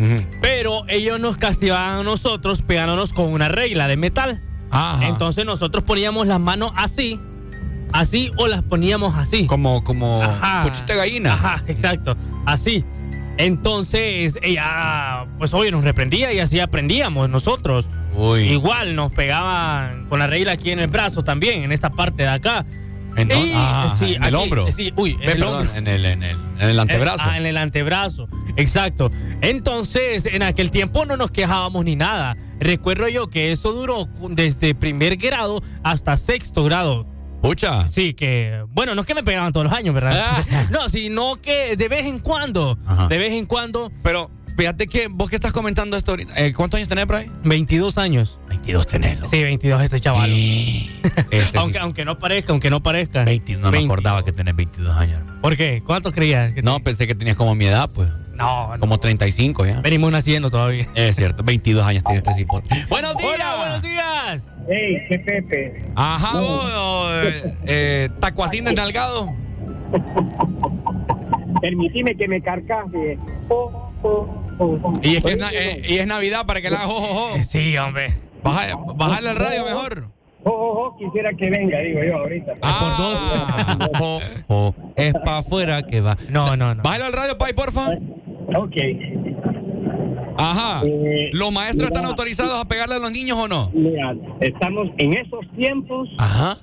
[0.40, 4.42] Pero ellos nos castigaban a nosotros pegándonos con una regla de metal.
[4.70, 5.06] Ajá.
[5.06, 7.20] Entonces nosotros poníamos las manos así,
[7.92, 9.46] así o las poníamos así.
[9.46, 11.32] Como, como de gallina.
[11.32, 12.16] Ajá, exacto.
[12.44, 12.84] Así.
[13.38, 17.90] Entonces, ella, pues obvio, nos reprendía y así aprendíamos nosotros.
[18.14, 18.44] Uy.
[18.44, 22.28] Igual nos pegaban con la regla aquí en el brazo también, en esta parte de
[22.28, 22.64] acá.
[23.16, 23.30] ¿En?
[23.30, 24.70] Y, Ah, sí, en el hombro.
[24.72, 25.74] Sí, uy, en Ve, el perdón, hombro.
[25.74, 27.24] En el, en el, en el antebrazo.
[27.26, 29.10] Ah, en el antebrazo, exacto.
[29.42, 32.36] Entonces, en aquel tiempo no nos quejábamos ni nada.
[32.58, 37.06] Recuerdo yo que eso duró desde primer grado hasta sexto grado.
[37.40, 37.86] Pucha.
[37.88, 40.16] Sí, que, bueno, no es que me pegaban todos los años, ¿verdad?
[40.70, 43.08] no, sino que de vez en cuando, Ajá.
[43.08, 43.92] de vez en cuando.
[44.02, 47.30] Pero fíjate que vos que estás comentando esto ahorita, eh, ¿cuántos años tenés, Brian?
[47.44, 48.38] 22 años.
[48.48, 49.18] 22 tenés.
[49.30, 50.30] Sí, 22 este chaval.
[51.30, 53.24] Este aunque, aunque no parezca, aunque no parezca.
[53.24, 53.84] 20, no me 20.
[53.86, 55.18] acordaba que tenés 22 años.
[55.20, 55.40] hermano.
[55.40, 55.82] ¿Por qué?
[55.84, 56.52] ¿Cuántos creías?
[56.54, 58.08] que No, pensé que tenías como mi edad, pues.
[58.34, 58.80] No, no.
[58.80, 59.80] Como 35 ya.
[59.80, 60.86] Venimos naciendo todavía.
[60.94, 62.68] Es cierto, 22 años tiene este cipote.
[62.88, 63.30] ¡Buenos días!
[63.34, 64.56] Hola, buenos días.
[64.68, 65.84] Ey, qué Pepe.
[65.94, 69.34] Ajá, vos, eh, eh, tacuacín desnalgado.
[71.60, 73.18] Permitime que me carcaje.
[73.48, 73.85] Oh, oh, oh.
[75.02, 77.38] Y es, que es, na- eh, y es Navidad para que la haga jojojo.
[77.44, 78.08] Sí, hombre.
[78.42, 80.06] Baja, bajarle al radio mejor.
[80.44, 82.52] Oh, oh, oh, quisiera que venga, digo yo ahorita.
[82.62, 86.16] Ah, jo, jo, es para afuera que va.
[86.30, 86.82] No, no, no.
[86.82, 87.88] Bájale al radio, Pai, porfa.
[88.56, 88.76] Ok.
[90.38, 90.82] Ajá.
[90.86, 93.70] Eh, ¿Los maestros están autorizados a pegarle a los niños o no?
[93.74, 96.58] Mira, estamos en esos tiempos, Ajá.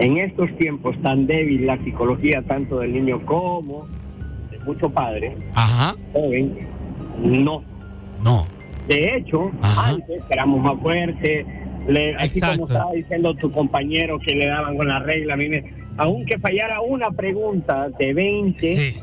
[0.00, 3.86] en estos tiempos tan débil la psicología tanto del niño como
[4.64, 5.94] de mucho padre, Ajá.
[6.12, 6.58] joven,
[7.22, 7.62] no.
[8.22, 8.46] No.
[8.88, 9.90] De hecho, Ajá.
[9.90, 11.46] antes éramos más fuertes,
[11.88, 12.60] le, así Exacto.
[12.62, 15.64] como estaba diciendo tu compañero que le daban con la regla, a mí me-
[15.96, 18.94] aunque fallara una pregunta de 20, Sí,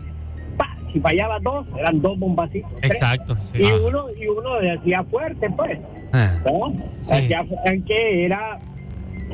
[0.57, 2.71] pa, si fallaba dos, eran dos bombacitos.
[2.81, 3.38] exacto.
[3.43, 3.59] sí.
[3.61, 5.77] Y uno, y uno le hacía fuerte, pues.
[6.13, 6.27] Ah.
[6.45, 6.73] ¿no?
[7.01, 7.13] Sí.
[7.13, 7.45] Hacía
[7.88, 8.59] que era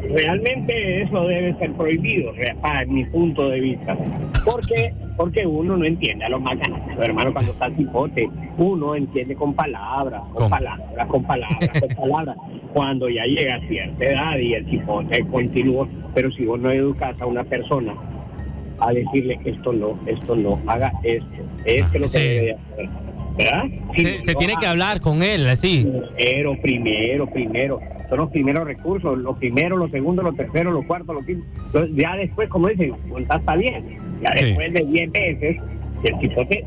[0.03, 3.98] realmente eso debe ser prohibido, para mi punto de vista.
[4.45, 9.36] Porque, porque uno no entiende a los grandes, hermano, cuando está el cipote, uno entiende
[9.36, 12.38] con palabras, con palabras, con palabras, con palabras.
[12.74, 17.19] Cuando ya llega a cierta edad y el cipote continúa, pero si vos no educas
[17.22, 17.94] a una persona
[18.80, 21.26] a decirle esto no, esto no, haga esto,
[21.65, 22.19] esto es lo que Sí.
[22.19, 22.90] debe de hacer.
[23.38, 23.64] ¿Verdad?
[23.95, 25.88] Si Se, no se tiene que hablar con él, así.
[26.15, 27.80] Primero, primero, primero.
[28.10, 31.48] Son los primeros recursos, los primeros, los segundos, los terceros, los cuartos, los quintos.
[31.66, 33.98] Entonces, ya después, como dicen, cuenta está bien.
[34.22, 34.46] Ya Sí.
[34.46, 35.58] después de 10 veces,
[36.04, 36.66] el chipote,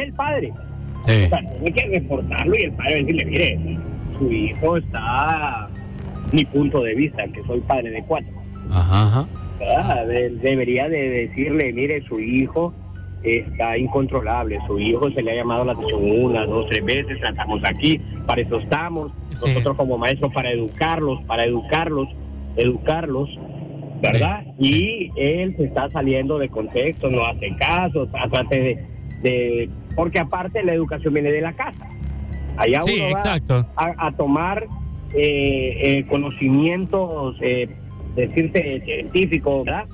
[0.00, 0.52] el padre.
[1.06, 1.24] Sí.
[1.24, 3.78] O sea, tiene que reportarlo y el padre decirle, mire,
[4.18, 5.68] su hijo está,
[6.32, 8.32] mi punto de vista, que soy padre de cuatro.
[8.70, 9.26] Ajá,
[9.78, 10.04] ajá.
[10.06, 12.72] De- debería de decirle, mire, su hijo
[13.24, 17.60] está incontrolable, su hijo se le ha llamado la atención una, dos, tres veces, estamos
[17.64, 19.48] aquí, para eso estamos, Sí.
[19.48, 22.08] nosotros como maestros para educarlos, para educarlos,
[22.56, 23.28] educarlos,
[24.02, 24.44] ¿verdad?
[24.58, 28.84] Y él se está saliendo de contexto, no hace caso, trate de,
[29.22, 31.88] de- porque aparte la educación viene de la casa.
[32.56, 33.66] Allá Sí, uno va exacto.
[33.76, 34.66] a, a tomar
[35.16, 37.68] eh, eh, conocimientos, eh,
[38.16, 39.84] decirte científicos, ¿verdad?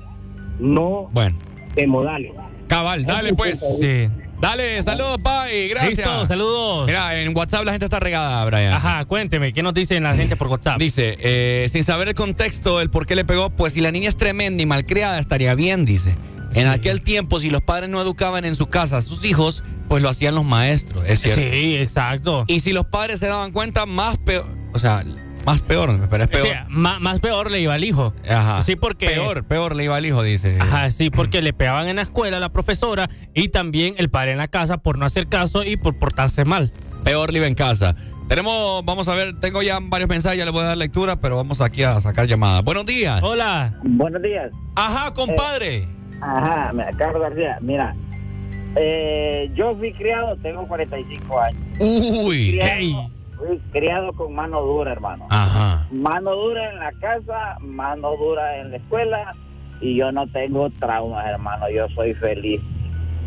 [0.59, 1.37] No Bueno.
[1.75, 2.31] de modales.
[2.71, 3.59] Cabal, dale pues.
[3.59, 4.07] Sí.
[4.39, 5.97] Dale, saludos, Pai, gracias.
[5.97, 6.85] Listo, saludos.
[6.85, 8.71] Mira, en WhatsApp la gente está regada, Brian.
[8.71, 10.79] Ajá, cuénteme, ¿qué nos dicen la gente por WhatsApp?
[10.79, 14.07] Dice, eh, sin saber el contexto, el por qué le pegó, pues si la niña
[14.07, 16.15] es tremenda y malcriada, estaría bien, dice.
[16.53, 20.01] En aquel tiempo, si los padres no educaban en su casa a sus hijos, pues
[20.01, 21.41] lo hacían los maestros, es cierto.
[21.41, 22.45] Sí, exacto.
[22.47, 25.03] Y si los padres se daban cuenta, más peor, o sea,
[25.45, 26.47] más peor, pero es O peor.
[26.47, 28.13] sea, más peor le iba al hijo.
[28.29, 28.61] Ajá.
[28.61, 29.07] Sí, porque.
[29.07, 30.57] Peor, peor le iba al hijo, dice.
[30.59, 34.31] Ajá, sí, porque le pegaban en la escuela a la profesora y también el padre
[34.31, 36.71] en la casa por no hacer caso y por portarse mal.
[37.03, 37.95] Peor le iba en casa.
[38.27, 41.35] Tenemos, vamos a ver, tengo ya varios mensajes, ya le voy a dar lectura, pero
[41.35, 42.63] vamos aquí a sacar llamadas.
[42.63, 43.21] Buenos días.
[43.21, 43.77] Hola.
[43.83, 44.51] Buenos días.
[44.75, 45.85] Ajá, compadre.
[46.21, 47.93] Ajá, Carlos García, mira,
[48.77, 51.61] eh, yo fui criado, tengo 45 años.
[51.79, 52.51] Uy.
[52.51, 53.09] Criado,
[53.45, 55.25] fui criado con mano dura, hermano.
[55.29, 55.87] Ajá.
[55.91, 59.35] Mano dura en la casa, mano dura en la escuela
[59.81, 62.61] y yo no tengo traumas, hermano, yo soy feliz.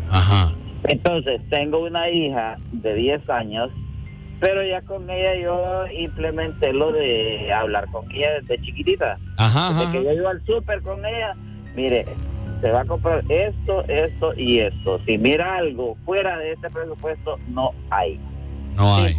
[0.09, 0.51] Ajá.
[0.85, 3.71] Entonces, tengo una hija de 10 años,
[4.39, 9.17] pero ya con ella yo implementé lo de hablar con ella desde chiquitita.
[9.37, 9.91] Ajá, Desde ajá.
[9.91, 11.35] que yo iba al súper con ella,
[11.75, 12.05] mire,
[12.61, 14.99] se va a comprar esto, esto y esto.
[15.05, 18.19] Si mira algo fuera de este presupuesto, no hay.
[18.75, 19.17] No hay.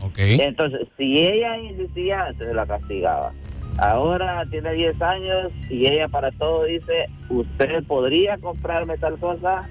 [0.00, 0.34] Simple.
[0.34, 0.40] Ok.
[0.40, 3.32] Entonces, si ella insistía, se la castigaba.
[3.78, 9.68] Ahora tiene 10 años y ella para todo dice, ¿usted podría comprarme tal cosa?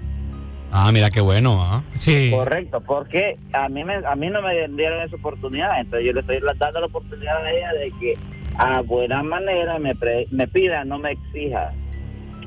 [0.70, 1.82] Ah, mira qué bueno, ¿ah?
[1.94, 2.30] Sí.
[2.32, 6.20] Correcto, porque a mí, me, a mí no me dieron esa oportunidad, entonces yo le
[6.20, 8.18] estoy dando la oportunidad a ella de que
[8.58, 11.72] a buena manera me, pre- me pida, no me exija.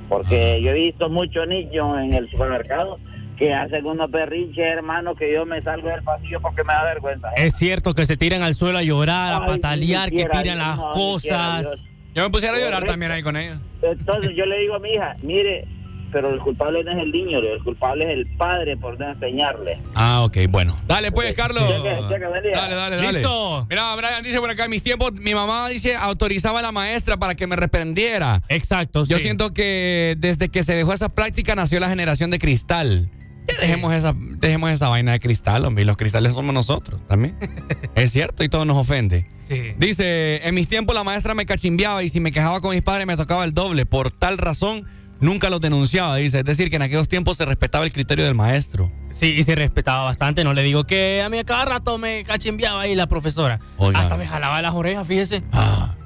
[0.08, 3.00] Porque yo he visto muchos niños en el supermercado
[3.40, 7.30] que hacen unos berrinches, hermano, que yo me salgo del pasillo porque me da vergüenza.
[7.38, 10.78] Es cierto que se tiran al suelo a llorar, a patalear, que tiran Dios, las
[10.78, 11.80] no, ni siquiera cosas.
[12.14, 12.92] Yo me pusiera a llorar Correcto.
[12.92, 13.58] también ahí con ellos.
[13.82, 15.66] Entonces yo le digo a mi hija, mire,
[16.12, 19.80] pero el culpable no es el niño, el culpable es el padre por no enseñarle.
[19.96, 20.78] Ah, ok, bueno.
[20.86, 21.64] Dale pues, Carlos.
[21.66, 22.26] Cheque, cheque.
[22.54, 23.12] Dale, dale, dale.
[23.14, 23.68] Listo.
[23.70, 27.16] Mira, Brian dice por acá, en mis tiempos, mi mamá dice, autorizaba a la maestra
[27.16, 28.42] para que me reprendiera.
[28.50, 29.24] Exacto, Yo sí.
[29.24, 33.10] siento que desde que se dejó esa práctica nació la generación de cristal.
[33.54, 35.84] Ya dejemos esa, dejemos esa vaina de cristal, hombre.
[35.84, 37.38] y Los cristales somos nosotros también.
[37.96, 39.26] es cierto, y todo nos ofende.
[39.48, 39.74] Sí.
[39.78, 43.08] Dice, en mis tiempos la maestra me cachimbeaba y si me quejaba con mis padres
[43.08, 43.86] me tocaba el doble.
[43.86, 44.86] Por tal razón,
[45.20, 46.40] nunca los denunciaba, dice.
[46.40, 48.92] Es decir, que en aquellos tiempos se respetaba el criterio del maestro.
[49.10, 50.44] Sí, y se respetaba bastante.
[50.44, 53.60] No le digo que a mí a cada rato me cachimbeaba ahí la profesora.
[53.78, 54.00] Oiga.
[54.00, 55.44] Hasta me jalaba las orejas, fíjese.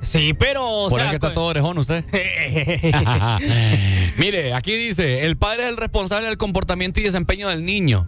[0.02, 0.68] Sí, pero.
[0.68, 2.04] o Por sea, que está todo orejón usted.
[4.18, 8.08] Mire, aquí dice, el padre es el responsable del comportamiento y desempeño del niño.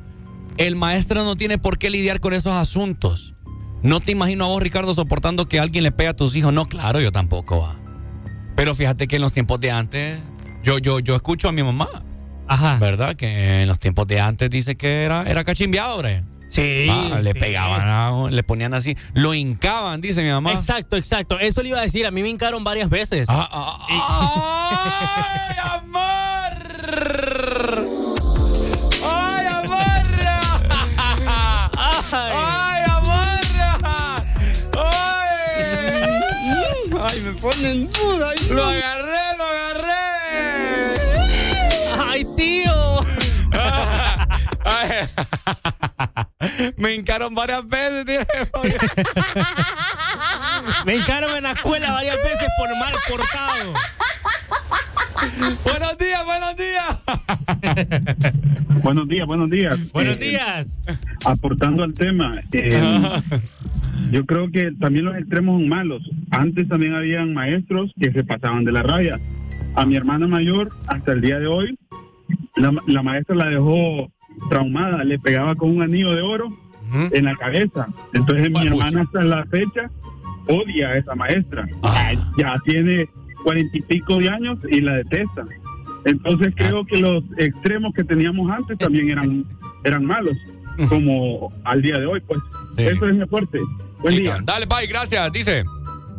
[0.57, 3.33] El maestro no tiene por qué lidiar con esos asuntos.
[3.83, 6.53] No te imagino a vos, Ricardo, soportando que alguien le pegue a tus hijos.
[6.53, 7.75] No, claro, yo tampoco.
[8.55, 10.19] Pero fíjate que en los tiempos de antes,
[10.65, 11.87] yo, yo, yo escucho a mi mamá.
[12.47, 12.77] Ajá.
[12.79, 13.15] ¿Verdad?
[13.15, 16.23] Que en los tiempos de antes dice que era, era cachimbeado, bre.
[16.47, 16.87] Sí.
[16.89, 17.39] Ah, le sí.
[17.39, 20.53] pegaban, ah, le ponían así, lo hincaban, dice mi mamá.
[20.53, 21.39] Exacto, exacto.
[21.39, 22.05] Eso le iba a decir.
[22.05, 23.27] A mí me hincaron varias veces.
[23.29, 26.05] Ah, ¡Ay, amor!
[29.03, 30.05] ¡Ay, amor!
[32.11, 33.39] ¡Ay, amor!
[34.77, 35.29] ¡Ay!
[37.01, 38.33] ¡Ay, me ponen duda!
[38.49, 39.04] ¡Lo agarré,
[46.77, 48.25] Me hincaron varias veces.
[50.85, 53.73] Me encargo en la escuela varias veces por mal portado.
[55.63, 57.03] buenos días, buenos días.
[58.83, 59.91] Buenos días, buenos días.
[59.93, 60.79] Buenos Eh, días.
[61.25, 62.79] Aportando al tema, eh,
[64.11, 66.03] yo creo que también los extremos son malos.
[66.29, 69.19] Antes también habían maestros que se pasaban de la raya.
[69.75, 71.79] A mi hermana mayor, hasta el día de hoy,
[72.57, 74.11] la, la maestra la dejó
[74.49, 76.49] traumada, le pegaba con un anillo de oro
[77.11, 77.87] en la cabeza.
[78.13, 79.89] Entonces mi hermana hasta la fecha
[80.47, 81.67] odia a esa maestra.
[82.37, 83.09] Ya tiene
[83.43, 85.45] cuarenta y pico de años y la detesta.
[86.05, 89.45] Entonces creo que los extremos que teníamos antes también eran,
[89.83, 90.37] eran malos,
[90.87, 92.39] como al día de hoy, pues.
[92.77, 93.59] Eso es mi aporte.
[93.99, 94.39] Buen día.
[94.43, 95.31] Dale, bye, gracias.
[95.31, 95.63] Dice.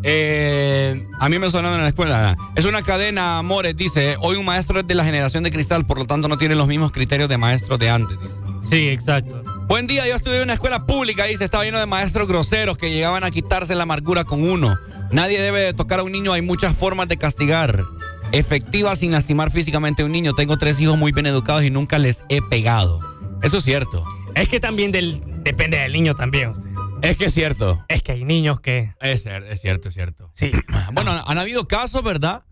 [0.02, 2.36] Eh, a mí me sonaron en la escuela.
[2.54, 4.16] Es una cadena, amores, dice.
[4.20, 6.68] Hoy un maestro es de la generación de cristal, por lo tanto no tiene los
[6.68, 8.18] mismos criterios de maestros de antes.
[8.20, 8.38] Dice.
[8.62, 9.42] Sí, exacto.
[9.68, 11.44] Buen día, yo estudié en una escuela pública, dice.
[11.44, 14.76] Estaba lleno de maestros groseros que llegaban a quitarse la amargura con uno.
[15.10, 17.84] Nadie debe de tocar a un niño, hay muchas formas de castigar.
[18.32, 20.34] Efectivas sin lastimar físicamente a un niño.
[20.34, 23.00] Tengo tres hijos muy bien educados y nunca les he pegado.
[23.42, 24.04] Eso es cierto.
[24.34, 26.50] Es que también del, depende del niño también.
[26.50, 26.75] o sea.
[27.02, 27.84] Es que es cierto.
[27.88, 28.94] Es que hay niños que.
[29.00, 30.30] Es, es cierto, es cierto.
[30.34, 30.50] Sí.
[30.92, 32.44] Bueno, han habido casos, ¿verdad?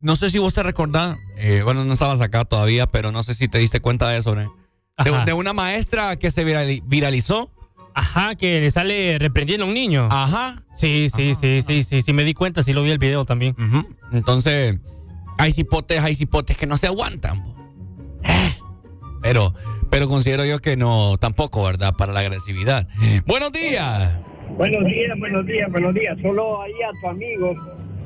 [0.00, 3.34] No sé si vos te recordás, eh, bueno, no estabas acá todavía, pero no sé
[3.34, 4.54] si te diste cuenta de eso, ¿no?
[5.26, 7.50] De, una maestra que se virali- viralizó.
[7.94, 10.08] Ajá, que le sale reprendiendo a un niño.
[10.10, 10.62] Ajá.
[10.74, 13.56] Sí, sí, sí, sí, sí, sí, me di cuenta, sí lo vi el video también.
[14.12, 14.78] Entonces,
[15.38, 17.44] hay cipotes, hay cipotes que no se aguantan.
[18.22, 18.56] Eh.
[19.22, 19.54] Pero,
[19.90, 21.94] pero considero yo que no, tampoco, ¿verdad?
[21.96, 22.86] Para la agresividad.
[23.26, 24.20] Buenos días.
[24.56, 26.16] Buenos días, buenos días, buenos días.
[26.22, 27.54] Solo ahí a tu amigo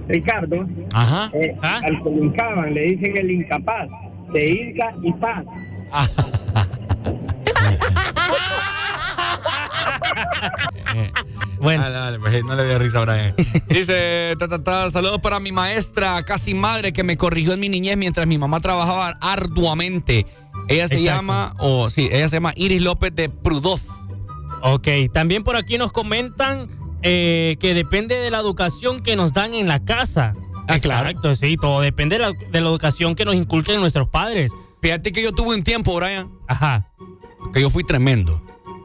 [0.08, 1.30] Ricardo, Ajá.
[1.34, 3.88] eh, al que le hincaban, le dicen el incapaz,
[4.32, 5.44] se hinca y paz.
[11.60, 11.84] Bueno.
[11.86, 13.34] Ah, dale, pues, no le dio risa a Brian.
[13.68, 17.70] Dice, ta, ta, ta, saludos para mi maestra, casi madre, que me corrigió en mi
[17.70, 20.26] niñez mientras mi mamá trabajaba arduamente.
[20.68, 21.16] Ella se Exacto.
[21.16, 23.82] llama, o sí, ella se llama Iris López de Prudoz.
[24.62, 26.68] Ok, también por aquí nos comentan
[27.02, 30.34] eh, que depende de la educación que nos dan en la casa.
[30.68, 31.08] Ah, claro.
[31.10, 34.52] Exacto, sí, todo depende de la, de la educación que nos inculquen nuestros padres.
[34.80, 36.30] Fíjate que yo tuve un tiempo, Brian.
[36.48, 36.90] Ajá.
[37.52, 38.42] Que yo fui tremendo.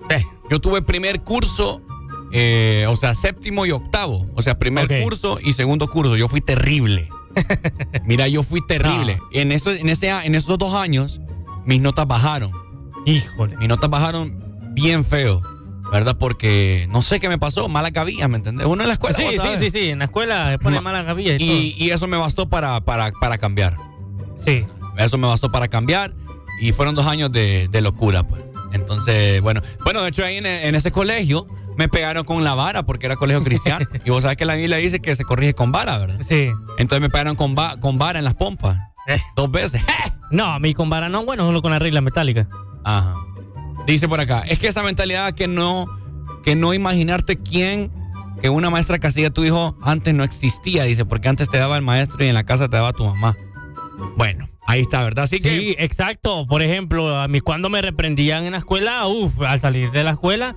[0.10, 1.82] Eh, yo tuve primer curso,
[2.34, 4.28] eh, o sea, séptimo y octavo.
[4.36, 6.18] O sea, primer curso y segundo curso.
[6.18, 7.10] Yo fui terrible.
[8.06, 9.20] Mira, yo fui terrible.
[9.32, 11.22] En, eso, en, este, en esos dos años,
[11.70, 12.52] mis notas bajaron.
[13.06, 13.56] Híjole.
[13.58, 14.44] Mis notas bajaron
[14.74, 15.42] bien feo,
[15.92, 16.18] ¿verdad?
[16.20, 18.68] Porque no sé qué me pasó, mala cabilla, ¿me entendés?
[18.68, 19.16] Uno en la escuela.
[19.16, 19.60] Sí, sí, sabes.
[19.60, 22.50] sí, sí, en la escuela pone Ma- mala gavilla y, Y, y eso me bastó
[22.50, 23.78] para, para, para cambiar.
[24.44, 24.66] Sí.
[24.98, 26.14] Eso me bastó para cambiar
[26.62, 28.42] y fueron dos años de, de locura, pues.
[28.74, 31.48] Entonces, bueno, bueno, de hecho ahí en, en ese colegio
[31.78, 33.86] me pegaron con la vara porque era colegio cristiano.
[34.06, 36.18] y vos sabés que la Biblia dice que se corrige con vara, ¿verdad?
[36.22, 36.50] Sí.
[36.78, 38.78] Entonces me pegaron con, va- con vara en las pompas.
[39.10, 39.22] Eh.
[39.36, 39.84] Dos veces.
[40.32, 42.48] No, a mí con vara no, bueno, solo con la regla metálica.
[42.84, 43.16] Ajá.
[43.88, 45.88] Dice por acá, es que esa mentalidad que no,
[46.44, 47.92] que no imaginarte quién,
[48.40, 51.78] que una maestra castiga a tu hijo antes no existía, dice, porque antes te daba
[51.78, 53.36] el maestro y en la casa te daba tu mamá.
[54.18, 55.24] Bueno, ahí está, ¿verdad?
[55.24, 56.46] Así que Sí, exacto.
[56.46, 60.12] Por ejemplo, a mí cuando me reprendían en la escuela, uff, al salir de la
[60.12, 60.56] escuela,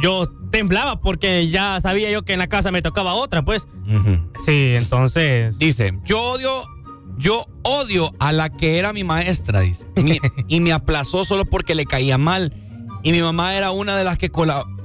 [0.00, 3.66] yo temblaba porque ya sabía yo que en la casa me tocaba otra, pues.
[4.44, 5.58] Sí, entonces.
[5.58, 6.62] Dice, yo odio,
[7.20, 9.86] yo odio a la que era mi maestra, dice.
[9.96, 12.52] Y me, y me aplazó solo porque le caía mal.
[13.02, 14.30] Y mi mamá era una de las que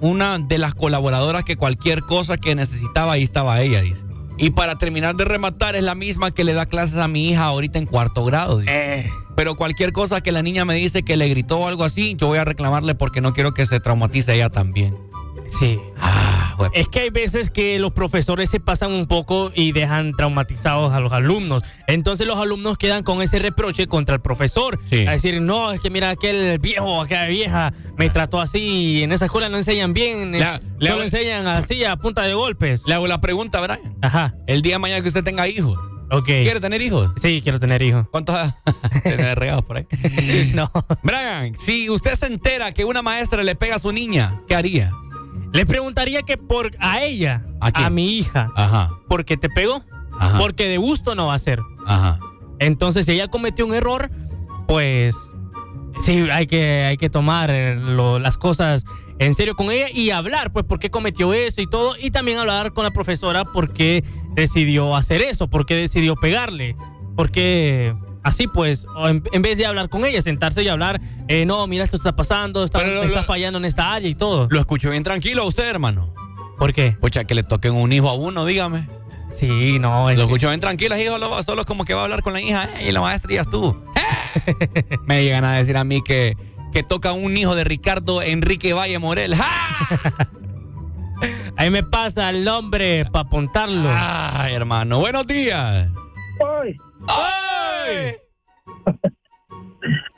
[0.02, 4.04] una de las colaboradoras que cualquier cosa que necesitaba, ahí estaba ella, dice.
[4.38, 7.46] Y para terminar de rematar, es la misma que le da clases a mi hija
[7.46, 8.60] ahorita en cuarto grado.
[8.60, 9.10] dice.
[9.36, 12.28] Pero cualquier cosa que la niña me dice que le gritó o algo así, yo
[12.28, 14.98] voy a reclamarle porque no quiero que se traumatice ella también.
[15.48, 15.80] Sí.
[16.00, 16.70] Ah, güey.
[16.74, 21.00] Es que hay veces que los profesores se pasan un poco y dejan traumatizados a
[21.00, 21.64] los alumnos.
[21.88, 24.80] Entonces los alumnos quedan con ese reproche contra el profesor.
[24.90, 25.06] Sí.
[25.08, 28.60] A decir, no, es que mira, aquel viejo, aquella vieja me trató así.
[28.60, 30.32] y En esa escuela no enseñan bien.
[30.32, 30.40] Le-
[30.80, 32.84] le- solo enseñan así a punta de golpes.
[32.88, 33.96] Le hago la pregunta, Brian.
[34.02, 34.34] Ajá.
[34.48, 35.78] El día de mañana que usted tenga hijos,
[36.12, 36.26] Ok.
[36.26, 37.12] ¿quiere tener hijos?
[37.18, 38.06] Sí, quiero tener hijos.
[38.12, 38.36] ¿Cuántos
[39.04, 39.86] tiene regados por ahí?
[40.56, 40.72] No.
[41.04, 44.92] Brian, si usted se entera que una maestra le pega a su niña, ¿qué haría?
[45.56, 49.84] Le preguntaría que por a ella, ¿A mi hija, Ajá, ¿por qué te pegó?
[50.20, 50.38] Ajá.
[50.38, 51.60] Porque de gusto no va a ser.
[51.86, 52.20] ajá.
[52.60, 54.10] Entonces, si ella cometió un error,
[54.68, 55.16] pues
[56.00, 58.86] sí, hay que, hay que tomar eh, lo- las cosas
[59.20, 61.96] en serio con ella y hablar, pues, por qué cometió eso y todo.
[62.00, 64.04] Y también hablar con la profesora por qué
[64.36, 66.76] decidió hacer eso, por qué decidió pegarle,
[67.16, 67.94] por qué
[68.26, 71.00] así pues, en, en vez de hablar con ella, sentarse y hablar,
[71.30, 74.10] eh, no, mira, esto está pasando, está, Pero lo- está lo- fallando en esta área
[74.10, 74.48] y todo.
[74.52, 76.14] Lo escucho bien tranquilo a usted, hermano.
[76.60, 76.92] ¿Por qué?
[77.00, 78.90] Pucha, que le toquen un hijo a uno, dígame.
[79.30, 80.12] Sí, no.
[80.12, 82.42] Lo escucho bien tranquilo, hijo, lo- solo es como que va a hablar con la
[82.42, 83.82] hija eh, y la maestra y ya tú.
[85.06, 86.36] Me llegan a decir a mí que,
[86.74, 89.36] que toca un hijo de Ricardo Enrique Valle Morel.
[89.36, 90.28] ¡Ja!
[91.58, 93.90] Ahí me pasa el nombre para apuntarlo.
[93.90, 95.88] Ay, hermano, buenos días.
[96.62, 96.76] ¡Ay!
[97.08, 98.16] ¡Ay!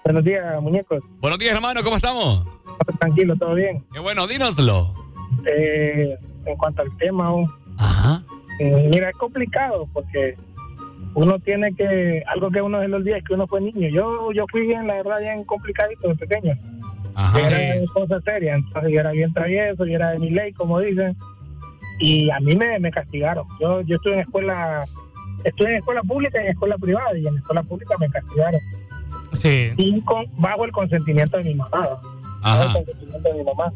[0.04, 1.04] Buenos días, muñecos.
[1.20, 2.46] Buenos días, hermano, ¿cómo estamos?
[3.00, 3.84] Tranquilo, todo bien.
[3.92, 4.94] Qué bueno, dínoslo.
[5.46, 10.38] Eh, en cuanto al tema, oh, mm, mira, es complicado porque
[11.14, 13.90] uno tiene que, algo que uno se le olvida es que uno fue niño.
[13.90, 16.54] Yo yo fui bien, la verdad, bien complicadito de pequeño.
[17.16, 17.40] Ajá.
[17.40, 20.80] Yo era cosa seria, entonces yo era bien travieso, yo era de mi ley, como
[20.80, 21.16] dicen.
[22.00, 23.48] Y a mí me, me castigaron.
[23.60, 24.86] Yo yo estuve en escuela,
[25.48, 28.60] estuve en escuela pública y en escuela privada, y en escuela pública me castigaron.
[29.34, 29.72] Sí.
[29.78, 32.00] Sin con- bajo el consentimiento de mi mamá.
[32.42, 33.72] Bajo el consentimiento de mi mamá.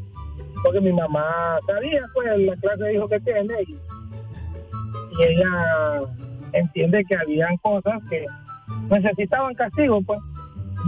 [0.63, 1.25] Porque mi mamá
[1.67, 6.01] sabía, pues, la clase de hijo que tiene y, y ella
[6.53, 8.25] entiende que habían cosas que
[8.89, 10.19] necesitaban castigo, pues.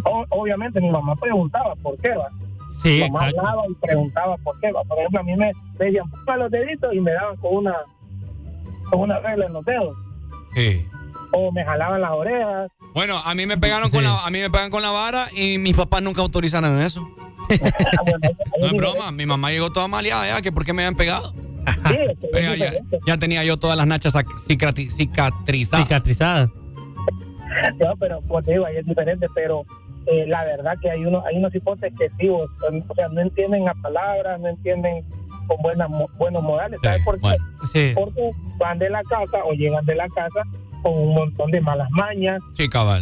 [0.05, 2.27] O- obviamente mi mamá preguntaba por qué, va.
[2.73, 3.39] Sí, mi mamá exacto.
[3.47, 4.83] hablaba y preguntaba por qué, va.
[4.83, 7.75] Por ejemplo, a mí me me decían, ponga los deditos y me daban con una,
[8.89, 9.95] con una regla en los dedos.
[10.55, 10.85] Sí.
[11.31, 12.71] O me jalaban las orejas.
[12.93, 15.57] Bueno, a mí me pegaron con la, a mí me pegan con la vara y
[15.57, 17.01] mis papás nunca autorizaron eso.
[18.59, 21.33] no es broma, mi mamá llegó toda maleada ya, que por qué me habían pegado.
[22.31, 25.85] Pero ya, ya- ya tenía yo todas las nachas cicatri- cicatrizadas.
[25.85, 26.49] Cicatrizadas.
[27.79, 29.63] No, pero como te digo, ahí es diferente, pero
[30.07, 33.21] eh, la verdad que hay unos hay unos hipotes que sí, o, o sea, no
[33.21, 35.05] entienden a palabras, no entienden
[35.47, 36.79] con buenas mo- buenos modales.
[36.83, 37.93] ¿Sabes por qué?
[37.95, 40.41] Porque van de la casa o llegan de la casa
[40.81, 43.01] con un montón de malas mañas Sí, cabal.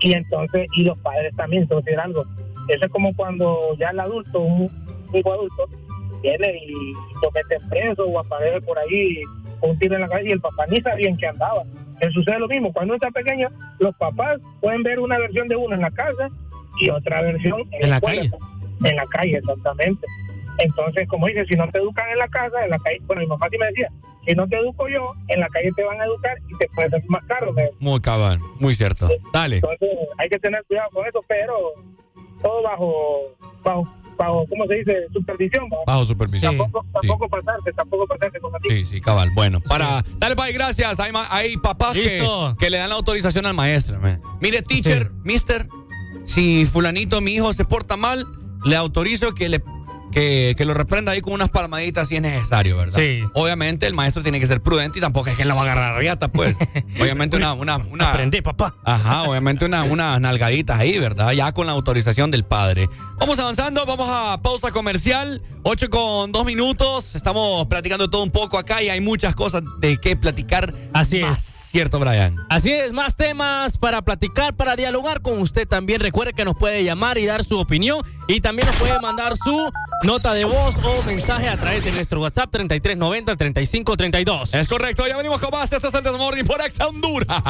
[0.00, 2.24] y entonces, y los padres también, decir algo.
[2.68, 4.70] Eso es como cuando ya el adulto, un
[5.12, 5.64] hijo adulto,
[6.22, 6.92] viene y
[7.22, 9.22] lo meten preso o aparece por ahí
[9.60, 11.62] con un tiro en la cabeza y el papá ni sabía en qué andaba.
[12.00, 12.72] Eso sucede lo mismo.
[12.72, 13.48] Cuando uno está pequeño,
[13.78, 16.28] los papás pueden ver una versión de uno en la casa
[16.80, 18.20] y otra versión en, En la escuela.
[18.22, 18.32] calle.
[18.84, 20.06] En la calle, exactamente.
[20.58, 23.28] Entonces, como dice, si no te educan en la casa, en la calle, bueno, mi
[23.28, 23.88] papá sí me decía,
[24.26, 26.90] si no te educo yo, en la calle te van a educar y te puede
[26.90, 27.52] ser más caro.
[27.52, 29.08] me- Muy cabal, muy cierto.
[29.32, 29.56] Dale.
[29.56, 29.88] entonces
[30.18, 31.54] hay que tener cuidado con eso, pero
[32.42, 32.92] todo bajo,
[33.64, 33.82] bajo,
[34.16, 34.92] bajo ¿cómo se dice?
[35.12, 35.64] Supervisión.
[35.86, 36.56] Bajo supervisión.
[36.56, 38.68] Tampoco, tampoco pasarse, tampoco pasarse con así.
[38.70, 39.30] Sí, sí, cabal.
[39.34, 40.02] Bueno, para.
[40.18, 40.98] Dale, bye, gracias.
[41.00, 42.26] Hay, ma- hay papás que,
[42.58, 44.00] que le dan la autorización al maestro.
[44.00, 44.20] man.
[44.40, 45.66] Mire, teacher, mister,
[46.24, 48.24] si fulanito, mi hijo, se porta mal,
[48.64, 49.62] le autorizo que le.
[50.12, 52.98] Que, que lo reprenda ahí con unas palmaditas si es necesario, ¿verdad?
[52.98, 53.22] Sí.
[53.34, 55.64] Obviamente el maestro tiene que ser prudente y tampoco es que él lo va a
[55.64, 56.56] agarrar a riata, pues.
[57.00, 58.10] Obviamente una, una, una.
[58.10, 58.74] Aprende, papá.
[58.84, 61.32] Ajá, obviamente una- unas nalgaditas ahí, ¿verdad?
[61.32, 62.88] Ya con la autorización del padre.
[63.18, 65.42] Vamos avanzando, vamos a pausa comercial.
[65.68, 67.16] 8 con 2 minutos.
[67.16, 70.72] Estamos platicando todo un poco acá y hay muchas cosas de qué platicar.
[70.92, 71.44] Así más, es.
[71.72, 72.36] ¿Cierto, Brian?
[72.48, 76.00] Así es, más temas para platicar, para dialogar con usted también.
[76.00, 79.72] Recuerde que nos puede llamar y dar su opinión y también nos puede mandar su
[80.04, 84.54] nota de voz o mensaje a través de nuestro WhatsApp 3390-3532.
[84.54, 85.72] Es correcto, ya venimos con más.
[85.72, 87.42] Este es el Desmorning por Ex Honduras.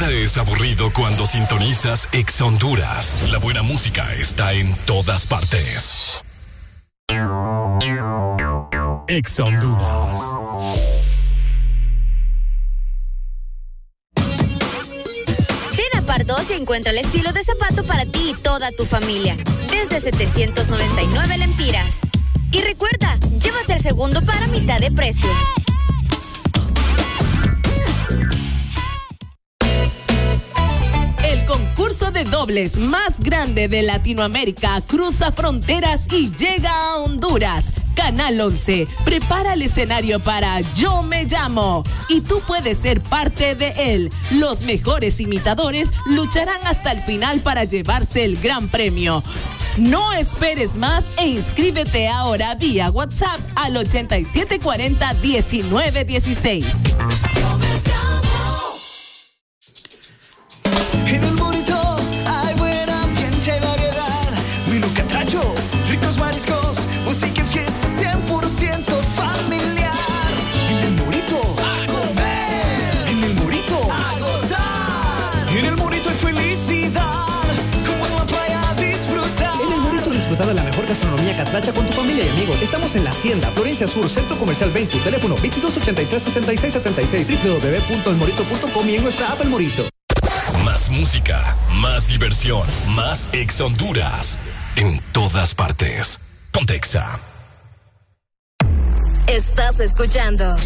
[0.00, 3.16] Nada es aburrido cuando sintonizas Ex Honduras.
[3.32, 6.22] La buena música está en todas partes.
[9.08, 10.20] Ex Honduras.
[15.76, 19.36] Ven a Pardos encuentra el estilo de zapato para ti y toda tu familia.
[19.68, 21.98] Desde 799 lempiras.
[22.52, 25.28] Y recuerda, llévate el segundo para mitad de precio.
[31.78, 37.66] concurso de dobles más grande de Latinoamérica cruza fronteras y llega a Honduras.
[37.94, 43.94] Canal 11 prepara el escenario para Yo me llamo y tú puedes ser parte de
[43.94, 44.10] él.
[44.32, 49.22] Los mejores imitadores lucharán hasta el final para llevarse el gran premio.
[49.76, 56.64] No esperes más e inscríbete ahora vía WhatsApp al 8740 1916.
[81.48, 82.60] Catracha con tu familia y amigos.
[82.60, 89.30] Estamos en La Hacienda, Florencia Sur, Centro Comercial 20, teléfono 2283-6676, www.elmorito.com y en nuestra
[89.30, 89.88] app El Morito.
[90.64, 94.38] Más música, más diversión, más Ex Honduras.
[94.76, 96.20] En todas partes.
[96.52, 97.18] Pontexa.
[99.26, 100.56] Estás escuchando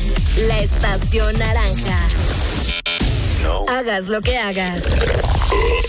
[0.48, 1.98] La Estación Naranja.
[3.68, 4.82] Hagas lo que hagas.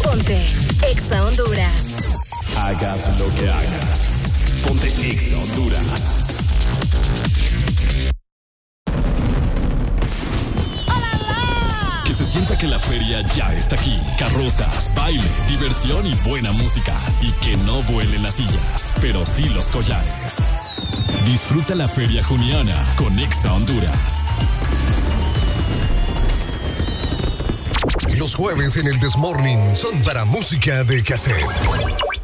[0.03, 0.37] Ponte
[0.89, 1.85] Exa Honduras.
[2.55, 4.22] Hagas lo que hagas.
[4.67, 6.25] Ponte Ex Honduras.
[12.05, 13.99] Que se sienta que la feria ya está aquí.
[14.17, 16.93] Carrozas, baile, diversión y buena música.
[17.21, 20.43] Y que no vuelen las sillas, pero sí los collares.
[21.25, 24.23] Disfruta la feria juniana con Exa Honduras.
[28.17, 32.22] Los jueves en el Desmorning son para música de cassette.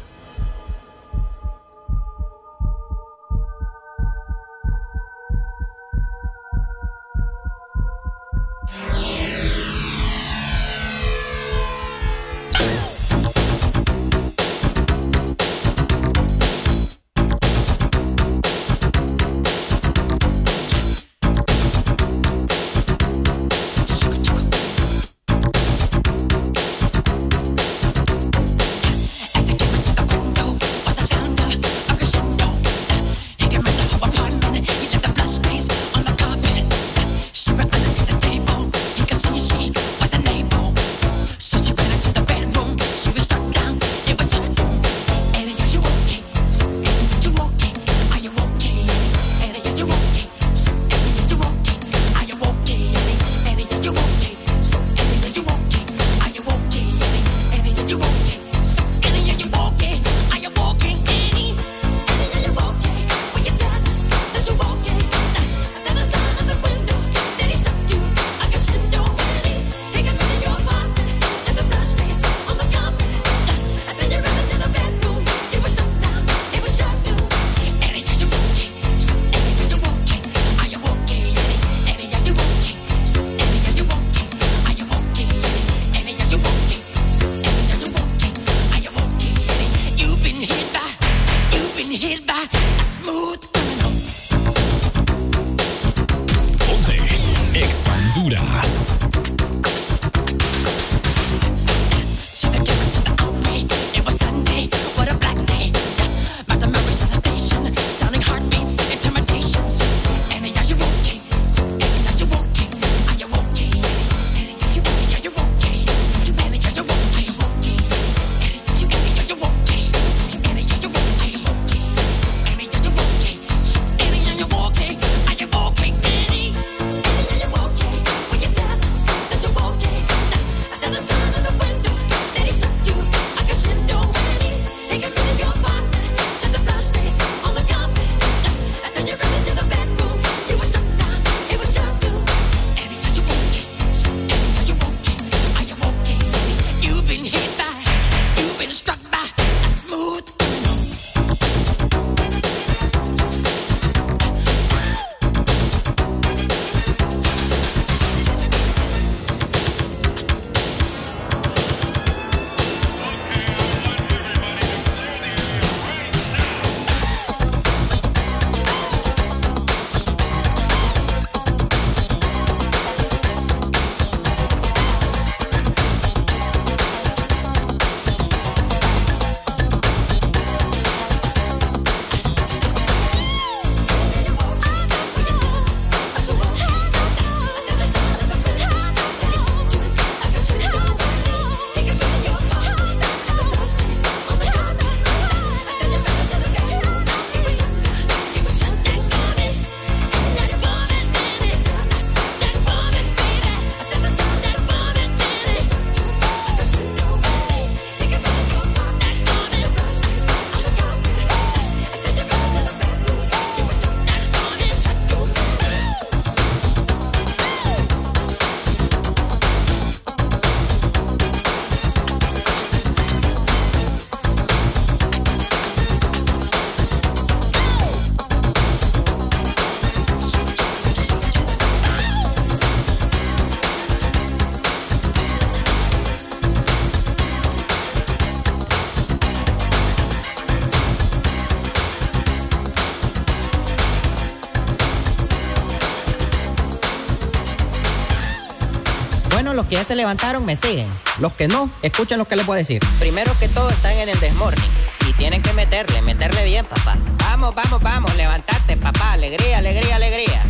[249.84, 250.88] Se levantaron me siguen.
[251.18, 252.82] Los que no, escuchen lo que les voy a decir.
[252.98, 254.70] Primero que todo están en el desmorning.
[255.08, 256.96] Y tienen que meterle, meterle bien, papá.
[257.18, 259.12] Vamos, vamos, vamos, levantate, papá.
[259.12, 260.42] Alegría, alegría, alegría.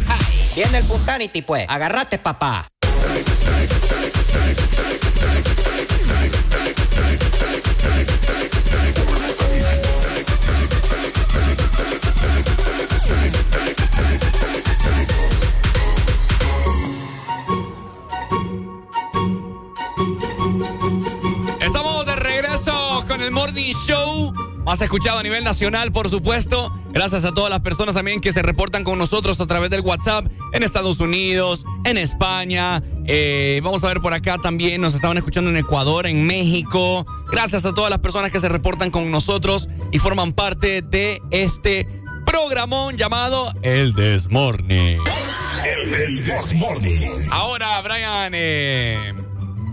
[0.55, 1.67] Viene el Punsanity, pues.
[1.69, 2.69] Agarrate, papá.
[24.81, 26.75] Más escuchado a nivel nacional, por supuesto.
[26.91, 30.25] Gracias a todas las personas también que se reportan con nosotros a través del WhatsApp
[30.55, 32.83] en Estados Unidos, en España.
[33.05, 34.81] Eh, vamos a ver por acá también.
[34.81, 37.05] Nos estaban escuchando en Ecuador, en México.
[37.31, 41.87] Gracias a todas las personas que se reportan con nosotros y forman parte de este
[42.25, 44.99] programón llamado El Desmorning.
[45.93, 47.29] El Desmorning.
[47.31, 49.13] Ahora, Brian, eh,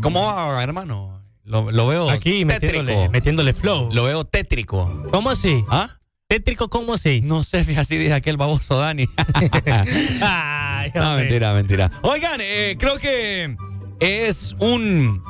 [0.02, 1.18] ¿cómo va, hermano?
[1.48, 3.90] Lo, lo veo Aquí metiéndole, metiéndole flow.
[3.94, 4.27] Lo veo.
[5.18, 5.64] ¿Cómo así?
[5.68, 5.90] ¿Ah?
[6.28, 7.22] ¿Tétrico cómo así?
[7.22, 9.08] No sé, fíjate, así dice aquel baboso Dani.
[10.22, 11.90] Ay, no, mentira, mentira.
[12.04, 13.56] Oigan, eh, creo que
[14.00, 15.24] es un,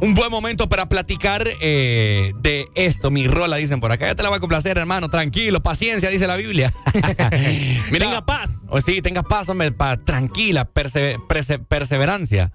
[0.00, 3.10] un buen momento para platicar eh, de esto.
[3.10, 4.06] Mi rola, dicen por acá.
[4.06, 5.10] Ya te la voy a complacer, hermano.
[5.10, 6.72] Tranquilo, paciencia, dice la Biblia.
[7.90, 8.62] Mira, Tenga paz.
[8.70, 9.70] O sí, tenga paz, hombre.
[9.70, 12.52] pa- tranquila, perse- perse- perseverancia.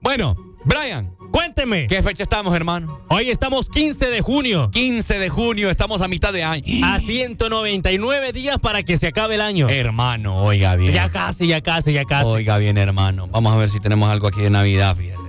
[0.00, 0.34] Bueno,
[0.64, 1.14] Brian.
[1.30, 1.86] Cuénteme.
[1.86, 3.00] ¿Qué fecha estamos, hermano?
[3.08, 4.70] Hoy estamos 15 de junio.
[4.72, 6.64] 15 de junio, estamos a mitad de año.
[6.84, 9.68] A 199 días para que se acabe el año.
[9.68, 10.92] Hermano, oiga bien.
[10.92, 12.26] Ya casi, ya casi, ya casi.
[12.28, 13.28] Oiga bien, hermano.
[13.28, 15.20] Vamos a ver si tenemos algo aquí de Navidad, fíjate.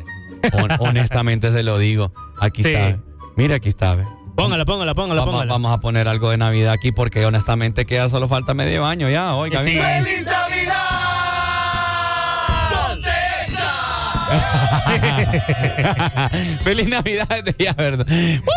[0.58, 2.12] Hon- honestamente se lo digo.
[2.40, 2.70] Aquí Sí.
[2.74, 3.00] está.
[3.36, 3.96] Mira, aquí está.
[3.96, 4.06] ve.
[4.36, 5.52] Póngala, póngala, póngala, Vamos, póngala.
[5.54, 9.36] vamos a poner algo de Navidad aquí porque honestamente queda solo falta medio año ya.
[9.36, 9.72] Oiga Sí.
[9.72, 9.84] bien.
[10.04, 10.51] ¡Feliz Navidad!
[16.64, 18.08] Feliz Navidad desde ya, ¿verdad?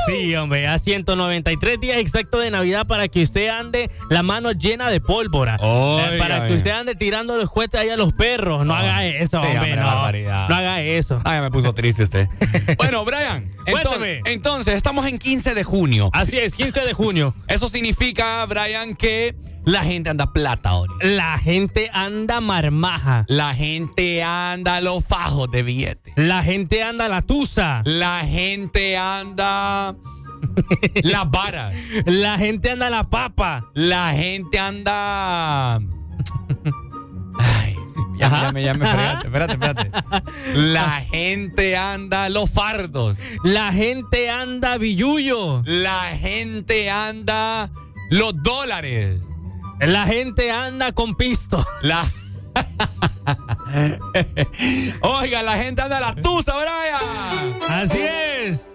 [0.07, 4.91] Sí, hombre, a 193 días exactos de Navidad para que usted ande la mano llena
[4.91, 5.57] de pólvora.
[5.61, 8.65] Eh, para que usted ande tirando los cohetes ahí a los perros.
[8.65, 10.49] No haga eso, hombre, hombre, no.
[10.49, 11.21] No haga eso.
[11.25, 12.29] Ay, me puso triste usted.
[12.79, 16.11] bueno, Brian, entonces, entonces estamos en 15 de junio.
[16.13, 17.35] Así es, 15 de junio.
[17.49, 19.35] Eso significa, Brian, que
[19.65, 20.93] la gente anda plata ahora.
[21.01, 23.25] La gente anda marmaja.
[23.29, 26.13] La gente anda los fajos de billetes.
[26.17, 27.83] La gente anda la tusa.
[27.85, 29.95] La gente anda
[31.03, 31.75] las varas.
[32.05, 33.71] La gente anda la papa.
[33.75, 35.77] La gente anda.
[37.39, 37.77] Ay,
[38.19, 39.27] ya me, ya me fregaste.
[39.27, 39.91] Espérate, espérate.
[40.55, 43.19] La gente anda los fardos.
[43.43, 45.63] La gente anda billuyo.
[45.65, 47.71] La gente anda
[48.11, 49.21] los dólares.
[49.81, 51.65] La gente anda con pisto.
[51.83, 52.05] La.
[55.03, 57.59] Oiga, la gente anda la tusa, Brian.
[57.69, 58.71] Así es.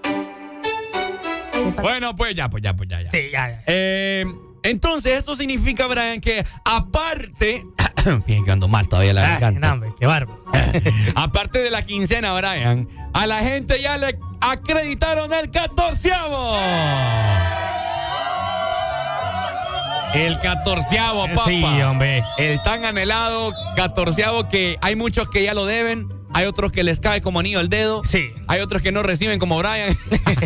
[1.81, 3.01] Bueno, pues ya, pues ya, pues ya.
[3.01, 3.09] ya.
[3.11, 3.63] Sí, ya, ya.
[3.67, 4.26] Eh,
[4.63, 7.65] entonces, esto significa, Brian, que aparte.
[8.26, 9.76] Fíjense que ando mal todavía la Ay, garganta.
[9.76, 10.43] no, qué bárbaro.
[11.15, 16.57] Aparte de la quincena, Brian, a la gente ya le acreditaron el catorceavo.
[20.14, 21.44] El catorceavo, papá.
[21.45, 22.23] Sí, hombre.
[22.38, 26.07] El tan anhelado catorceavo que hay muchos que ya lo deben.
[26.31, 28.03] Hay otros que les cae como anillo el dedo.
[28.06, 28.31] Sí.
[28.48, 29.98] Hay otros que no reciben como Brian.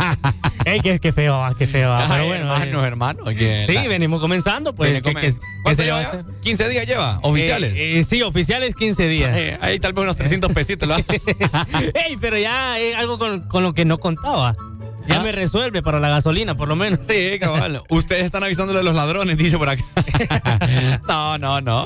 [0.66, 1.92] Ey, qué, qué feo, ah, qué feo.
[1.92, 2.56] ah, Pero bueno.
[2.56, 3.26] hermano, eh, hermano.
[3.26, 5.02] que Sí, la- venimos comenzando, pues.
[5.02, 6.08] ¿qué- ¿Cuánto se lleva a ya?
[6.08, 6.26] hacer?
[6.42, 7.74] 15 días lleva, oficiales.
[7.74, 9.36] Eh, eh, sí, oficiales 15 días.
[9.36, 10.88] Eh, ahí tal vez unos 300 pesitos.
[10.88, 10.96] lo-
[11.94, 14.56] Ey, pero ya es algo con, con lo que no contaba.
[15.08, 15.24] Ya ¿Ah?
[15.24, 17.00] me resuelve para la gasolina, por lo menos.
[17.08, 17.84] Sí, cabal.
[17.90, 19.84] Ustedes están avisándole a los ladrones, dice por acá.
[21.08, 21.86] no, no, no.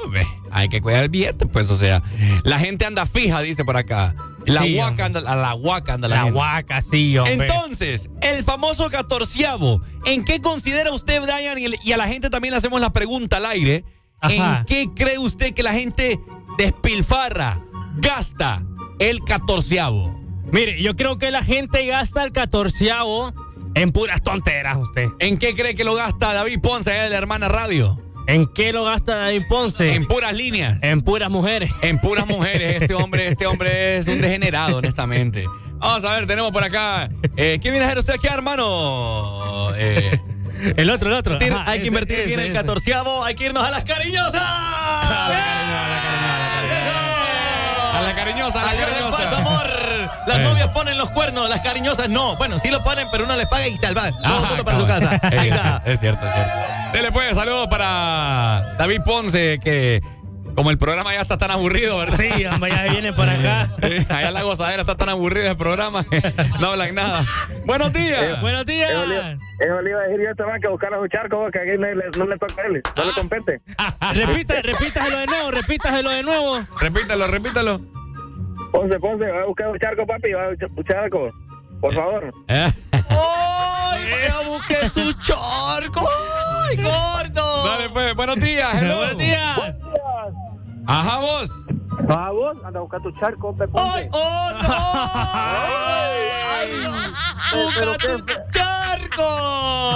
[0.52, 2.04] Hay que cuidar el billete, pues, o sea.
[2.44, 4.16] La gente anda fija, dice por acá.
[4.46, 7.48] La Sí, huaca anda, la huaca anda la, La guaca, sí, hombre.
[7.48, 11.58] Entonces, el famoso catorceavo, ¿en qué considera usted, Brian?
[11.58, 13.84] Y, y a la gente también le hacemos la pregunta al aire.
[14.22, 14.60] Ajá.
[14.60, 16.20] ¿En qué cree usted que la gente
[16.58, 17.62] despilfarra,
[17.98, 18.64] gasta
[19.00, 20.17] el catorceavo?
[20.52, 23.34] Mire, yo creo que la gente gasta el catorceavo
[23.76, 25.08] en puras tonteras, usted.
[25.20, 28.02] ¿En qué cree que lo gasta David Ponce allá de la hermana radio?
[28.28, 29.94] ¿En qué lo gasta David Ponce?
[29.94, 30.80] En puras líneas.
[30.82, 31.72] En puras mujeres.
[31.82, 32.82] En puras mujeres.
[32.82, 35.46] Este hombre, este hombre es un degenerado, honestamente.
[35.80, 37.10] Vamos a ver, tenemos por acá.
[37.36, 39.70] Eh, ¿Qué viene a hacer usted aquí, hermano?
[39.76, 40.20] Eh,
[40.76, 41.36] El otro, el otro.
[41.38, 43.24] invertir- Ajá, hay que invertir ese, bien el catorceavo.
[43.24, 44.42] Hay que irnos a las cariñosas.
[47.94, 49.18] A la cariñosa, a la Adiós, cariñosa.
[49.18, 49.68] paz, amor.
[50.28, 50.44] Las Eh.
[50.44, 52.36] novias ponen los cuernos, las cariñosas no.
[52.38, 54.14] Bueno, sí lo ponen, pero uno les paga y se van.
[54.22, 55.20] Todo para su casa.
[55.24, 55.82] Ahí Es, está.
[55.86, 56.54] es cierto, es cierto.
[56.94, 60.02] Dele pues, saludos para David Ponce, que
[60.56, 62.18] Como el programa ya está tan aburrido, ¿verdad?
[62.18, 63.70] Sí, hombre, ya viene por acá.
[64.10, 67.24] Allá la gozadera está tan aburrida el programa que no hablan nada.
[67.66, 68.42] Buenos días.
[68.42, 68.90] Buenos días.
[68.90, 71.86] Eso le iba a decir yo también que buscar a su charco, que aquí no
[71.88, 73.62] le, no le toca a él, no le compete.
[74.16, 76.60] Repita, repítaselo de nuevo, repítaselo de nuevo.
[76.80, 77.82] Repítalo, repítalo.
[78.72, 81.32] Ponce, Ponce, va a buscar un charco, papi, va a buscar un charco.
[81.82, 82.34] Por favor.
[82.48, 82.72] ¿Eh?
[82.92, 86.08] ¡Ay, vaya, busque su charco!
[86.68, 87.66] ¡Ay, gordo!
[87.66, 88.82] Dale, pues, buenos días.
[88.82, 88.98] Hello.
[88.98, 89.80] Buenos días.
[90.88, 91.50] Ajá, vos.
[92.10, 94.70] Ah, vos, anda a buscar tu charco, hombre, ¡Ay, oh, no!
[96.50, 96.70] ¡Ay,
[97.54, 99.24] ¡Busca tu charco!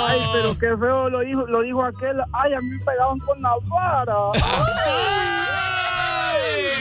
[0.08, 2.22] Ay, pero qué feo lo dijo, lo dijo aquel.
[2.34, 4.32] Ay, a mí me pegaban con la vara.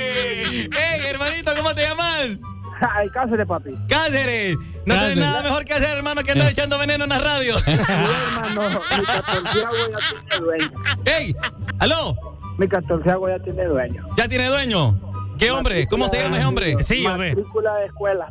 [0.70, 2.39] ¡Ey, hermanito, ¿cómo te llamas?
[2.81, 3.77] Ay, Cáceres, papi.
[3.89, 4.56] Cáceres.
[4.86, 7.55] No tienes nada mejor que hacer, hermano, que andar echando veneno en la radio.
[7.66, 10.72] hermano, mi catorceavo ya tiene dueño.
[11.05, 11.36] ¡Ey!
[11.78, 12.16] ¿Aló?
[12.59, 14.06] Mi catorceavo ya tiene dueño.
[14.16, 14.98] ¿Ya tiene dueño?
[15.40, 15.86] ¿Qué hombre?
[15.88, 16.76] ¿Cómo se llama ese hombre?
[16.82, 17.30] Sí, hombre.
[17.30, 18.28] Matrícula de escuela.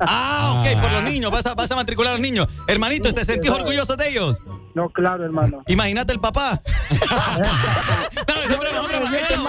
[0.00, 1.30] Ah, ok, por los niños.
[1.30, 2.46] Vas a, vas a matricular a los niños.
[2.66, 4.42] Hermanito, ¿te sentís orgulloso de ellos?
[4.74, 5.62] No, claro, hermano.
[5.66, 6.60] Imagínate el papá.
[6.90, 8.34] no,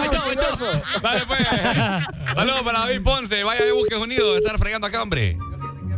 [0.06, 0.58] echó, echó.
[1.02, 1.40] Dale, pues.
[2.36, 3.44] Saludos para David Ponce.
[3.44, 4.38] Vaya de Busques Unidos.
[4.38, 5.38] estar fregando acá, hombre.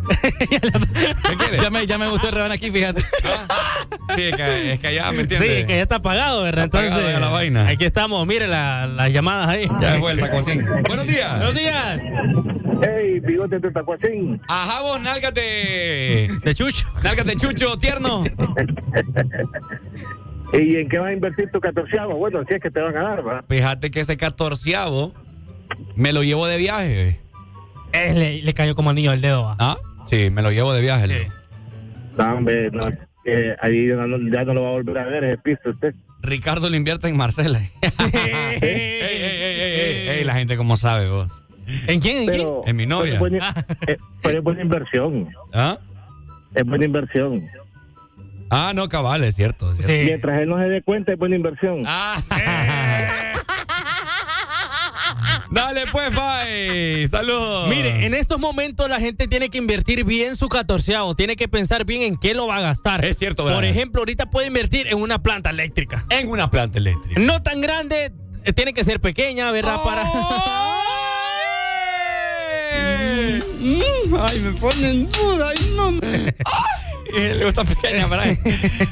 [0.10, 0.72] ¿Qué quieres?
[1.64, 3.02] Ya me, ya me gustó el rebán aquí, fíjate.
[3.02, 5.66] Sí, es que, es que allá, ¿me Sí, entiendes?
[5.66, 6.66] que ya está apagado, ¿verdad?
[6.66, 7.68] Está apagado Entonces, ya la vaina.
[7.68, 9.68] aquí estamos, mire la- las llamadas ahí.
[9.80, 10.66] Ya de vuelta, Cosín.
[10.88, 11.36] Buenos días.
[11.38, 12.02] Buenos días.
[12.86, 14.42] Hey, bigote de tacuacín.
[14.50, 15.42] Ajá, vos, nálgate.
[16.44, 16.88] De Chucho.
[17.03, 18.24] Nálgate, Chucho, tierno.
[20.53, 22.16] ¿Y en qué vas a invertir tu catorceavo?
[22.16, 23.44] Bueno, si es que te van a dar, ¿va?
[23.50, 25.14] Fíjate que ese catorceavo
[25.95, 27.19] me lo llevo de viaje.
[27.94, 29.56] Eh, le, le cayó como anillo al dedo.
[29.60, 29.77] ¿Ah?
[30.06, 31.07] Sí, me lo llevo de viaje.
[31.07, 31.27] Sí.
[32.17, 32.88] No, hombre, no.
[33.25, 35.95] eh, ahí ya no, ya no lo va a volver a ver, ese piso usted.
[36.22, 37.59] Ricardo lo invierte en Marcela.
[37.99, 41.30] ey, ey, ey, ey, ey, ey, la gente como sabe vos.
[41.88, 42.30] ¿En quién?
[42.30, 42.48] ¿En quién?
[42.65, 43.14] En mi novia.
[43.14, 45.30] Pero es buena, eh, pero es buena inversión.
[45.53, 45.77] ¿Ah?
[46.53, 47.49] Es buena inversión.
[48.49, 49.72] Ah, no, cabal, es cierto.
[49.72, 49.93] es cierto.
[49.93, 50.06] Sí.
[50.06, 51.83] Mientras él no se dé cuenta, es buena inversión.
[51.88, 52.17] Ah.
[55.53, 57.07] Dale pues, bye.
[57.07, 57.69] Saludos.
[57.69, 61.85] Mire, en estos momentos la gente tiene que invertir bien su catorceavo, tiene que pensar
[61.85, 63.06] bien en qué lo va a gastar.
[63.06, 63.69] Es cierto, Por ¿verdad?
[63.69, 66.06] ejemplo, ahorita puede invertir en una planta eléctrica.
[66.09, 67.19] En una planta eléctrica.
[67.22, 68.11] No tan grande,
[68.43, 69.77] eh, tiene que ser pequeña, ¿verdad?
[69.83, 70.03] Para.
[74.19, 75.49] Ay, me ponen duda.
[75.49, 75.90] Ay, no.
[75.90, 78.40] Ay, le gusta pequeña, Brian.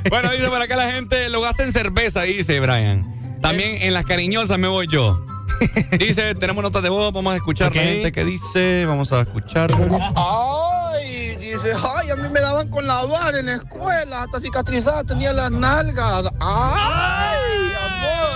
[0.09, 3.39] Bueno, dice por acá la gente, lo gasta en cerveza, dice Brian.
[3.41, 5.25] También en las cariñosas me voy yo.
[5.99, 7.87] Dice, tenemos notas de voz, vamos a escuchar la Ok.
[7.87, 9.71] gente que dice, vamos a escuchar.
[10.15, 15.03] Ay, dice, ay, a mí me daban con la vara en la escuela, hasta cicatrizada
[15.03, 16.25] tenía las nalgas.
[16.39, 18.31] Ay, amor.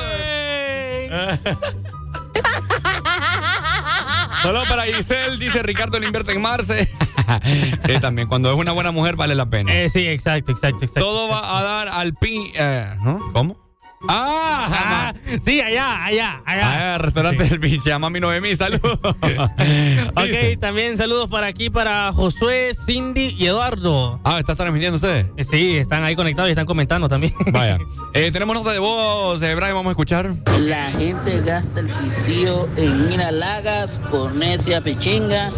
[4.41, 6.85] Solo para Giselle, dice Ricardo, le invierte en Marce.
[7.85, 9.73] sí, también, cuando es una buena mujer vale la pena.
[9.73, 10.99] Eh, sí, exacto, exacto, exacto.
[10.99, 12.51] Todo va a dar al pin...
[12.53, 13.19] eh, ¿no?
[13.33, 13.64] ¿Cómo?
[14.07, 16.95] Ah, Ah, sí, allá, allá, allá.
[16.95, 18.99] Ah, restaurante del pinche, a mami Noemí, saludos.
[20.15, 24.19] Ok, también saludos para aquí para Josué, Cindy y Eduardo.
[24.23, 25.27] Ah, ¿estás transmitiendo ustedes?
[25.37, 27.33] Eh, Sí, están ahí conectados y están comentando también.
[27.51, 27.77] Vaya.
[28.13, 30.33] Eh, tenemos nota de voz, eh, Brian, vamos a escuchar.
[30.57, 35.51] La gente gasta el pistillo en ir a lagas, por necia pechinga,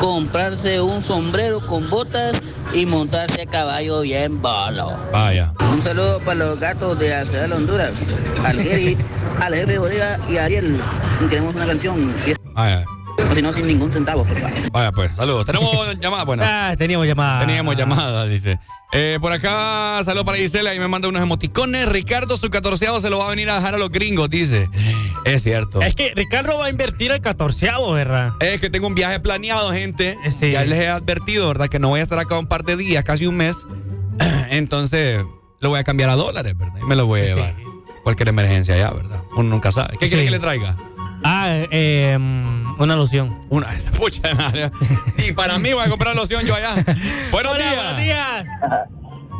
[0.00, 2.34] comprarse un sombrero con botas
[2.72, 4.96] y montarse a caballo bien bolo.
[5.12, 5.52] Vaya.
[5.72, 8.96] Un saludo para los gatos de la ciudad de Honduras, al Geri,
[9.40, 10.80] al jefe Bolívar y a Ariel.
[11.30, 12.38] Queremos una canción, si es-
[13.30, 14.70] o si no, sin ningún centavo, por favor.
[14.72, 15.44] Vaya, pues, saludos.
[15.46, 16.42] Tenemos llamada, bueno.
[16.46, 17.40] Ah, teníamos llamada.
[17.40, 18.58] Teníamos llamada, dice.
[18.92, 21.86] Eh, por acá, saludos para Gisela y me manda unos emoticones.
[21.88, 24.70] Ricardo, su catorceavo se lo va a venir a dejar a los gringos, dice.
[25.24, 25.82] Es cierto.
[25.82, 28.30] Es que Ricardo va a invertir el catorceavo, ¿verdad?
[28.40, 30.16] Es que tengo un viaje planeado, gente.
[30.24, 30.52] Eh, sí.
[30.52, 31.68] Ya les he advertido, ¿verdad?
[31.68, 33.66] Que no voy a estar acá un par de días, casi un mes.
[34.50, 35.22] Entonces,
[35.60, 36.78] lo voy a cambiar a dólares, ¿verdad?
[36.80, 37.40] Y me lo voy a Sí.
[38.08, 39.20] Cualquier emergencia ya, ¿verdad?
[39.32, 39.98] Uno nunca sabe.
[39.98, 40.74] ¿Qué quiere que le traiga?
[41.22, 43.38] Ah, eh, mm, una loción.
[43.50, 43.66] Una.
[43.98, 44.70] Pucha madre.
[45.18, 46.72] Y para mí voy a comprar loción yo allá.
[47.30, 47.76] Buenos Hola, días.
[47.76, 48.46] buenos días.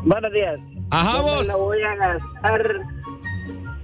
[0.05, 0.61] Buenos días.
[0.91, 1.47] Ajá, vos.
[1.47, 2.63] la voy a gastar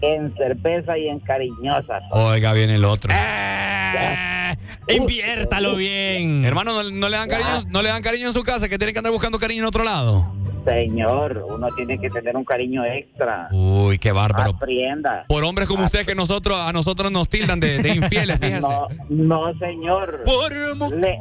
[0.02, 2.02] en cerveza y en cariñosas.
[2.10, 3.10] Oiga, viene el otro.
[3.10, 4.54] Eh,
[4.88, 6.44] inviértalo bien.
[6.44, 8.92] Hermano, ¿no, no le dan cariño, no le dan cariño en su casa, que tiene
[8.92, 10.43] que andar buscando cariño en otro lado.
[10.64, 13.48] Señor, uno tiene que tener un cariño extra.
[13.52, 14.50] Uy, qué bárbaro.
[14.50, 15.24] Aprienda.
[15.28, 18.60] Por hombres como usted que nosotros a nosotros nos tildan de, de infieles, fíjese.
[18.60, 20.22] No, no, señor.
[20.24, 20.52] Por
[20.92, 21.18] Le-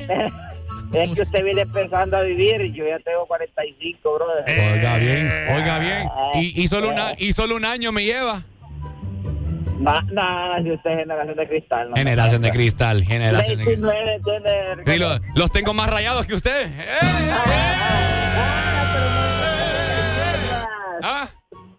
[0.94, 2.72] es que usted viene empezando a vivir.
[2.74, 4.46] Yo ya tengo 45, brother.
[4.76, 6.08] Oiga bien, oiga bien.
[6.36, 8.44] Y, y solo una, y solo un año me lleva.
[9.86, 11.90] Va, no, si usted es generación de cristal.
[11.90, 13.92] No Generación de cristal, generación de cristal.
[13.92, 14.22] 29,
[14.86, 14.94] tiene...
[14.94, 16.70] Sí, lo- los tengo más rayados que ustedes.
[16.72, 16.84] ¡Eh!
[21.04, 21.30] ¿Ah?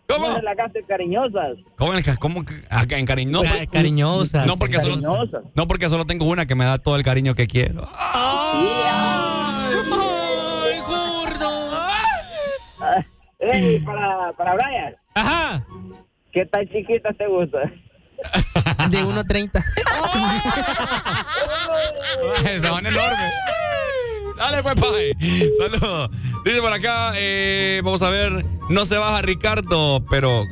[0.07, 0.29] ¿Cómo?
[0.29, 1.57] No relajaste cariñosas.
[1.79, 3.33] ¿Cómo en, cómo que- acá en cariño?
[3.33, 4.47] No, por- cariñosas.
[4.47, 5.43] No porque, solo, Cariñosas.
[5.55, 7.89] no porque solo tengo una que me da todo el cariño que quiero.
[7.95, 8.67] ¡Ay,
[10.87, 11.71] gordo!
[13.41, 15.65] Ey, para, para Brian, Ajá.
[16.33, 17.59] ¿qué tan chiquita te gusta?
[18.91, 19.65] De 1.30.
[22.61, 23.33] Se van enormes.
[24.39, 25.13] Dale, pues, pai.
[25.59, 26.11] Saludos.
[26.45, 30.45] Dice por acá, eh, vamos a ver, no se baja Ricardo, pero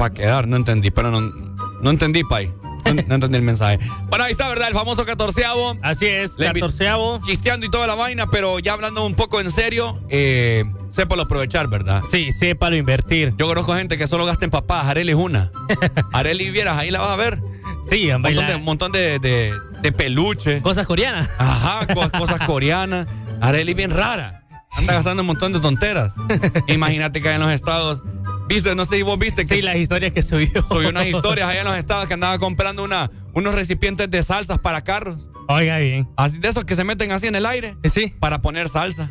[0.00, 2.52] va a quedar, no entendí, pero no, no entendí, pai.
[2.84, 3.78] No, no entendí el mensaje.
[4.08, 4.68] Bueno, ahí está, ¿verdad?
[4.68, 5.78] El famoso catorceavo.
[5.82, 7.20] Así es, catorceavo.
[7.22, 11.68] Chisteando y toda la vaina, pero ya hablando un poco en serio, eh, sépalo aprovechar,
[11.68, 12.02] ¿verdad?
[12.10, 13.34] Sí, sépalo invertir.
[13.38, 14.86] Yo conozco gente que solo gasta en papás.
[14.86, 15.50] Areli es una.
[16.12, 17.40] Areli, vieras, ahí la vas a ver.
[17.88, 20.60] Sí, Un montón de, un montón de, de, de peluche.
[20.62, 21.30] Cosas coreanas.
[21.38, 23.06] Ajá, co- cosas coreanas.
[23.40, 24.43] Areli bien rara.
[24.78, 26.12] Anda gastando un montón de tonteras.
[26.68, 28.02] Imagínate que en los estados.
[28.48, 30.48] Viste, no sé si vos viste que Sí, las historias que subió.
[30.68, 34.58] subió unas historias allá en los estados que andaba comprando una, unos recipientes de salsas
[34.58, 35.28] para carros.
[35.48, 36.08] Oiga bien.
[36.16, 37.76] Así de esos que se meten así en el aire.
[37.84, 38.14] Sí.
[38.20, 39.10] Para poner salsa.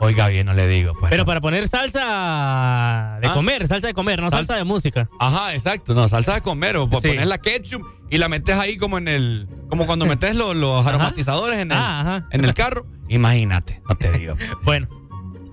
[0.00, 0.94] Oiga bien, no le digo.
[0.98, 1.10] Pues.
[1.10, 3.34] Pero para poner salsa de Ah.
[3.34, 5.08] comer, salsa de comer, no Sal- salsa de música.
[5.20, 5.94] Ajá, exacto.
[5.94, 7.08] No, salsa de comer o Sí.
[7.08, 9.48] poner la ketchup y la metes ahí como en el.
[9.70, 12.84] Como cuando metes los, los aromatizadores en el, Ah, en el carro.
[13.08, 14.34] Imagínate, no te digo.
[14.64, 14.88] Bueno.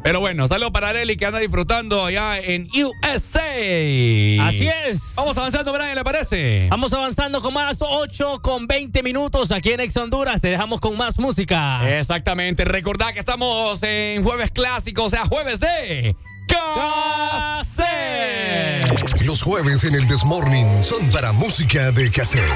[0.03, 3.41] Pero bueno, saludos para Areli que anda disfrutando allá en USA.
[4.47, 5.13] Así es.
[5.17, 6.67] Vamos avanzando, Brian, ¿le parece?
[6.69, 10.39] Vamos avanzando con más 8 con 20 minutos aquí en Ex Honduras.
[10.39, 11.99] Te dejamos con más música.
[11.99, 12.63] Exactamente.
[12.63, 16.15] Recordad que estamos en jueves clásico, o sea, jueves de.
[16.47, 17.89] Cassette.
[19.25, 22.49] Los jueves en el Desmorning son para música de cassette.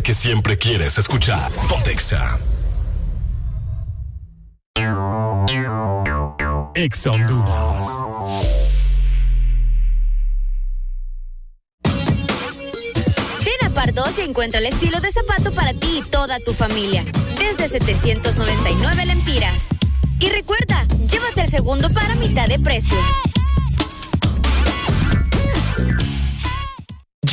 [0.00, 1.52] Que siempre quieres escuchar.
[1.68, 2.38] Pontexa.
[6.74, 7.86] Ex Honduras.
[13.44, 17.04] Ven a Pardos encuentra el estilo de zapato para ti y toda tu familia.
[17.38, 19.66] Desde 799 lempiras.
[20.20, 22.96] Y recuerda, llévate el segundo para mitad de precio.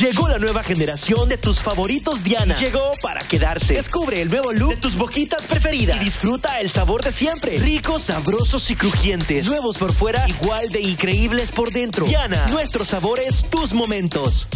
[0.00, 2.56] Llegó la nueva generación de tus favoritos Diana.
[2.56, 3.74] Llegó para quedarse.
[3.74, 7.58] Descubre el nuevo look de tus boquitas preferidas y disfruta el sabor de siempre.
[7.58, 9.46] Ricos, sabrosos y crujientes.
[9.46, 12.06] Nuevos por fuera, igual de increíbles por dentro.
[12.06, 14.48] Diana, nuestros sabores, tus momentos.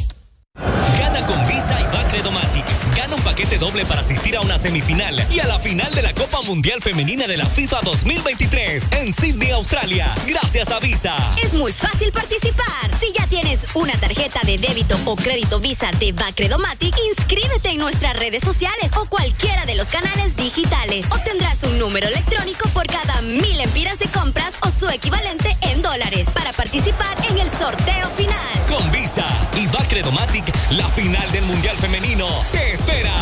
[3.64, 7.26] Doble para asistir a una semifinal y a la final de la Copa Mundial Femenina
[7.26, 10.14] de la FIFA 2023 en Sydney, Australia.
[10.26, 11.16] Gracias a Visa.
[11.42, 12.90] Es muy fácil participar.
[13.00, 18.14] Si ya tienes una tarjeta de débito o crédito Visa de Bacredomatic, inscríbete en nuestras
[18.18, 21.06] redes sociales o cualquiera de los canales digitales.
[21.10, 24.52] Obtendrás un número electrónico por cada mil empiras de compras
[24.84, 28.66] su equivalente en dólares para participar en el sorteo final.
[28.68, 29.24] Con Visa
[29.56, 33.14] y Bacredomatic, la final del Mundial Femenino te espera.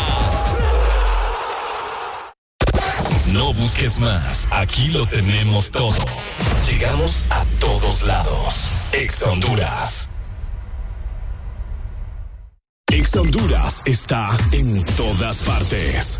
[3.27, 5.95] No busques más, aquí lo tenemos todo.
[6.69, 8.67] Llegamos a todos lados.
[8.91, 10.09] Ex Honduras.
[12.91, 16.19] Ex Honduras está en todas partes.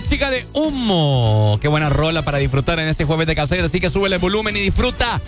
[0.00, 1.58] La chica de Humo.
[1.60, 3.64] Qué buena rola para disfrutar en este jueves de cassette.
[3.64, 5.20] Así que sube el volumen y disfruta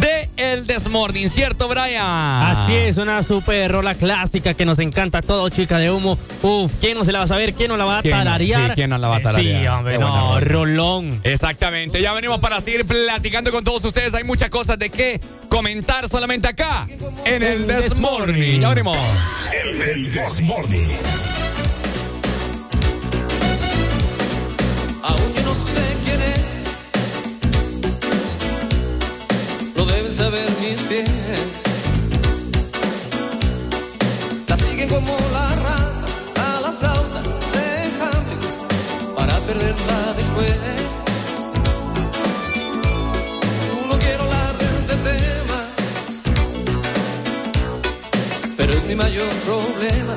[0.00, 2.02] de El Desmorning, ¿cierto, Brian?
[2.02, 6.18] Así es, una super rola clásica que nos encanta a todos, chica de humo.
[6.42, 7.54] Uf, ¿quién no se la va a saber?
[7.54, 8.68] ¿Quién no la va a tararear?
[8.68, 9.62] Sí, ¿quién no la va a tararear?
[9.62, 11.20] Sí, hombre, no, rolón.
[11.24, 14.14] Exactamente, ya venimos para seguir platicando con todos ustedes.
[14.14, 16.86] Hay muchas cosas de qué comentar solamente acá
[17.24, 18.60] en el Desmorning.
[18.60, 18.98] Ya venimos.
[19.52, 20.88] El Desmorning.
[25.08, 26.42] Aún yo no sé quién es,
[29.76, 31.08] lo deben saber mis pies.
[34.48, 37.20] La siguen como la ratas a la flauta
[37.54, 37.66] de
[38.00, 38.42] Hamlet
[39.16, 40.56] para perderla después.
[43.88, 45.58] No quiero hablar de este tema,
[48.56, 50.16] pero es mi mayor problema.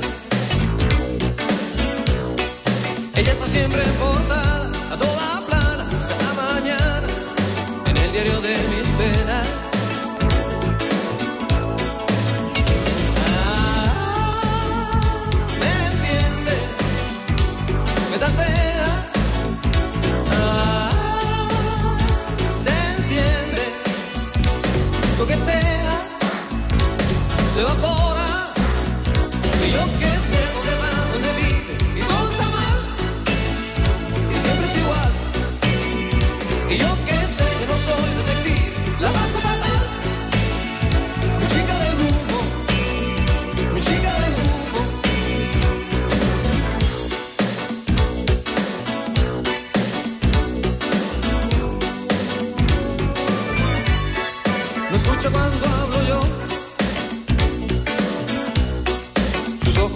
[3.16, 3.94] Ella está siempre en
[8.24, 9.48] de mis penas.
[13.18, 13.92] Ah,
[15.60, 16.56] me entiende,
[18.12, 18.90] me tantea,
[20.32, 20.92] ah,
[22.64, 23.64] se enciende,
[25.18, 25.96] coquetea,
[27.52, 28.11] se evapora.
[28.11, 28.11] Y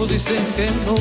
[0.06, 0.96] ojos dicen que no.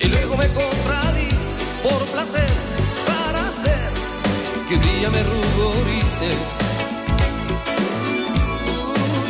[0.00, 2.50] Y luego me contradice por placer,
[3.06, 3.90] para hacer
[4.68, 6.30] que un día me ruborice.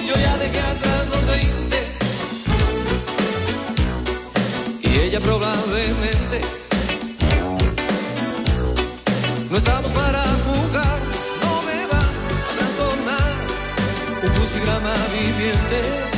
[0.07, 1.77] Yo ya dejé atrás los 20
[4.83, 6.41] y ella probablemente
[9.51, 10.99] no estamos para jugar,
[11.43, 13.33] no me va a trastornar
[14.23, 16.18] un crucigrama viviente.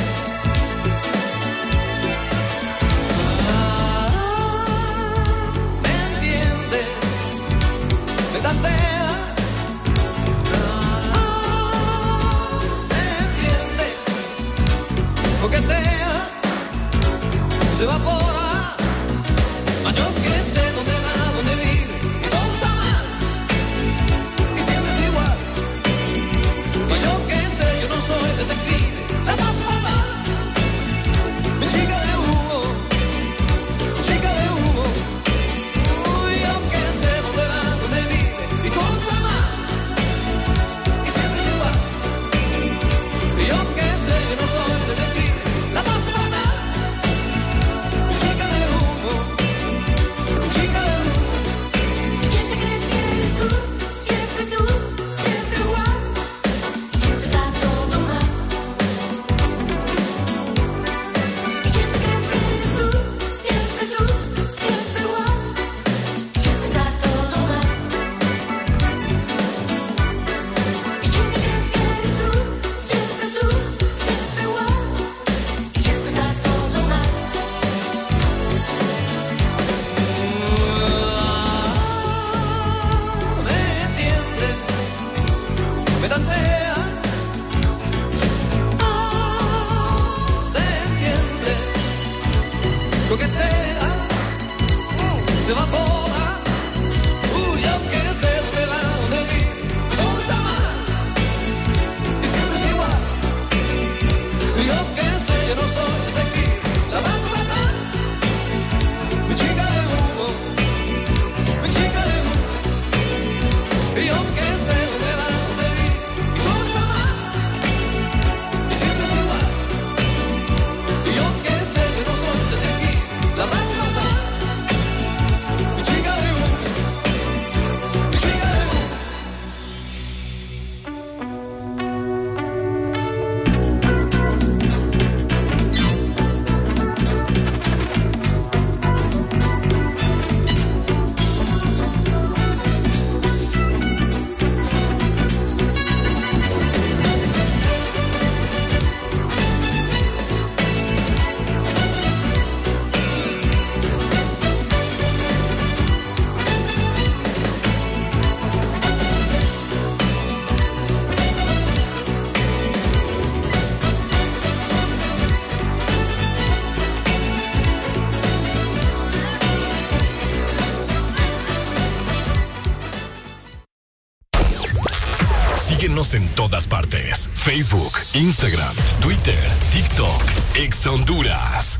[178.13, 179.39] Instagram, Twitter,
[179.71, 180.21] TikTok,
[180.55, 181.79] Ex Honduras.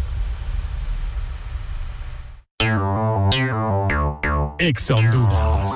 [4.58, 5.72] Ex Honduras.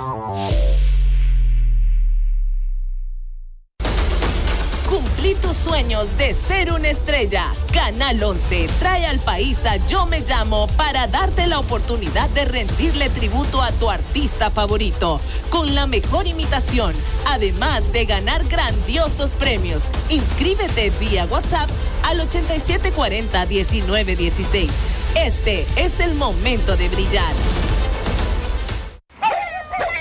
[4.90, 7.52] Cumplí tus sueños de ser una estrella.
[7.74, 13.10] Canal 11 trae al país a Yo Me Llamo para darte la oportunidad de rendirle
[13.10, 15.20] tributo a tu artista favorito
[15.50, 16.94] con la mejor imitación,
[17.36, 19.90] además de ganar grandiosos premios.
[20.10, 21.70] Inscríbete vía WhatsApp
[22.04, 24.70] al 8740-1916.
[25.16, 27.34] Este es el momento de brillar.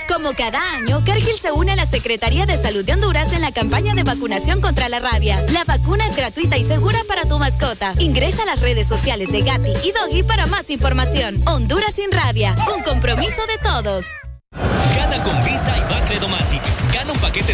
[0.07, 3.51] Como cada año, Cargill se une a la Secretaría de Salud de Honduras en la
[3.51, 5.43] campaña de vacunación contra la rabia.
[5.51, 7.93] La vacuna es gratuita y segura para tu mascota.
[7.99, 11.45] Ingresa a las redes sociales de Gatti y Doggy para más información.
[11.45, 14.05] Honduras sin rabia, un compromiso de todos.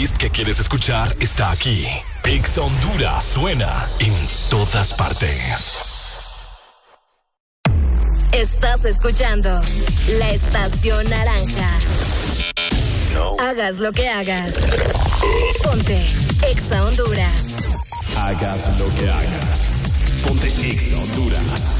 [0.00, 1.86] Playlist que quieres escuchar está aquí.
[2.24, 4.14] Ex Honduras suena en
[4.48, 5.74] todas partes.
[8.32, 9.62] Estás escuchando
[10.18, 11.68] la estación naranja.
[13.40, 14.54] Hagas lo que hagas.
[15.62, 16.06] Ponte
[16.48, 17.44] Exa Honduras.
[18.16, 19.70] Hagas lo que hagas.
[20.24, 21.79] Ponte Ex Honduras.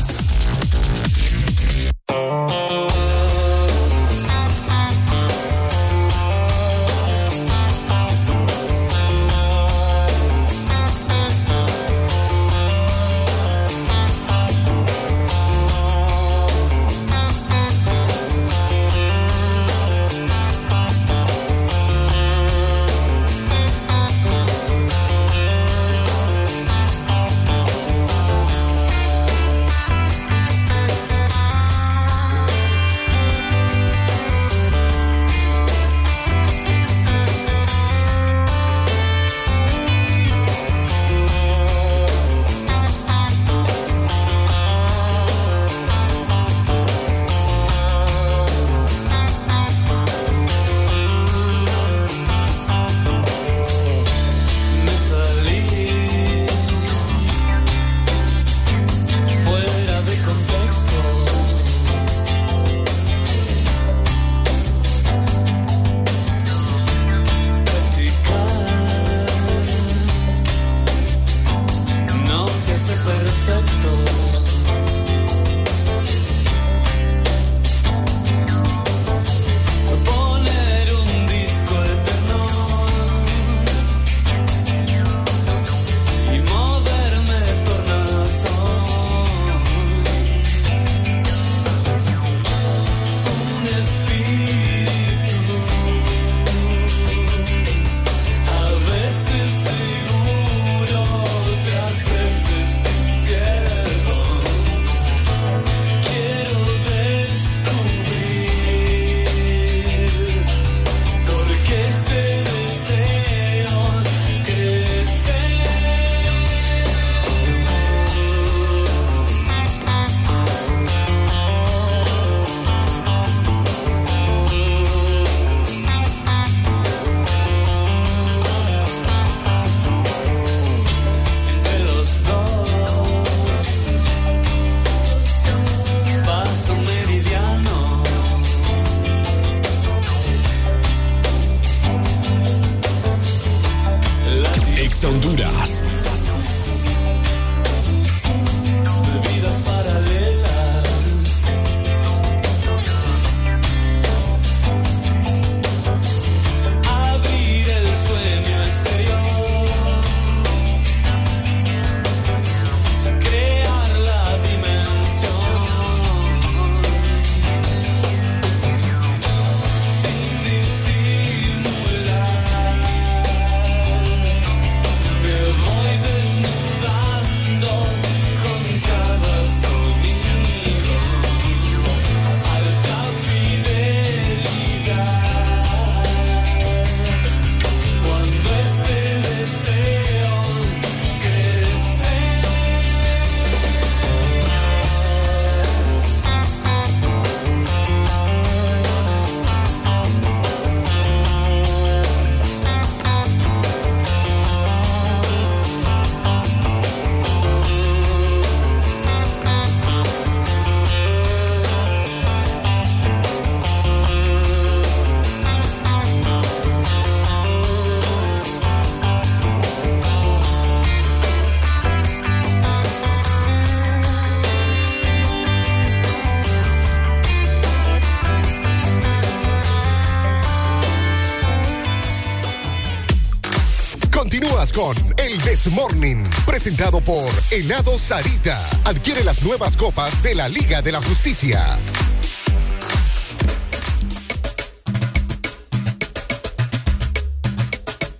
[235.66, 238.58] El Desmorning, presentado por Helado Sarita.
[238.84, 241.78] Adquiere las nuevas copas de la Liga de la Justicia.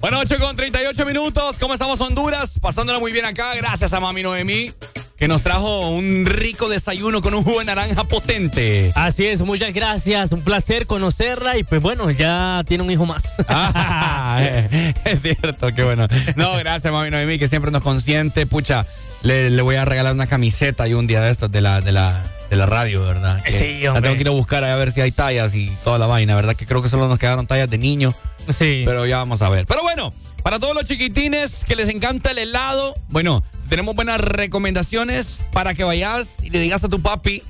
[0.00, 1.56] Bueno, 8 con 38 minutos.
[1.60, 2.58] ¿Cómo estamos, Honduras?
[2.60, 3.54] Pasándola muy bien acá.
[3.54, 4.72] Gracias a Mami Noemí,
[5.20, 8.90] que nos trajo un rico desayuno con un jugo de naranja potente.
[8.94, 10.32] Así es, muchas gracias.
[10.32, 13.36] Un placer conocerla y pues bueno, ya tiene un hijo más.
[13.48, 16.06] Ah, eh, es cierto, qué bueno.
[16.36, 18.46] No, gracias, Mami Noemí, que siempre nos consiente.
[18.46, 18.86] Pucha,
[19.22, 21.92] le, le voy a regalar una camiseta y un día de estos de la, de
[21.92, 23.42] la, de la radio, ¿verdad?
[23.42, 24.02] Que Sí, La hombre.
[24.02, 26.54] tengo que ir a buscar a ver si hay tallas y toda la vaina, ¿verdad?
[26.56, 28.14] Que creo que solo nos quedaron tallas de niño.
[28.48, 28.84] Sí.
[28.86, 29.66] Pero ya vamos a ver.
[29.66, 35.42] Pero bueno, para todos los chiquitines que les encanta el helado, bueno, tenemos buenas recomendaciones
[35.52, 37.40] para que vayas y le digas a tu papi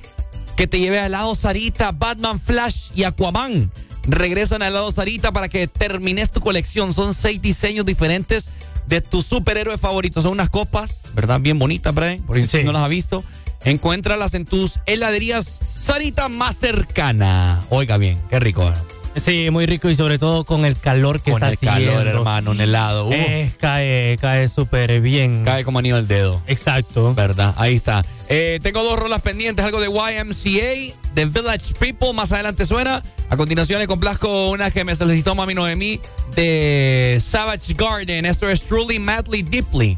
[0.55, 3.71] que te lleve a helado Sarita, Batman, Flash y Aquaman.
[4.03, 6.93] Regresan a helado Sarita para que termines tu colección.
[6.93, 8.49] Son seis diseños diferentes
[8.87, 10.21] de tus superhéroes favoritos.
[10.21, 11.39] Son unas copas, ¿verdad?
[11.41, 12.19] Bien bonitas, Brian.
[12.19, 13.23] Por si no las has visto.
[13.63, 17.65] Encuéntralas en tus heladerías Sarita más cercana.
[17.69, 18.65] Oiga bien, qué rico.
[18.65, 18.83] ¿verdad?
[19.15, 22.19] Sí, muy rico y sobre todo con el calor que Con está el calor, haciendo.
[22.19, 23.07] hermano, un helado.
[23.07, 23.13] Uh.
[23.13, 25.43] Eh, cae, cae súper bien.
[25.43, 26.41] Cae como anillo al dedo.
[26.47, 27.13] Exacto.
[27.13, 27.53] ¿Verdad?
[27.57, 28.05] Ahí está.
[28.29, 33.03] Eh, tengo dos rolas pendientes, algo de YMCA, de Village People, más adelante suena.
[33.29, 35.99] A continuación le complazco una que me solicitó Mami Noemí
[36.35, 38.25] de Savage Garden.
[38.25, 39.97] Esto es Truly Madly Deeply.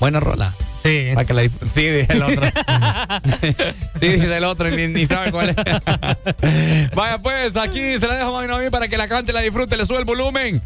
[0.00, 0.54] Buena rola.
[0.82, 1.10] Sí.
[1.14, 1.50] Para que la sí,
[1.88, 2.46] dice el otro.
[4.00, 5.56] sí, dice el otro y ni, ni sabe cuál es.
[6.94, 9.84] Vaya pues, aquí se la dejo a Noemí para que la cante, la disfrute, le
[9.84, 10.62] sube el volumen.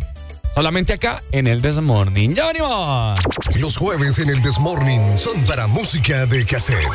[0.55, 2.31] Solamente acá en el This Morning.
[2.31, 3.19] ¡Ya venimos!
[3.59, 6.87] Los jueves en el Desmorning son para música de cassette.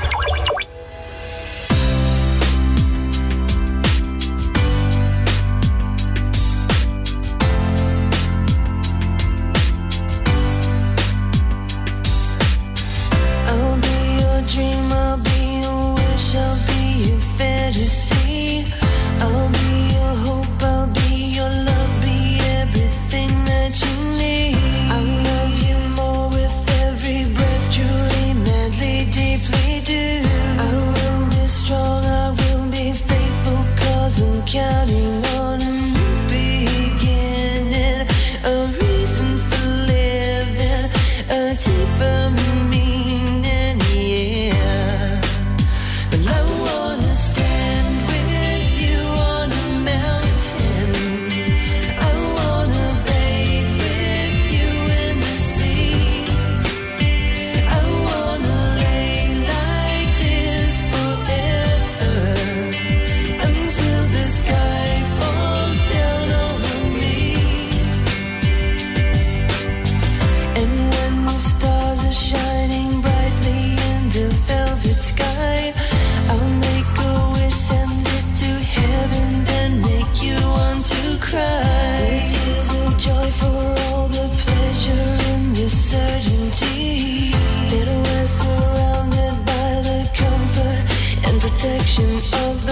[92.00, 92.69] reflection of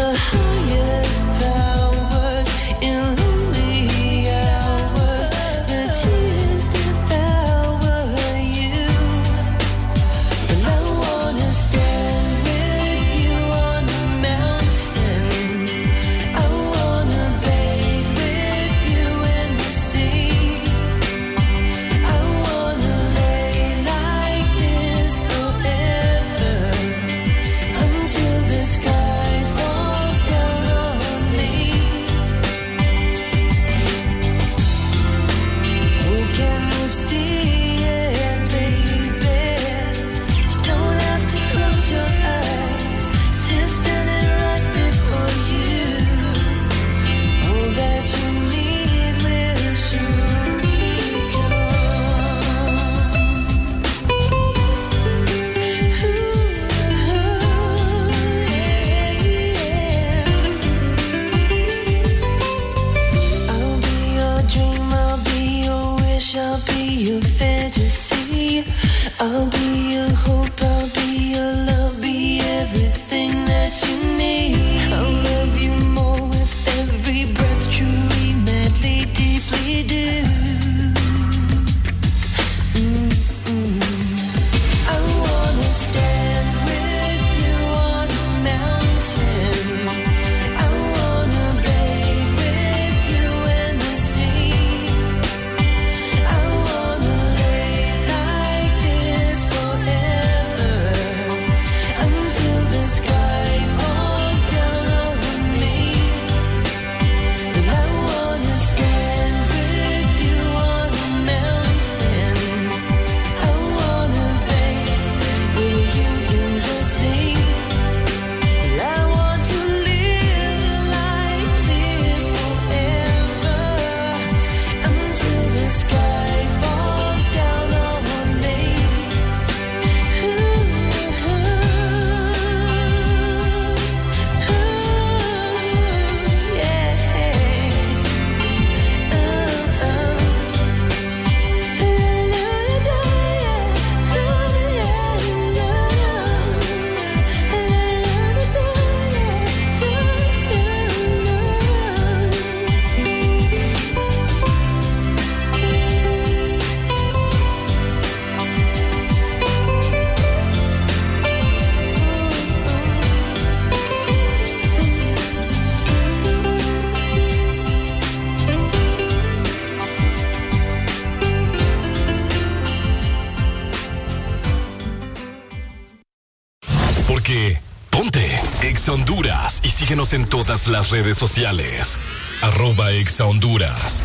[179.78, 182.00] síguenos en todas las redes sociales.
[182.42, 184.04] Arroba Exa Honduras.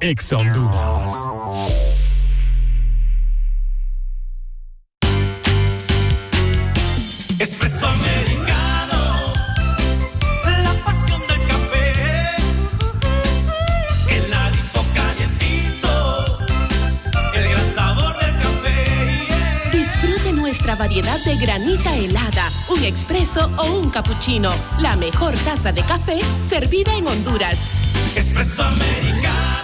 [0.00, 1.12] Exa Honduras.
[21.94, 24.52] Helada, un expreso o un cappuccino.
[24.80, 27.58] La mejor taza de café servida en Honduras.
[28.16, 29.63] Espresso americano,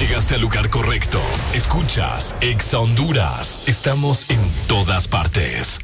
[0.00, 1.20] Llegaste al lugar correcto.
[1.52, 3.60] Escuchas Exa Honduras.
[3.66, 5.78] Estamos en todas partes.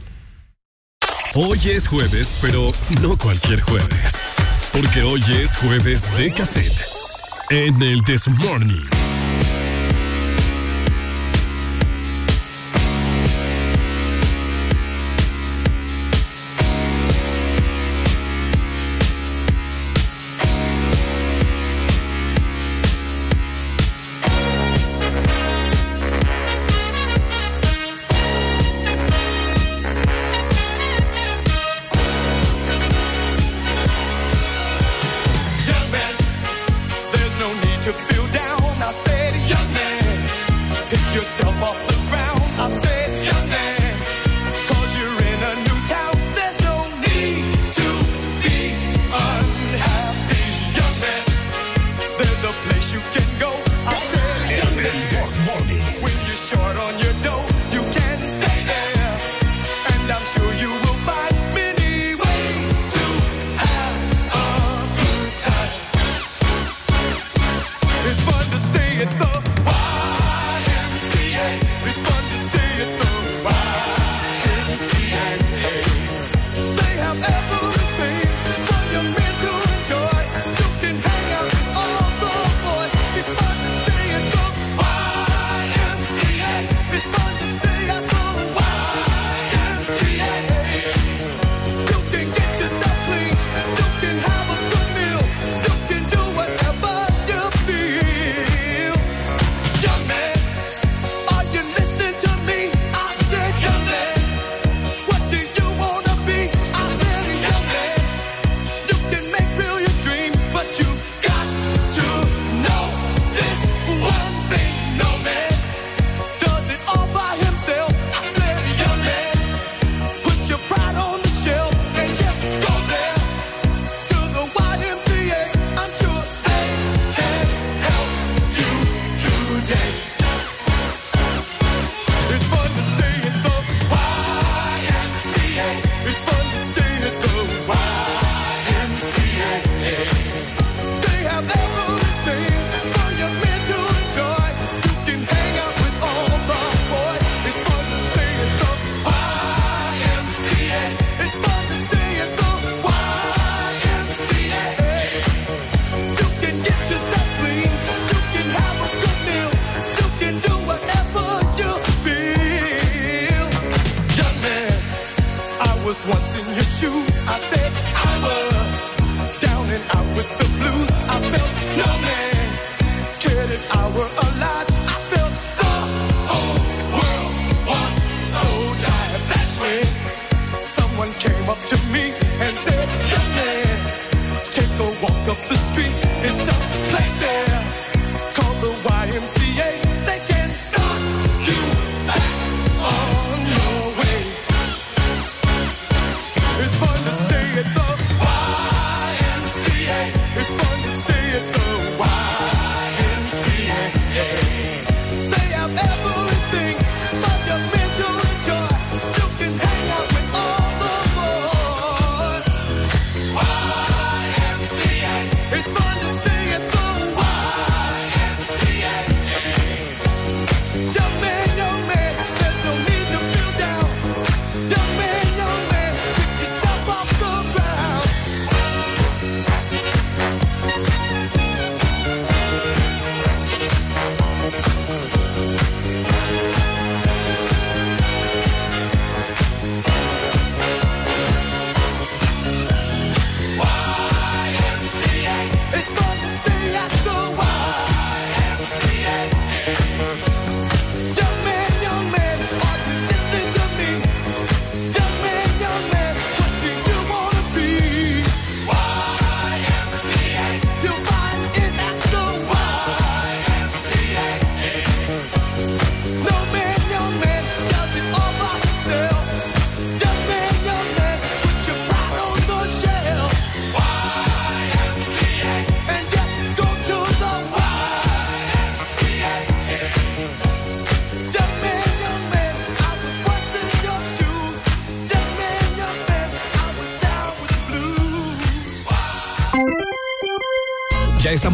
[1.35, 2.73] Hoy es jueves, pero
[3.03, 4.23] no cualquier jueves.
[4.73, 6.86] Porque hoy es jueves de cassette.
[7.51, 8.89] En el This Morning.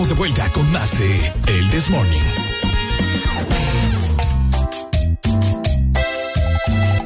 [0.02, 2.18] Estamos de vuelta con más de El This Morning.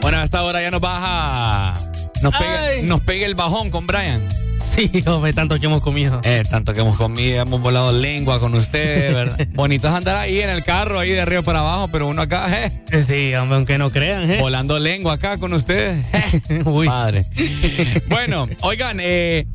[0.00, 1.74] Bueno, a esta hora ya nos baja.
[2.22, 4.26] Nos pega, nos pega el bajón con Brian.
[4.60, 6.20] Sí, hombre, tanto que hemos comido.
[6.24, 9.46] Eh, tanto que hemos comido, hemos volado lengua con ustedes, ¿verdad?
[9.54, 12.64] Bonito es andar ahí en el carro, ahí de arriba para abajo, pero uno acá,
[12.64, 13.02] eh.
[13.02, 14.38] Sí, hombre, aunque no crean, eh.
[14.40, 16.02] Volando lengua acá con ustedes.
[16.64, 16.86] Uy.
[16.86, 17.26] Madre.
[18.08, 19.45] bueno, oigan, eh,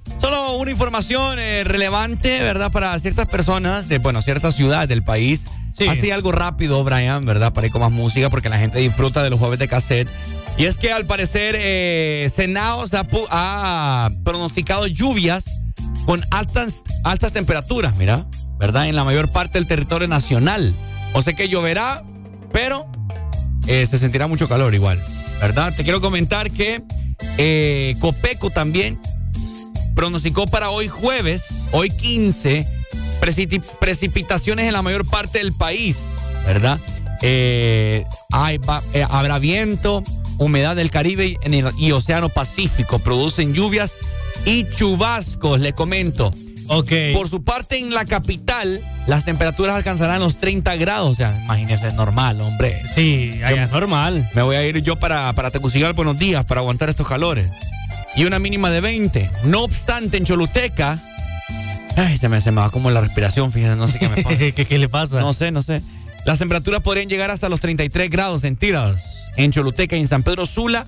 [0.61, 2.71] una información eh, relevante, ¿verdad?
[2.71, 5.45] Para ciertas personas de, bueno, ciertas ciudades del país.
[5.77, 5.87] Sí.
[5.87, 7.53] Así algo rápido, Brian, ¿verdad?
[7.53, 10.09] Para ir con más música, porque la gente disfruta de los jueves de cassette.
[10.57, 15.45] Y es que al parecer eh, Senaos ha, pu- ha pronosticado lluvias
[16.05, 18.25] con altas, altas temperaturas, mira,
[18.59, 18.87] ¿verdad?
[18.87, 20.73] En la mayor parte del territorio nacional.
[21.13, 22.03] O sea que lloverá,
[22.51, 22.85] pero
[23.67, 25.01] eh, se sentirá mucho calor igual,
[25.39, 25.73] ¿verdad?
[25.75, 26.83] Te quiero comentar que
[27.37, 28.99] eh, Copeco también
[30.05, 32.65] pronosticó para hoy jueves, hoy 15,
[33.21, 35.95] preciti- precipitaciones en la mayor parte del país,
[36.43, 36.79] ¿verdad?
[37.21, 40.03] Eh, hay, va- eh, habrá viento,
[40.39, 43.93] humedad del Caribe y, en el- y Océano Pacífico, producen lluvias
[44.43, 46.31] y chubascos, le comento.
[46.67, 46.91] Ok.
[47.13, 51.11] Por su parte, en la capital, las temperaturas alcanzarán los 30 grados.
[51.11, 52.81] O sea, imagínese, es normal, hombre.
[52.95, 54.27] Sí, allá es normal.
[54.33, 57.51] Me voy a ir yo para, para Tegucigalpa buenos días para aguantar estos calores.
[58.15, 59.31] Y una mínima de 20.
[59.45, 60.99] No obstante, en Choluteca.
[61.97, 64.37] Ay, se me, se me va como la respiración, fíjense, no sé qué me pasa.
[64.37, 65.19] ¿Qué, qué le pasa?
[65.19, 65.81] No sé, no sé.
[66.25, 68.99] Las temperaturas podrían llegar hasta los 33 grados centígrados.
[69.37, 70.85] En Choluteca y en San Pedro Sula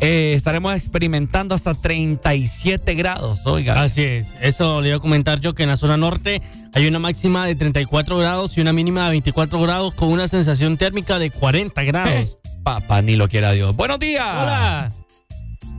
[0.00, 3.82] eh, estaremos experimentando hasta 37 grados, oiga.
[3.82, 4.28] Así es.
[4.40, 6.42] Eso le iba a comentar yo que en la zona norte
[6.74, 10.76] hay una máxima de 34 grados y una mínima de 24 grados con una sensación
[10.76, 12.38] térmica de 40 grados.
[12.62, 13.74] Papá, ni lo quiera Dios.
[13.74, 14.26] Buenos días.
[14.26, 14.92] Hola.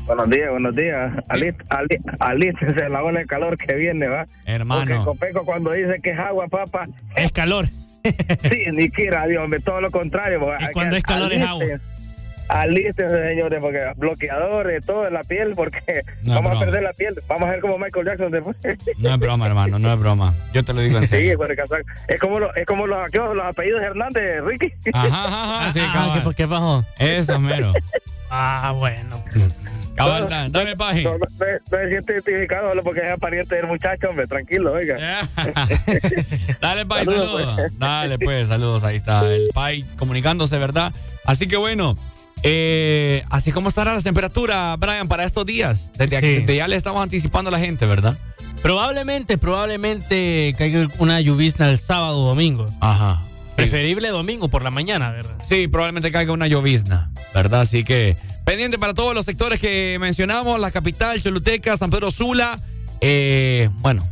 [0.06, 1.14] Buenos días, buenos días.
[1.30, 4.28] Alí- alí- Alístense la ola de calor que viene, ¿va?
[4.46, 4.82] Hermano.
[4.82, 6.88] Porque Copeco cuando dice que es agua, papá.
[7.16, 7.68] Es calor.
[8.04, 10.42] Sí, ni quiera, Dios, todo lo contrario.
[10.42, 11.66] porque Y cuando es calor es agua.
[12.50, 17.16] Alístense, señores, porque bloqueadores, todo en la piel, porque No, vamos a perder la piel.
[17.30, 18.58] Vamos a ver como Michael Jackson después.
[18.98, 20.34] No es broma, hermano, no es broma.
[20.54, 21.38] Yo te lo digo en Sí, serio.
[21.38, 21.84] bueno, casaco.
[22.10, 24.74] es como, lo- es como los, aquellos- los apellidos de Hernández, Ricky.
[24.92, 26.22] Ajá, ajá, ajá, sí, Ah.
[26.28, 26.86] ¿qué, ¿qué pasó?
[27.00, 27.72] Eso, mero.
[28.30, 29.24] Ah, bueno.
[29.96, 31.12] Cabal, da- dame página.
[31.12, 34.98] No, no, no, no siente identificado solo porque es pariente del muchacho, hombre, tranquilo, oiga.
[36.62, 37.56] Dale, Pai, Saludos, saludos.
[37.56, 37.80] pues.
[37.80, 38.84] Dale, pues, saludos.
[38.84, 40.94] Ahí está el Pai comunicándose, ¿verdad?
[41.26, 41.96] Así que bueno,
[42.44, 45.92] eh, así como estará la temperatura, Brian, para estos días.
[45.98, 46.36] Desde, aquí, Sí.
[46.40, 48.18] desde ya le estamos anticipando a la gente, ¿verdad?
[48.62, 52.66] Probablemente, probablemente caiga una llovizna el sábado o domingo.
[52.80, 53.22] Ajá.
[53.56, 55.36] Preferible domingo por la mañana, ¿verdad?
[55.48, 57.62] Sí, probablemente caiga una llovizna, ¿verdad?
[57.62, 62.60] Así que pendiente para todos los sectores que mencionamos, la capital, Choluteca, San Pedro Sula.
[63.02, 64.06] Eh, bueno,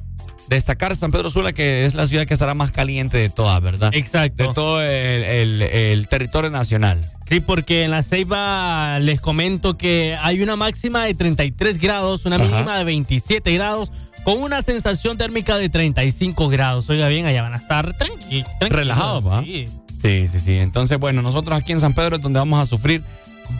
[0.49, 3.91] destacar San Pedro Sula, que es la ciudad que estará más caliente de todas, ¿verdad?
[3.93, 4.47] Exacto.
[4.47, 4.89] De todo el,
[5.23, 6.99] el- el territorio nacional.
[7.27, 12.35] Sí, porque en la Ceiba les comento que hay una máxima de 33 grados, una
[12.35, 12.45] Ajá.
[12.45, 13.89] mínima de 27 grados,
[14.25, 16.89] con una sensación térmica de 35 grados.
[16.89, 18.69] Oiga bien, allá van a estar tranqui tranquilos.
[18.71, 19.41] Relajados, ¿va?
[19.43, 19.67] Sí.
[20.01, 20.57] Sí, sí, sí.
[20.57, 23.01] Entonces, bueno, nosotros aquí en San Pedro es donde vamos a sufrir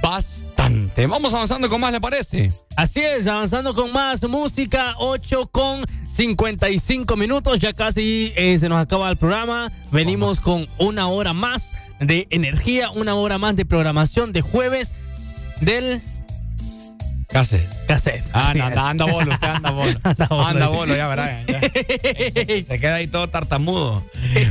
[0.01, 1.07] bastante.
[1.07, 2.51] Vamos avanzando con más, ¿le parece?
[2.75, 8.79] Así es, avanzando con más música, 8 con 55 minutos, ya casi eh, se nos
[8.79, 9.71] acaba el programa.
[9.91, 14.93] Venimos con una hora más de energía, una hora más de programación de jueves
[15.59, 16.01] del
[17.31, 17.67] Cassette.
[17.87, 18.23] cassette.
[18.33, 18.61] Ah, es.
[18.61, 19.99] anda, anda bolo, usted anda bolo.
[20.03, 20.45] Anda bolo.
[20.45, 21.43] Anda bolo, ya verá.
[21.45, 21.61] ya.
[22.63, 24.03] Se queda ahí todo tartamudo.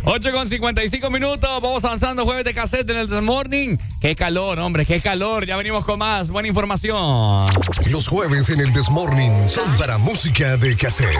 [0.04, 3.76] 8 con 55 minutos, vamos avanzando jueves de cassette en el This Morning.
[4.00, 5.46] Qué calor, hombre, qué calor.
[5.46, 7.50] Ya venimos con más, buena información.
[7.86, 11.16] Los jueves en el Desmorning son para música de cassette.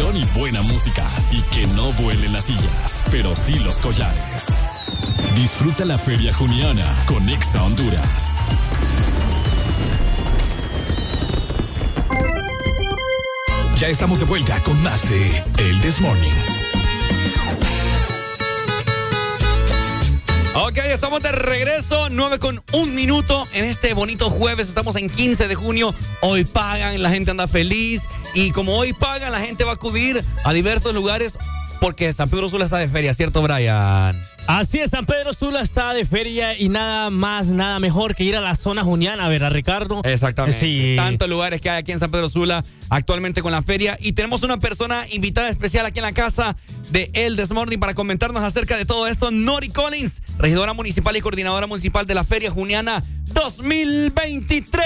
[0.00, 1.06] Y buena música.
[1.30, 4.46] Y que no vuelen las sillas, pero sí los collares.
[5.36, 8.34] Disfruta la Feria Juniana con Exa Honduras.
[13.76, 16.60] Ya estamos de vuelta con más de El This Morning.
[20.54, 24.68] Ok, estamos de regreso, 9 con un minuto en este bonito jueves.
[24.68, 25.94] Estamos en 15 de junio.
[26.22, 28.08] Hoy pagan, la gente anda feliz.
[28.34, 31.38] Y como hoy pagan, la gente va a acudir a diversos lugares
[31.80, 34.20] porque San Pedro Sula está de feria, ¿cierto, Brian?
[34.46, 38.36] Así es, San Pedro Sula está de feria y nada más, nada mejor que ir
[38.36, 40.02] a la zona juniana, ¿verdad, Ricardo?
[40.04, 40.58] Exactamente.
[40.58, 40.94] Sí.
[40.96, 43.96] Tantos lugares que hay aquí en San Pedro Sula actualmente con la feria.
[44.00, 46.56] Y tenemos una persona invitada especial aquí en la casa
[46.90, 49.30] de El Desmorning para comentarnos acerca de todo esto.
[49.30, 53.02] Nori Collins, regidora municipal y coordinadora municipal de la Feria Juniana
[53.32, 54.84] 2023.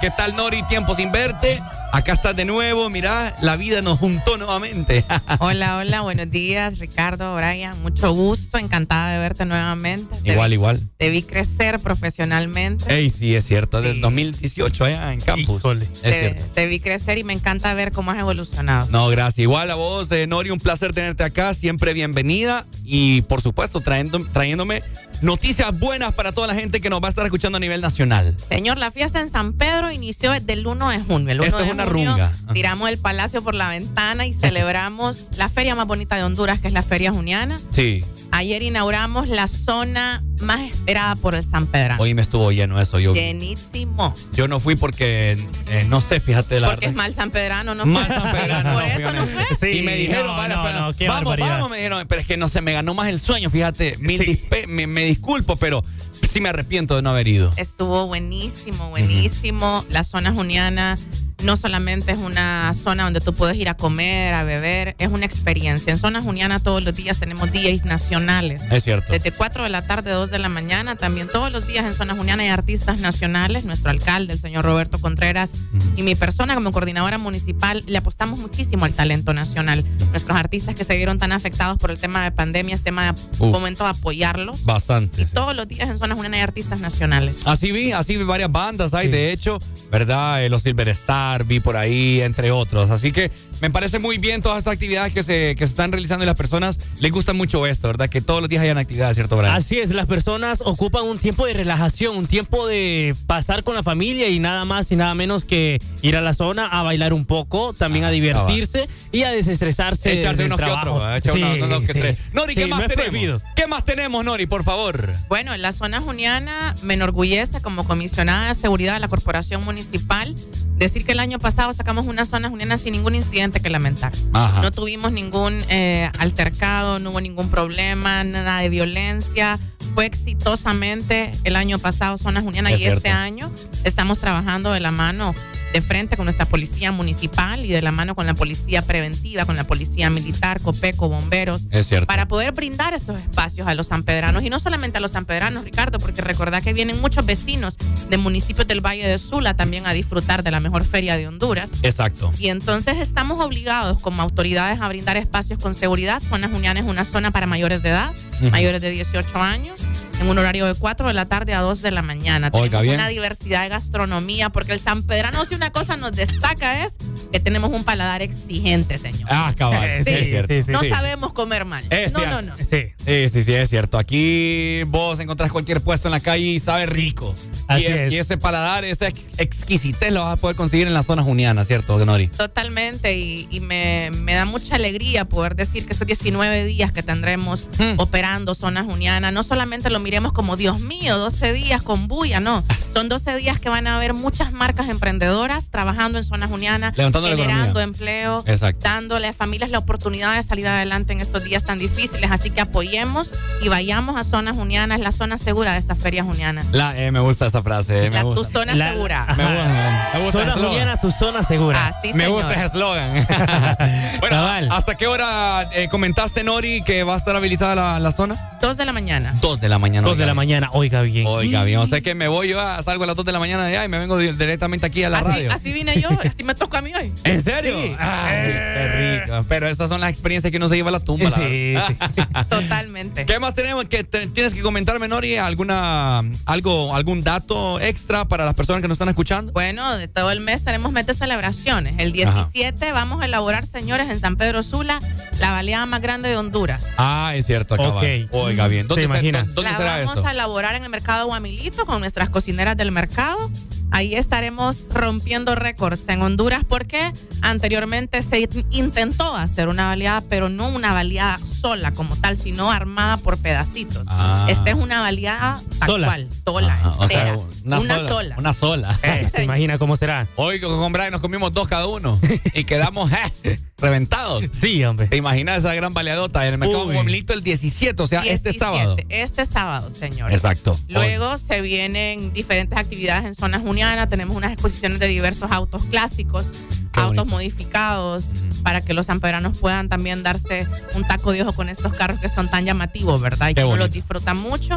[0.00, 0.62] ¿Qué tal, Nori?
[0.64, 1.60] Tiempo sin verte.
[1.92, 2.88] Acá estás de nuevo.
[2.90, 5.04] Mira, la vida nos juntó nuevamente.
[5.40, 7.80] Hola, hola, buenos días, Ricardo, Brian.
[7.82, 10.16] Mucho gusto, encantada de verte nuevamente.
[10.24, 10.80] Te igual, vi- igual.
[10.96, 12.92] Te vi crecer profesionalmente.
[12.92, 13.82] Ey, sí, es cierto.
[13.82, 15.62] Del 2018 allá en campus.
[15.64, 16.42] Es te, cierto.
[16.54, 18.88] te vi crecer y me encanta ver cómo has evolucionado.
[18.90, 19.38] No, gracias.
[19.40, 21.54] Igual a vos, eh, Nori, un placer tenerte acá.
[21.54, 22.66] Siempre bienvenida.
[22.84, 24.82] Y por supuesto, trayéndome
[25.22, 28.36] noticias buenas para toda la gente que nos va a estar escuchando a nivel nacional.
[28.48, 31.30] Señor, la fiesta en San Pedro inició desde el 1 de junio.
[31.30, 32.26] El 1 Esto de es una junio runga.
[32.26, 32.52] Ajá.
[32.52, 36.68] Tiramos el palacio por la ventana y celebramos la feria más bonita de Honduras, que
[36.68, 37.60] es la Feria Juniana.
[37.70, 38.04] Sí.
[38.34, 41.96] Ayer inauguramos la zona más esperada por el San Pedro.
[41.98, 42.98] Hoy me estuvo lleno eso.
[42.98, 44.14] Yo, Llenísimo.
[44.32, 47.84] yo no fui porque, eh, no sé, fíjate la Porque es mal San Pedrano, ¿no?
[47.86, 48.08] Mal?
[48.08, 49.26] San Pedrano, Por no, eso no
[49.58, 49.76] fue.
[49.76, 51.48] y me dijeron, no, vale, no, espera, no, qué vamos, barbaridad.
[51.56, 54.18] vamos, me dijeron, pero es que no se me ganó más el sueño, fíjate, mil
[54.20, 55.84] dispe- me, me disculpo, pero
[56.28, 57.52] sí me arrepiento de no haber ido.
[57.56, 59.84] Estuvo buenísimo, buenísimo.
[59.90, 60.98] La zona juniana
[61.42, 65.26] no solamente es una zona donde tú puedes ir a comer, a beber, es una
[65.26, 65.92] experiencia.
[65.92, 68.62] En zona juniana todos los días tenemos DJs nacionales.
[68.70, 69.12] Es cierto.
[69.12, 72.14] Desde 4 de la tarde, 2 de la mañana, también todos los días en Zona
[72.14, 73.64] Juniana hay artistas nacionales.
[73.64, 75.52] Nuestro alcalde, el señor Roberto Contreras,
[75.96, 79.84] y mi persona como coordinadora municipal, le apostamos muchísimo al talento nacional.
[80.10, 83.46] Nuestros artistas que se vieron tan afectados por el tema de pandemia, es tema de
[83.46, 84.64] momento de apoyarlos.
[84.64, 85.26] Bastante.
[85.26, 85.34] sí.
[85.34, 87.46] Todos los días en Zona Juniana hay artistas nacionales.
[87.46, 89.58] Así vi, así vi varias bandas hay, de hecho,
[89.90, 90.44] ¿verdad?
[90.44, 92.90] Eh, los Silver Star, vi por ahí, entre otros.
[92.90, 93.30] Así que
[93.60, 96.34] me parece muy bien todas estas actividades que se, que se están realizando y las
[96.36, 98.08] personas les gusta mucho esto, ¿verdad?
[98.08, 99.54] Que todos los días hayan actividades, ¿cierto, Brian?
[99.54, 103.82] Así es, las personas ocupan un tiempo de relajación, un tiempo de pasar con la
[103.82, 107.24] familia y nada más y nada menos que ir a la zona a bailar un
[107.24, 110.12] poco, también a divertirse y a desestresarse.
[110.18, 111.02] Echarse unos que otros.
[111.18, 111.98] Echar unos- unos que sí.
[112.00, 112.18] tres.
[112.32, 113.10] Nori, ¿qué Sí, más no tenemos?
[113.10, 113.42] prohibido.
[113.56, 115.12] ¿Qué más tenemos, Nori, por favor?
[115.28, 120.34] Bueno, en la zona juniana me enorgullece como comisionada de seguridad de la corporación municipal
[120.76, 124.12] decir que el año pasado sacamos una zona juniana sin ningún incidente que lamentar.
[124.32, 124.60] Ajá.
[124.62, 129.58] No tuvimos ningún eh, altercado, no hubo ningún problema, nada de violencia.
[129.94, 133.52] Fue exitosamente el año pasado zona juniana Es y este año
[133.84, 135.34] estamos trabajando de la mano
[135.72, 139.56] de frente con nuestra policía municipal y de la mano con la policía preventiva, con
[139.56, 142.06] la policía militar, COPECO, bomberos, Es cierto.
[142.06, 145.98] para poder brindar estos espacios a los sanpedranos y no solamente a los sanpedranos, Ricardo,
[145.98, 147.76] porque recordá que vienen muchos vecinos
[148.10, 151.70] de municipios del Valle de Sula también a disfrutar de la mejor feria de Honduras.
[151.82, 152.32] Exacto.
[152.38, 156.22] Y entonces estamos obligados como autoridades a brindar espacios con seguridad.
[156.22, 158.12] Zona Juniana es una zona para mayores de edad,
[158.50, 159.80] mayores de 18 años,
[160.20, 162.48] en un horario de 4 de la tarde a 2 de la mañana.
[162.52, 162.94] Oiga, tenemos bien.
[162.96, 166.96] una diversidad de gastronomía, porque el San Pedrano, si una cosa nos destaca es
[167.32, 169.28] que tenemos un paladar exigente, señor.
[169.30, 170.04] Ah, cabal.
[170.04, 170.72] Sí, es cierto.
[170.72, 170.88] no Sí.
[170.90, 171.84] sabemos comer mal.
[171.90, 172.42] Es no, cierto.
[172.42, 172.56] no, no.
[172.56, 172.92] Sí.
[173.04, 173.98] Sí, sí, sí, es cierto.
[173.98, 177.34] Aquí vos encontrás cualquier puesto en la calle y sabe rico.
[177.68, 178.12] Así y, es- es.
[178.12, 181.64] y ese paladar, esa ex- exquisitez lo vas a poder conseguir en la zona juniana,
[181.64, 182.28] ¿cierto, Nori?
[182.28, 187.02] Totalmente, y, y me, me da mucha alegría poder decir que esos 19 días que
[187.02, 187.94] tendremos Hmm.
[187.98, 192.62] operando Zona Juniana, no solamente lo miremos como Dios mío, 12 días con bulla, no.
[192.92, 197.28] Son 12 días que van a haber muchas marcas emprendedoras trabajando en Zona Juniana, Levantando
[197.30, 197.82] la generando economía.
[197.84, 198.80] empleo, Exacto.
[198.82, 202.30] dándole a familias la oportunidad de salir adelante en estos días tan difíciles.
[202.30, 206.22] Así que apoyemos y vayamos a Zona Juniana, es la zona segura de esta feria
[206.24, 206.64] juniana.
[206.72, 208.06] La, eh, me gusta esa frase.
[208.06, 208.58] eh, me La, tu gusta.
[208.60, 209.24] zona La- segura.
[209.36, 210.68] Me gusta, me gusta Zona el eslogan.
[210.70, 211.86] Juniana, tu zona segura.
[211.86, 212.30] Así, Me señor.
[212.30, 213.26] gusta ese eslogan.
[214.20, 214.68] bueno, Cabal.
[214.70, 218.50] ¿hasta qué hora eh, comentaste, Nori, que va a estar habilitada la, la zona?
[218.60, 219.34] 2 de la mañana.
[219.40, 219.91] Dos de la mañana.
[220.00, 221.26] Dos de la mañana, oiga bien.
[221.26, 221.78] Oiga, bien.
[221.78, 223.70] O sea que me voy yo, a- salgo a las dos de la mañana de
[223.76, 225.52] allá y me vengo di- directamente aquí a la Así, radio.
[225.52, 227.12] así vine yo, así me toca a mí hoy.
[227.16, 227.20] Sí.
[227.24, 227.76] ¿En serio?
[227.98, 229.44] Ay, qué rico.
[229.48, 231.28] Pero estas son las experiencias que uno se lleva a la tumba.
[231.28, 232.46] la Sí, verdad.
[232.48, 233.26] Totalmente.
[233.26, 233.84] ¿Qué más tenemos?
[233.86, 235.36] que te- tienes que comentarme, Nori?
[235.36, 239.52] ¿Alguna, algo, ¿Algún dato extra para las personas que nos están escuchando?
[239.52, 241.94] Bueno, de todo el mes tenemos de celebraciones.
[241.98, 245.00] El 17 vamos a elaborar, señores, en San Pedro Sula,
[245.40, 246.82] la baleada más grande de Honduras.
[246.96, 248.02] Ah, es cierto, acá Ok.
[248.04, 248.38] va.
[248.38, 248.86] Oiga bien.
[248.86, 249.42] ¿Dónde, Se se- imagina.
[249.52, 250.26] dónde la será vamos esto?
[250.26, 253.50] a elaborar en el mercado Guamilito con nuestras cocineras del mercado.
[253.94, 257.12] Ahí estaremos rompiendo récords en Honduras porque
[257.42, 263.18] anteriormente se intentó hacer una baleada, pero no una baleada sola como tal, sino armada
[263.18, 264.04] por pedacitos.
[264.08, 264.46] Ah.
[264.48, 266.06] Esta es una baleada tal Sola.
[266.06, 267.38] cual, sola, Ah, o sea, entera.
[267.64, 268.34] una, una sola, sola.
[268.38, 268.98] Una sola.
[269.02, 270.26] Eh, ¿Se imagina cómo será?
[270.36, 272.18] Hoy con con Brian nos comimos dos cada uno
[272.54, 273.10] y quedamos
[273.42, 274.44] eh, reventados.
[274.52, 275.08] Sí, hombre.
[275.08, 276.94] ¿Te imaginas esa gran baleadota en el mercado Uy.
[276.94, 278.96] Guamilito el 17, o sea, este 17, sábado?
[279.08, 280.34] Este sábado, señores.
[280.36, 280.78] Exacto.
[280.88, 284.08] Luego se vienen diferentes actividades en zona juniana.
[284.08, 286.46] Tenemos unas exposiciones de diversos autos clásicos,
[286.92, 287.24] Qué autos bonito.
[287.26, 288.26] modificados,
[288.62, 292.28] para que los sanpedranos puedan también darse un taco de ojo con estos carros que
[292.28, 293.48] son tan llamativos, ¿verdad?
[293.50, 294.76] Y que uno los disfruta mucho.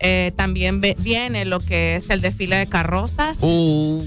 [0.00, 3.38] Eh, también ve- viene lo que es el desfile de carrozas.
[3.42, 4.02] Uh,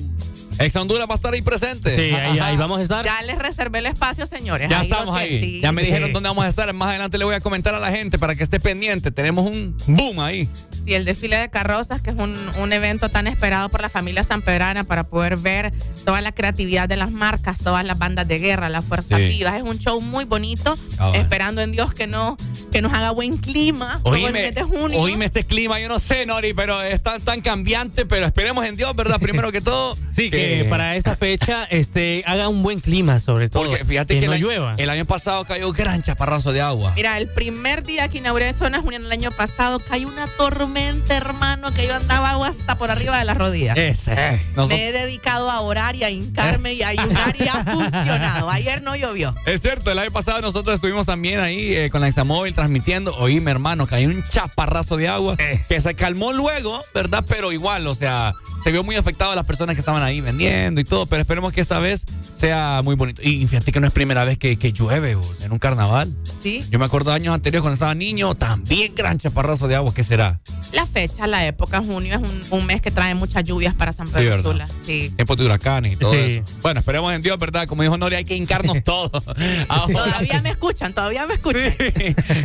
[0.59, 1.93] Ex Honduras va a estar ahí presente.
[1.95, 3.03] Sí, ahí, vamos a estar.
[3.05, 4.69] Ya les reservé el espacio, señores.
[4.69, 5.39] Ya Ahí estamos ahí.
[5.41, 5.59] sí.
[5.61, 5.87] ya me sí.
[5.87, 6.71] dijeron dónde vamos a estar.
[6.73, 9.11] Más adelante le voy a comentar a la gente para que esté pendiente.
[9.11, 10.49] Tenemos un boom ahí.
[10.85, 14.23] Sí, el desfile de carrozas, que es un, un evento tan esperado por la familia
[14.23, 15.71] sanpedrana para poder ver
[16.05, 19.27] toda la creatividad de las marcas, todas las bandas de guerra, las fuerzas Sí.
[19.29, 19.55] vivas.
[19.55, 21.21] Es un show muy bonito, Ah, bueno.
[21.23, 22.35] esperando en Dios que no
[22.73, 24.99] que nos haga buen clima todo el Oíme, mes de junio.
[24.99, 28.75] oíme este clima, yo no sé, Nori, pero es tan, tan cambiante, pero esperemos en
[28.75, 29.19] Dios, ¿verdad?
[29.19, 29.95] Primero que todo.
[30.13, 33.63] Sí, que para esa fecha este, haga un buen clima, sobre todo.
[33.67, 34.73] Porque fíjate que, no el, año- llueva.
[34.77, 36.93] el año pasado cayó un gran chaparrazo de agua.
[36.95, 41.73] Mira, el primer día que inauguré Zona Juniana el año pasado, cayó una tormenta, hermano,
[41.73, 43.75] que yo andaba agua hasta por arriba de las rodillas.
[43.77, 44.39] Ese.
[44.55, 48.49] Nosotros- Me he dedicado a orar y a hincarme y a ayunar y ha funcionado.
[48.51, 49.33] Ayer no llovió.
[49.47, 53.13] Es cierto, el año pasado nosotros estuvimos también ahí eh, con la Examóvil transmitiendo.
[53.17, 55.61] Oíme, hermano, cayó un chaparrazo de agua Eh.
[55.67, 57.25] que se calmó luego, ¿verdad?
[57.27, 58.33] Pero igual, o sea,
[58.63, 61.05] se vio muy afectado a las personas que estaban ahí vendiendo y todo.
[61.05, 63.21] Pero esperemos que esta vez sea muy bonito.
[63.21, 66.15] Y fíjate que no es primera vez que, que llueve en un carnaval.
[66.41, 66.63] Sí.
[66.69, 69.93] Yo me acuerdo de años anteriores cuando estaba niño, también gran chaparrazo de agua.
[69.93, 70.39] ¿Qué será?
[70.71, 74.07] La fecha, la época, junio es un, un mes que trae muchas lluvias para San
[74.07, 74.51] Sí, Pedro ¿verdad?
[74.51, 74.67] Sula.
[74.83, 75.11] Sí.
[75.15, 76.19] Tiempos de huracanes y todo Sí.
[76.45, 76.57] eso.
[76.61, 77.67] Bueno, esperemos en Dios, ¿verdad?
[77.67, 79.11] Como dijo Nori, hay que hincarnos todos.
[79.93, 81.73] Todavía me escuchan, todavía me escuchan.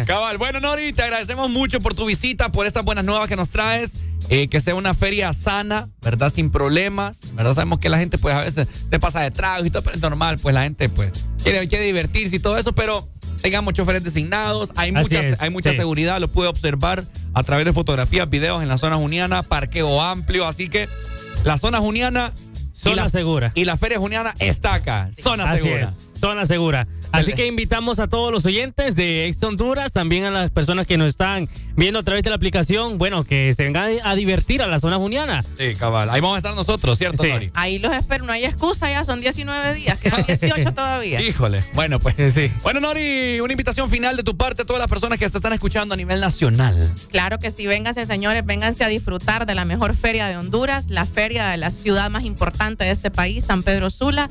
[0.06, 0.38] Cabal.
[0.38, 3.94] Bueno, Nori, te agradecemos mucho por tu visita, por estas buenas nuevas que nos traes.
[4.30, 6.30] Eh, que sea una feria sana, ¿verdad?
[6.30, 7.54] Sin problemas, ¿verdad?
[7.54, 10.02] Sabemos que la gente, pues, a veces se pasa de tragos y todo, pero es
[10.02, 13.08] normal, pues, la gente, pues, quiere, quiere divertirse y todo eso, pero
[13.40, 15.78] tengamos choferes designados, hay Así mucha, es, hay mucha sí.
[15.78, 20.46] seguridad, lo puede observar a través de fotografías, videos en la zona juniana, parqueo amplio,
[20.46, 20.88] así que
[21.44, 23.52] la zona juniana y Zona la, segura.
[23.54, 25.84] y la feria juniana está acá, zona Así segura.
[25.84, 26.86] es, zona segura.
[27.12, 30.96] Así que invitamos a todos los oyentes de Ex Honduras, también a las personas que
[30.96, 34.66] nos están viendo a través de la aplicación, bueno, que se vengan a divertir a
[34.66, 35.44] la zona juniana.
[35.56, 36.10] Sí, cabal.
[36.10, 37.28] Ahí vamos a estar nosotros, ¿cierto, Sí.
[37.30, 37.50] Nori?
[37.54, 41.20] Ahí los espero, no hay excusa ya, son 19 días, quedan 18 todavía.
[41.20, 41.64] Híjole.
[41.74, 42.14] Bueno, pues.
[42.32, 42.52] Sí.
[42.62, 45.52] Bueno, Nori, una invitación final de tu parte a todas las personas que te están
[45.52, 46.92] escuchando a nivel nacional.
[47.10, 51.06] Claro que sí, vénganse señores, vénganse a disfrutar de la mejor feria de Honduras, la
[51.06, 54.28] feria de la ciudad más importante de este país, San Pedro Sula.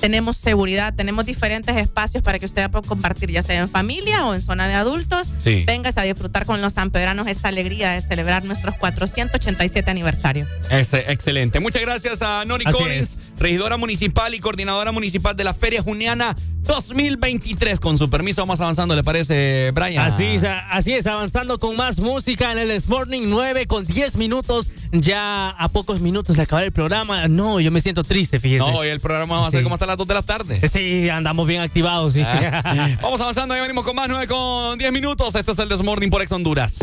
[0.00, 4.34] Tenemos seguridad, tenemos diferentes espacios para que usted pueda compartir, ya sea en familia o
[4.34, 5.30] en zona de adultos.
[5.38, 5.64] Sí.
[5.66, 10.46] Véngase a disfrutar con los sanpedranos esta alegría de celebrar nuestros 487 aniversario.
[10.70, 11.60] Es, excelente.
[11.60, 16.34] Muchas gracias a Nori Así Collins, regidora municipal y coordinadora municipal de la Feria Juniana
[16.62, 17.80] 2023.
[17.80, 20.04] Con su permiso, vamos avanzando, ¿le parece, Brian?
[20.04, 24.16] Así es, así es, avanzando con más música en el This Morning 9 con 10
[24.16, 24.68] minutos.
[24.92, 27.28] Ya a pocos minutos de acabar el programa.
[27.28, 28.58] No, yo me siento triste, fíjese.
[28.58, 29.64] No, hoy el programa va a ser Sí.
[29.64, 30.68] como hasta las 2 de la tarde.
[30.68, 32.22] Sí, andamos bien activados, sí.
[32.24, 32.88] Ah.
[33.02, 35.34] Vamos avanzando, ahí venimos con más 9 con 10 minutos.
[35.34, 36.78] Esto es el Desmorning por Ex Honduras.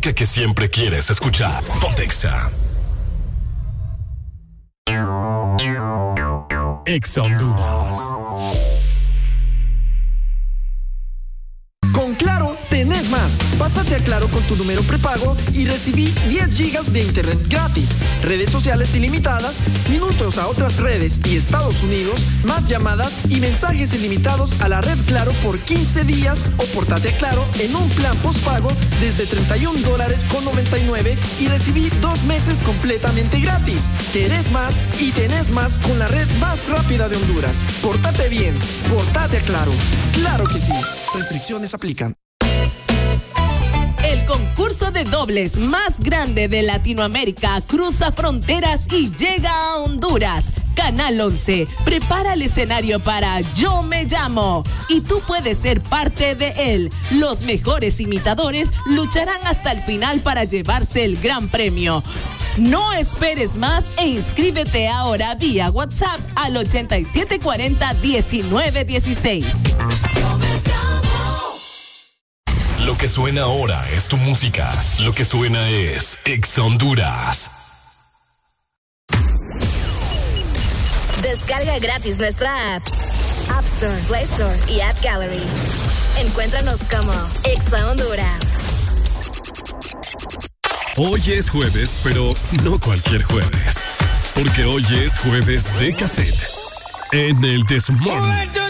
[0.00, 1.62] Que siempre quieres escuchar.
[1.80, 2.50] Pontexa.
[6.86, 8.17] Exa Honduras.
[14.76, 21.20] Prepago y recibí 10 gigas de internet gratis, redes sociales ilimitadas, minutos a otras redes
[21.26, 26.44] y Estados Unidos, más llamadas y mensajes ilimitados a la red Claro por 15 días
[26.58, 28.68] o portate a Claro en un plan postpago
[29.00, 33.90] desde 31 dólares con 99 y recibí dos meses completamente gratis.
[34.12, 37.64] Querés más y tenés más con la red más rápida de Honduras.
[37.80, 38.54] Portate bien,
[38.90, 39.72] portate a Claro.
[40.12, 40.72] Claro que sí.
[41.14, 42.17] Restricciones aplican.
[45.10, 50.52] Dobles más grande de Latinoamérica cruza fronteras y llega a Honduras.
[50.74, 56.74] Canal 11 prepara el escenario para Yo me llamo y tú puedes ser parte de
[56.74, 56.90] él.
[57.10, 62.02] Los mejores imitadores lucharán hasta el final para llevarse el gran premio.
[62.58, 69.44] No esperes más e inscríbete ahora vía WhatsApp al 8740-1916.
[69.44, 69.67] Lo
[73.08, 74.70] que suena ahora es tu música.
[75.00, 77.50] Lo que suena es Exa Honduras.
[81.22, 82.86] Descarga gratis nuestra app.
[83.56, 85.42] App Store, Play Store y App Gallery.
[86.18, 87.14] Encuéntranos como
[87.44, 88.42] Exa Honduras.
[90.98, 93.86] Hoy es jueves, pero no cualquier jueves.
[94.34, 96.46] Porque hoy es jueves de cassette.
[97.12, 98.67] En el Desmorning.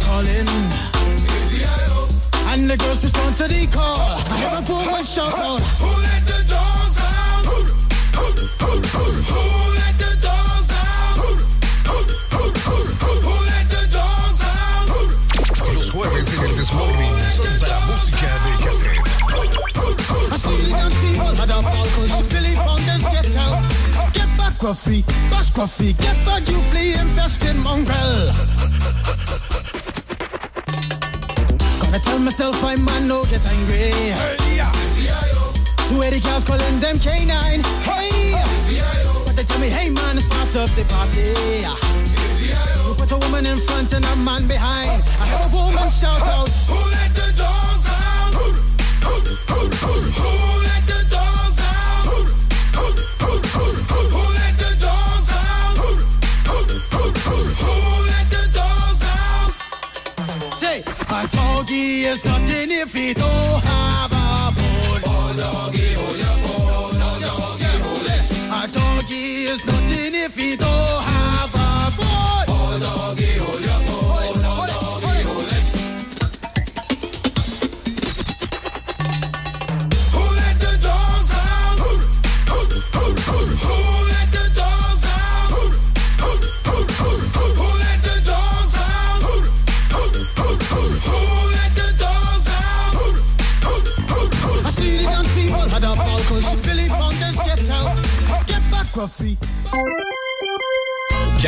[0.00, 0.48] Started name calling.
[2.48, 3.98] And the girls respond to the call.
[3.98, 5.60] I hear a woman shout out.
[5.60, 7.44] Who let the dogs out?
[7.46, 7.56] Who
[9.78, 11.16] let the dogs out?
[11.18, 11.30] Who
[13.50, 15.74] let the dogs out?
[15.74, 19.02] Los jueves en el Desmorning son para música de cassette.
[20.30, 23.62] I see the young people had a ball cause Billy Fountains get out.
[24.14, 28.57] Get back, Gruffy, bash Gruffy, get back, you flea infested mongrel.
[32.08, 33.92] Tell myself I'm man, no get angry.
[35.88, 37.62] Two Eddie cows calling them canine.
[37.84, 38.32] Hey,
[39.24, 41.36] but they tell me, hey man, start up the party.
[42.86, 45.02] You put a woman in front and a man behind.
[45.20, 46.48] I heard a woman shout out,
[61.68, 65.02] a doggy is nothing if he don't have a bone.
[65.04, 66.96] Oh, doggy, hold your bone.
[67.00, 68.22] Oh, doggy, hold it.
[68.52, 71.07] A doggy is nothing if he don't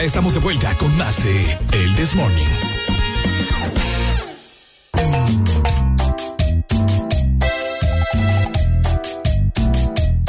[0.00, 2.48] Ya estamos de vuelta con más de El Desmorning.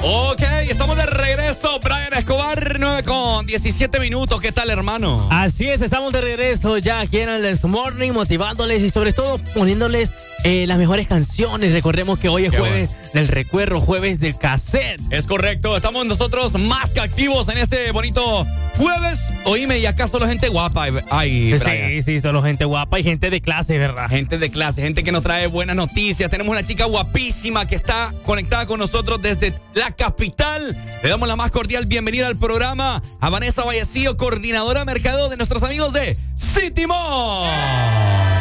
[0.04, 1.80] Ok, estamos de regreso.
[1.80, 4.42] Brian Escobar, 9 con 17 minutos.
[4.42, 5.30] ¿Qué tal, hermano?
[5.32, 9.38] Así es, estamos de regreso ya aquí en el This Morning, motivándoles y sobre todo
[9.54, 10.12] poniéndoles
[10.44, 11.72] eh, las mejores canciones.
[11.72, 15.00] Recordemos que hoy es Qué jueves del recuerdo, jueves del cassette.
[15.12, 18.46] Es correcto, estamos nosotros más que activos en este bonito
[18.78, 19.34] jueves.
[19.46, 20.88] Oíme, y acá solo gente guapa.
[21.10, 21.58] Ay.
[21.58, 24.10] Sí, sí, solo gente guapa y gente de clase, ¿verdad?
[24.10, 26.30] Gente de clase, gente que nos trae buenas noticias.
[26.30, 30.76] Tenemos una chica guapísima que está conectada con nosotros desde la capital.
[31.04, 35.38] Le damos la más cordial bienvenida al programa a Vanessa Vallecillo, coordinadora de mercado de
[35.38, 38.41] nuestros amigos de City Mall.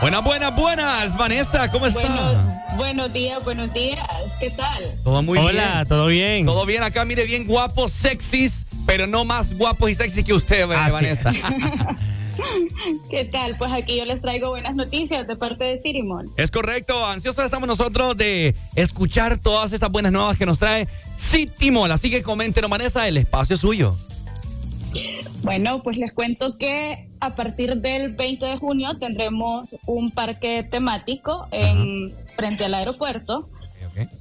[0.00, 1.16] Buenas, buenas, buenas.
[1.16, 2.04] Vanessa, ¿cómo estás?
[2.04, 4.06] Buenos, buenos días, buenos días.
[4.38, 4.82] ¿Qué tal?
[5.02, 5.50] Todo muy bien.
[5.50, 6.46] Hola, ¿todo bien?
[6.46, 10.70] Todo bien acá, mire, bien guapos, sexys, pero no más guapos y sexys que usted,
[10.70, 11.32] Así Vanessa.
[13.10, 13.56] ¿Qué tal?
[13.56, 16.30] Pues aquí yo les traigo buenas noticias de parte de Cirimon.
[16.36, 20.86] Es correcto, ansiosos estamos nosotros de escuchar todas estas buenas nuevas que nos trae
[21.16, 21.90] City Mall.
[21.90, 23.96] Así que coméntenos, Vanessa, el espacio es suyo.
[25.42, 31.46] Bueno, pues les cuento que a partir del 20 de junio tendremos un parque temático
[31.50, 33.48] en frente al aeropuerto.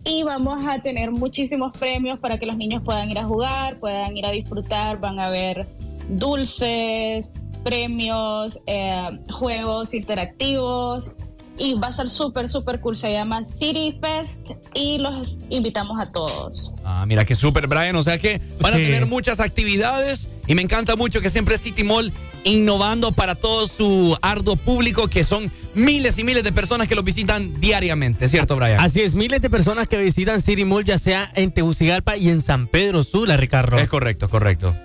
[0.04, 4.18] Y vamos a tener muchísimos premios para que los niños puedan ir a jugar, puedan
[4.18, 5.68] ir a disfrutar, van a haber
[6.10, 7.32] dulces,
[7.64, 11.16] premios, eh, juegos interactivos
[11.58, 12.96] y va a ser súper, súper cool.
[12.96, 16.74] Se llama City Fest y los invitamos a todos.
[16.84, 17.96] Ah, mira que súper, Brian.
[17.96, 21.84] O sea que van a tener muchas actividades y me encanta mucho que siempre City
[21.84, 22.14] Mall
[22.44, 27.04] innovando para todo su arduo público, que son miles y miles de personas que lo
[27.04, 28.80] visitan diariamente, ¿cierto, Brian?
[28.80, 32.42] Así es, miles de personas que visitan City Mall, ya sea en Tegucigalpa y en
[32.42, 33.78] San Pedro Sula, Ricardo.
[33.78, 34.76] Es correcto, correcto.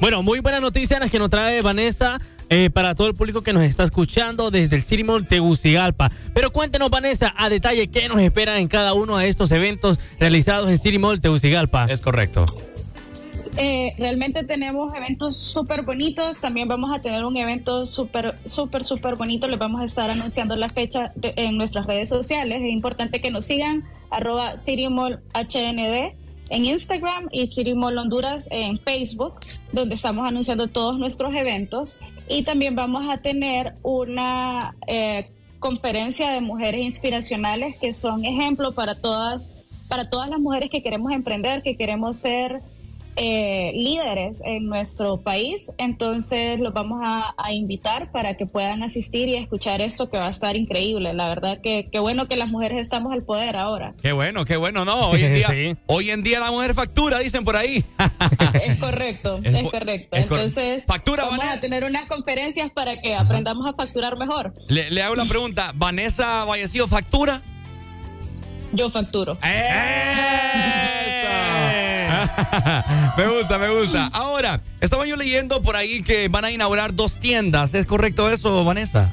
[0.00, 3.52] Bueno, muy buenas noticias las que nos trae Vanessa eh, para todo el público que
[3.52, 6.10] nos está escuchando desde el City Mall Tegucigalpa.
[6.32, 10.70] Pero cuéntenos, Vanessa, a detalle qué nos espera en cada uno de estos eventos realizados
[10.70, 11.84] en City Mall Tegucigalpa.
[11.84, 12.46] Es correcto.
[13.58, 16.40] Eh, realmente tenemos eventos súper bonitos.
[16.40, 19.48] También vamos a tener un evento súper, súper, súper bonito.
[19.48, 22.62] Les vamos a estar anunciando la fecha de- en nuestras redes sociales.
[22.62, 26.14] Es importante que nos sigan, arroba CityMallHND
[26.50, 29.34] en Instagram y City Mall Honduras en Facebook,
[29.72, 31.98] donde estamos anunciando todos nuestros eventos.
[32.28, 38.94] Y también vamos a tener una eh, conferencia de mujeres inspiracionales que son ejemplo para
[38.94, 39.42] todas,
[39.88, 42.60] para todas las mujeres que queremos emprender, que queremos ser
[43.16, 45.70] eh, líderes en nuestro país.
[45.78, 50.26] Entonces los vamos a, a invitar para que puedan asistir y escuchar esto que va
[50.28, 51.12] a estar increíble.
[51.14, 53.92] La verdad que qué bueno que las mujeres estamos al poder ahora.
[54.02, 55.10] Qué bueno, qué bueno, no.
[55.10, 57.84] Hoy en día, hoy en día la mujer factura, dicen por ahí.
[58.64, 60.16] Es correcto, es, correcto.
[60.16, 64.52] es cor- Entonces Factura, vamos a tener unas conferencias para que aprendamos a facturar mejor.
[64.68, 67.40] Le, le hago la pregunta, ¿Vanessa Vallecillo factura?
[68.72, 69.36] Yo facturo.
[73.16, 74.08] me gusta, me gusta.
[74.12, 77.74] Ahora, estaba yo leyendo por ahí que van a inaugurar dos tiendas.
[77.74, 79.12] ¿Es correcto eso, Vanessa?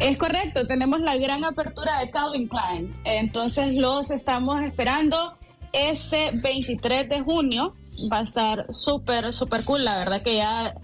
[0.00, 2.94] Es correcto, tenemos la gran apertura de Calvin Klein.
[3.04, 5.36] Entonces los estamos esperando
[5.72, 7.74] este 23 de junio.
[8.12, 9.84] Va a estar súper, súper cool.
[9.84, 10.74] La verdad que ya,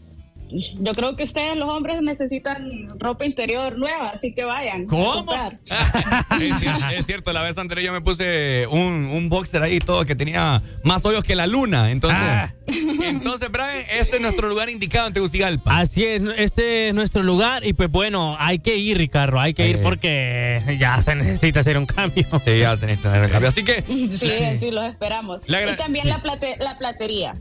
[0.80, 4.86] yo creo que ustedes los hombres necesitan ropa interior nueva, así que vayan.
[4.86, 5.32] ¿Cómo?
[6.40, 10.04] es, cierto, es cierto, la vez anterior yo me puse un, un boxer ahí todo
[10.04, 11.90] que tenía más hoyos que la luna.
[11.90, 12.20] Entonces,
[12.66, 15.78] entonces Brian, este es nuestro lugar indicado en Tegucigalpa.
[15.78, 19.68] Así es, este es nuestro lugar y pues bueno, hay que ir, Ricardo, hay que
[19.68, 22.26] ir porque ya se necesita hacer un cambio.
[22.44, 23.48] Sí, ya se necesita hacer un cambio.
[23.48, 23.82] Así que...
[23.82, 25.42] Sí, sí, los esperamos.
[25.46, 27.34] Y también la, plate- la platería.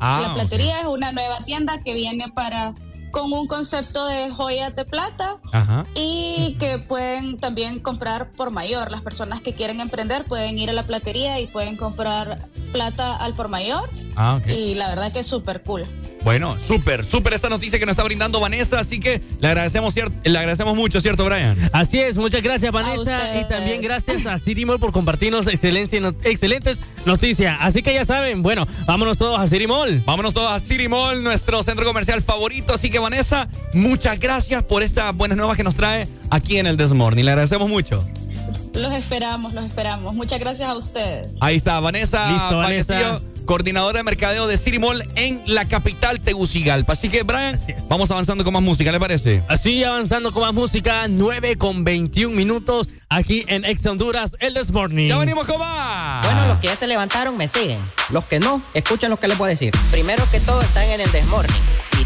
[0.00, 2.74] Ah, la platería es una nueva tienda que viene para
[3.18, 5.84] con un concepto de joyas de plata Ajá.
[5.96, 8.92] y que pueden también comprar por mayor.
[8.92, 13.34] Las personas que quieren emprender pueden ir a la platería y pueden comprar plata al
[13.34, 13.88] por mayor.
[14.14, 14.46] Ah, ok.
[14.56, 15.82] Y la verdad que es súper cool.
[16.24, 20.36] Bueno, súper, súper esta noticia que nos está brindando Vanessa, así que le agradecemos, le
[20.38, 21.70] agradecemos mucho, ¿cierto, Brian?
[21.72, 26.12] Así es, muchas gracias Vanessa y también gracias a City Mall por compartirnos excelencia- no-
[26.24, 27.56] excelentes noticias.
[27.60, 30.02] Así que ya saben, bueno, vámonos todos a City Mall.
[30.04, 32.74] Vámonos todos a City Mall, nuestro centro comercial favorito.
[32.74, 36.76] Así que, Vanessa, muchas gracias por estas buenas nuevas que nos trae aquí en el
[36.76, 37.24] Desmorning.
[37.24, 38.06] Le agradecemos mucho.
[38.74, 40.14] Los esperamos, los esperamos.
[40.14, 41.38] Muchas gracias a ustedes.
[41.40, 43.22] Ahí está, Vanessa Listo, Vanessa.
[43.46, 46.92] Coordinadora de mercadeo de City Mall en la capital Tegucigalpa.
[46.92, 49.42] Así que, Brian, vamos avanzando con más música, ¿le parece?
[49.48, 54.70] Así avanzando con más música, 9 con 21 minutos aquí en Ex Honduras, el This
[54.70, 55.08] Morning.
[55.08, 56.26] Ya venimos con más.
[56.26, 57.80] Bueno, los que ya se levantaron me siguen.
[58.10, 59.72] Los que no, escuchen lo que les voy a decir.
[59.90, 61.56] Primero que todo están en el desmorning.
[61.87, 61.87] Y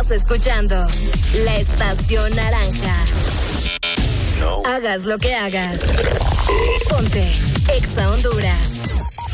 [0.00, 0.88] Estás escuchando
[1.44, 2.96] la estación naranja.
[4.64, 5.82] Hagas lo que hagas.
[6.88, 7.30] Ponte
[7.76, 8.70] Exa Honduras.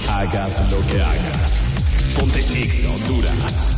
[0.09, 1.63] Hagas lo que hagas.
[2.19, 3.76] Ponte Exa Honduras.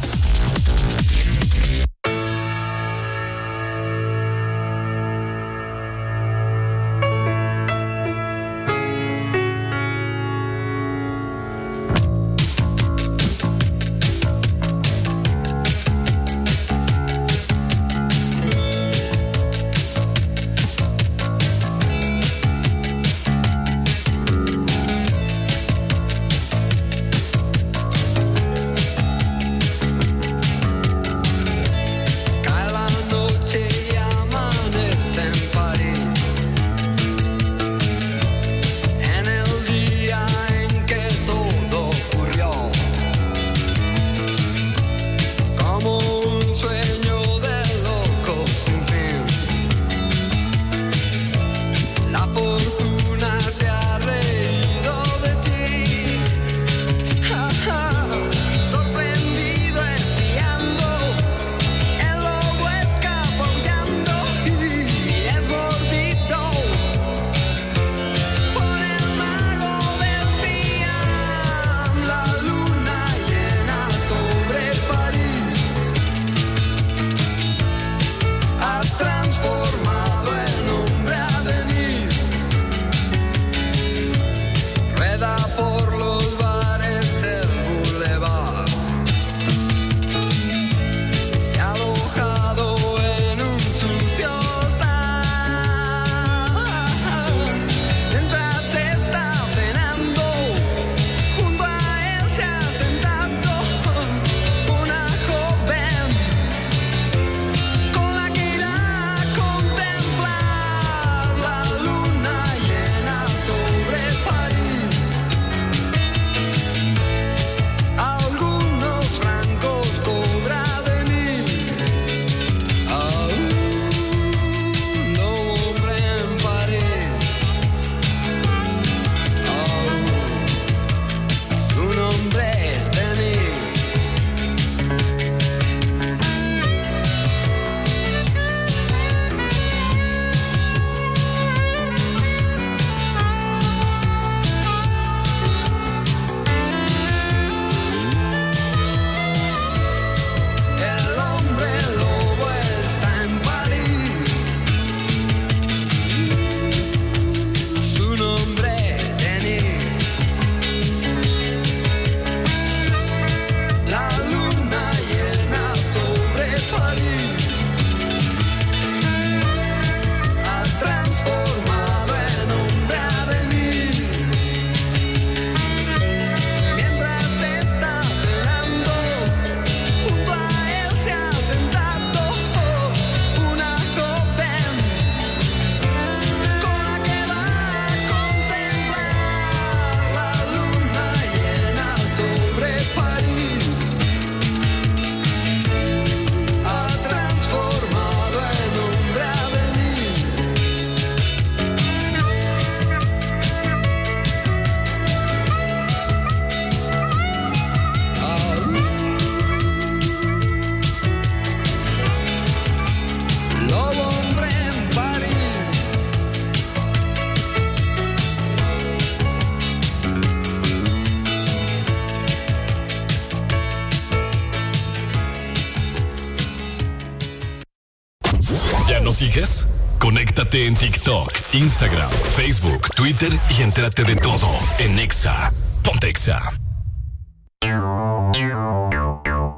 [230.99, 234.49] TikTok, Instagram, Facebook, Twitter y entérate de todo
[234.81, 235.53] en Exa.
[235.85, 236.41] Ponte Exa.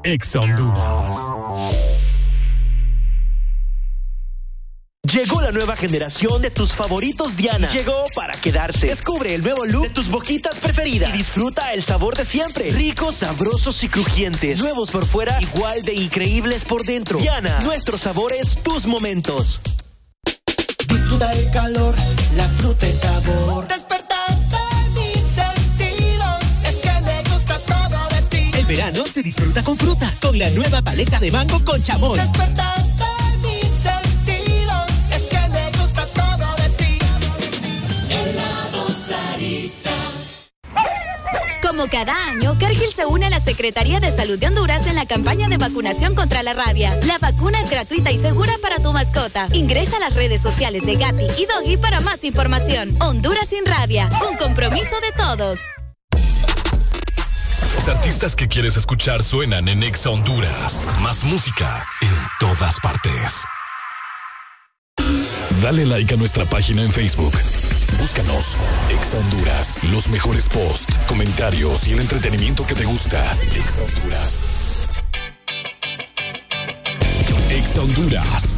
[0.03, 1.15] Exa Honduras.
[5.11, 7.67] Llegó la nueva generación de tus favoritos Diana.
[7.69, 8.87] Llegó para quedarse.
[8.87, 12.69] Descubre el nuevo look de tus boquitas preferidas y disfruta el sabor de siempre.
[12.69, 14.59] Ricos, sabrosos y crujientes.
[14.59, 17.17] Nuevos por fuera, igual de increíbles por dentro.
[17.17, 19.59] Diana, nuestros sabores, tus momentos.
[21.51, 21.93] Calor,
[22.37, 23.67] la fruta y sabor.
[23.67, 24.57] Despertaste
[24.95, 28.57] mis sentidos, es que me gusta todo de ti.
[28.57, 32.19] El verano se disfruta con fruta, con la nueva paleta de mango con chamoy.
[32.19, 32.70] Despertaste
[41.81, 45.07] Como cada año, Cargill se une a la Secretaría de Salud de Honduras en la
[45.07, 46.95] campaña de vacunación contra la rabia.
[47.07, 49.47] La vacuna es gratuita y segura para tu mascota.
[49.51, 52.95] Ingresa a las redes sociales de Gatti y Doggy para más información.
[53.01, 55.59] Honduras sin rabia, un compromiso de todos.
[57.73, 60.85] Los artistas que quieres escuchar suenan en Exa Honduras.
[61.01, 63.41] Más música en todas partes.
[65.63, 67.33] Dale like a nuestra página en Facebook.
[68.01, 68.57] Búscanos,
[68.89, 69.77] Exa Honduras.
[69.91, 73.37] Los mejores posts, comentarios y el entretenimiento que te gusta.
[73.55, 74.43] Exa Honduras.
[77.51, 78.55] Exa Honduras.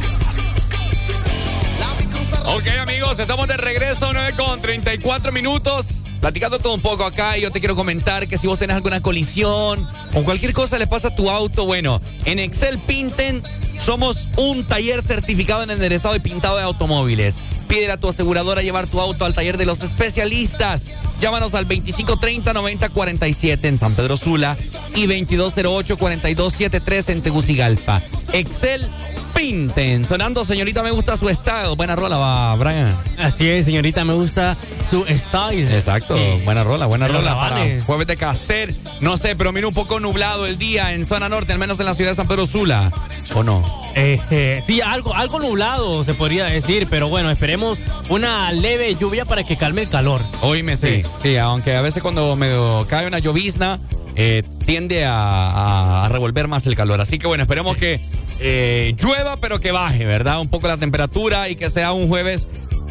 [2.46, 6.04] Ok, amigos, estamos de regreso, 9 con 34 minutos.
[6.22, 9.86] Platicando todo un poco acá, yo te quiero comentar que si vos tenés alguna colisión
[10.14, 13.42] o cualquier cosa le pasa a tu auto, bueno, en Excel Pinten
[13.78, 17.42] somos un taller certificado en enderezado y pintado de automóviles.
[17.74, 20.86] Pídele a tu aseguradora llevar tu auto al taller de los especialistas.
[21.18, 24.56] Llámanos al 2530-9047 en San Pedro Sula
[24.94, 28.00] y 2208-4273 en Tegucigalpa.
[28.32, 28.88] Excel
[29.34, 30.06] Pinten.
[30.06, 31.74] Sonando, señorita, me gusta su estado.
[31.74, 32.96] Buena rola, va, Brian.
[33.18, 34.56] Así es, señorita, me gusta
[34.92, 35.74] tu style.
[35.74, 38.72] Exacto, Eh, buena rola, buena rola para jueves de caser.
[39.00, 41.86] No sé, pero mira un poco nublado el día en zona norte, al menos en
[41.86, 42.92] la ciudad de San Pedro Sula.
[43.34, 43.83] ¿O no?
[43.96, 49.24] Eh, eh, sí, algo, algo nublado se podría decir, pero bueno, esperemos una leve lluvia
[49.24, 50.20] para que calme el calor.
[50.40, 51.02] Oíme, sí.
[51.22, 51.36] sí.
[51.36, 53.78] aunque a veces cuando medio cae una llovizna,
[54.16, 57.00] eh, tiende a, a- a revolver más el calor.
[57.00, 58.00] Así que bueno, esperemos que
[58.40, 60.40] eh, llueva, pero que baje, ¿verdad?
[60.40, 62.48] Un poco la temperatura y que sea un jueves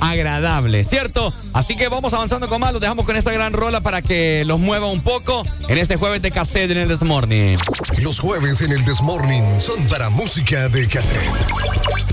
[0.09, 1.33] agradable, ¿cierto?
[1.53, 4.59] Así que vamos avanzando con más, los dejamos con esta gran rola para que los
[4.59, 7.57] mueva un poco en este jueves de cassette en el This Morning.
[8.01, 12.12] Los jueves en el Desmorning son para música de cassette.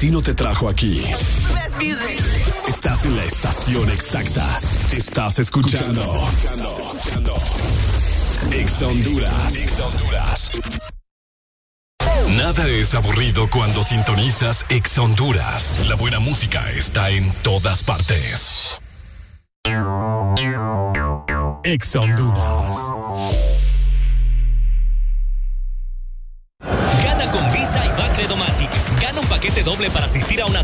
[0.00, 1.04] destino te trajo aquí.
[2.66, 4.46] Estás en la estación exacta.
[4.92, 6.26] Estás escuchando.
[8.50, 9.54] Ex Honduras.
[12.30, 15.74] Nada es aburrido cuando sintonizas Ex Honduras.
[15.86, 18.80] La buena música está en todas partes.
[21.62, 22.90] Ex Honduras.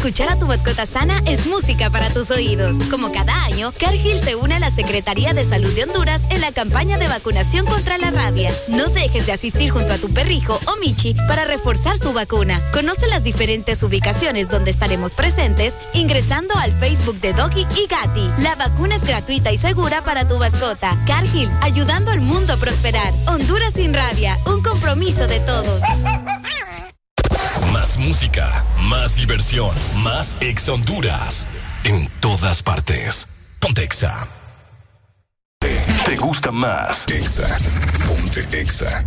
[0.00, 2.74] Escuchar a tu mascota sana es música para tus oídos.
[2.90, 6.52] Como cada año, Cargill se une a la Secretaría de Salud de Honduras en la
[6.52, 8.50] campaña de vacunación contra la rabia.
[8.68, 12.62] No dejes de asistir junto a tu perrijo o Michi para reforzar su vacuna.
[12.72, 18.42] Conoce las diferentes ubicaciones donde estaremos presentes ingresando al Facebook de Doggy y Gatti.
[18.42, 20.96] La vacuna es gratuita y segura para tu mascota.
[21.06, 23.12] Cargill, ayudando al mundo a prosperar.
[23.26, 25.82] Honduras sin rabia, un compromiso de todos.
[27.90, 31.48] Más música, más diversión, más ex Honduras.
[31.82, 33.26] En todas partes.
[33.58, 34.28] Ponte Exa.
[36.04, 37.08] ¿Te gusta más?
[37.08, 37.48] Exa.
[38.06, 39.04] Ponte Exa.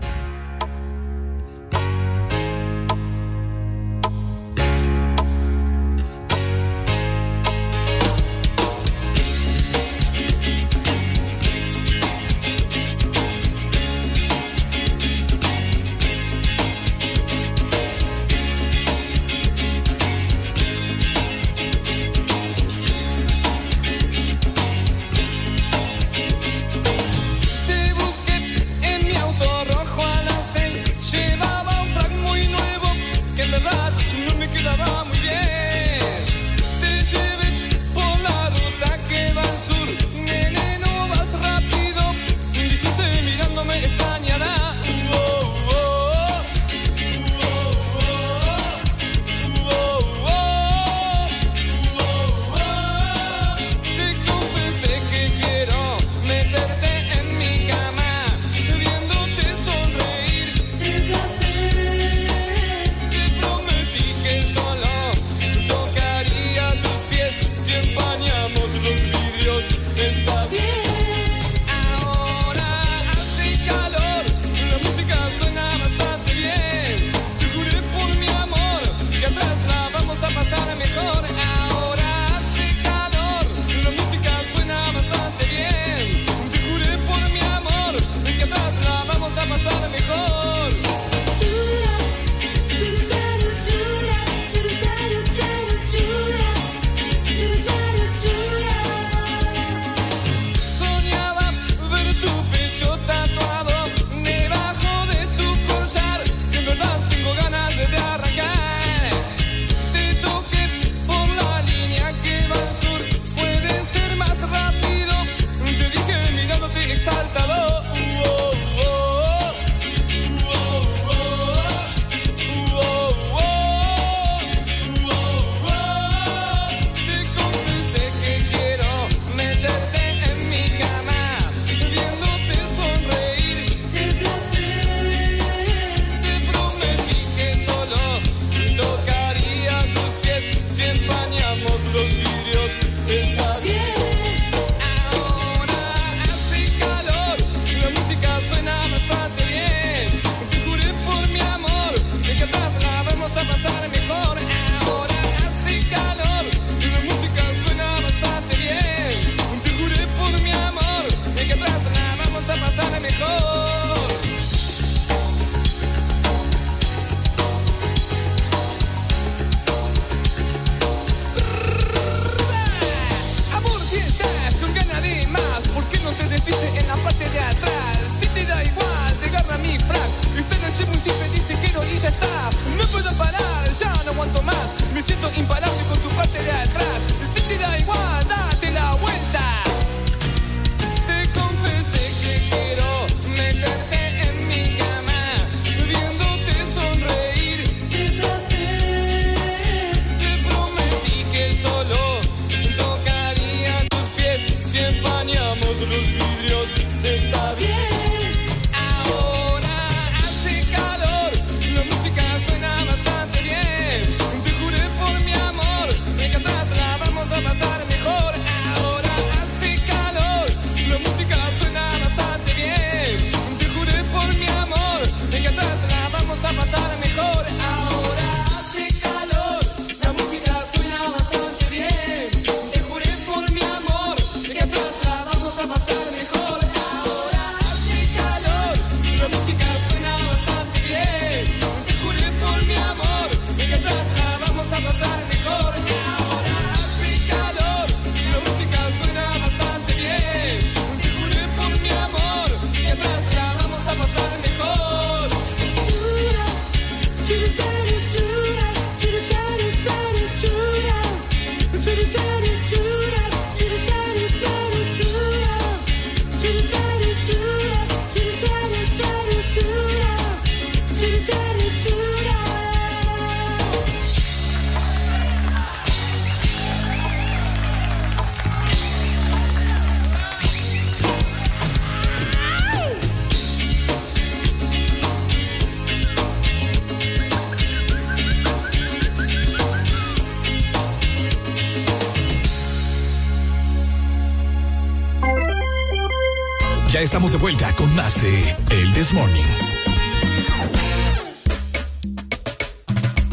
[297.04, 299.44] Estamos de vuelta con más de El This Morning.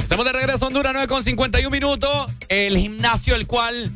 [0.03, 2.33] Estamos de regreso a Honduras, 9 con 51 minutos.
[2.49, 3.93] El gimnasio el cual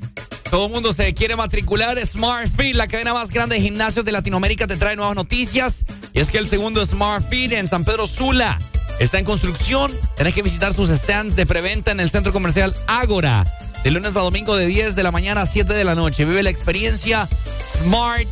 [0.48, 4.12] todo el mundo se quiere matricular, Smart Fit, la cadena más grande de gimnasios de
[4.12, 5.84] Latinoamérica, te trae nuevas noticias.
[6.12, 8.56] Y es que el segundo Smart Fit en San Pedro Sula
[9.00, 9.90] está en construcción.
[10.16, 13.44] Tenés que visitar sus stands de preventa en el centro comercial Ágora.
[13.82, 16.24] De lunes a domingo de 10 de la mañana a 7 de la noche.
[16.24, 17.28] Vive la experiencia
[17.66, 18.28] Smart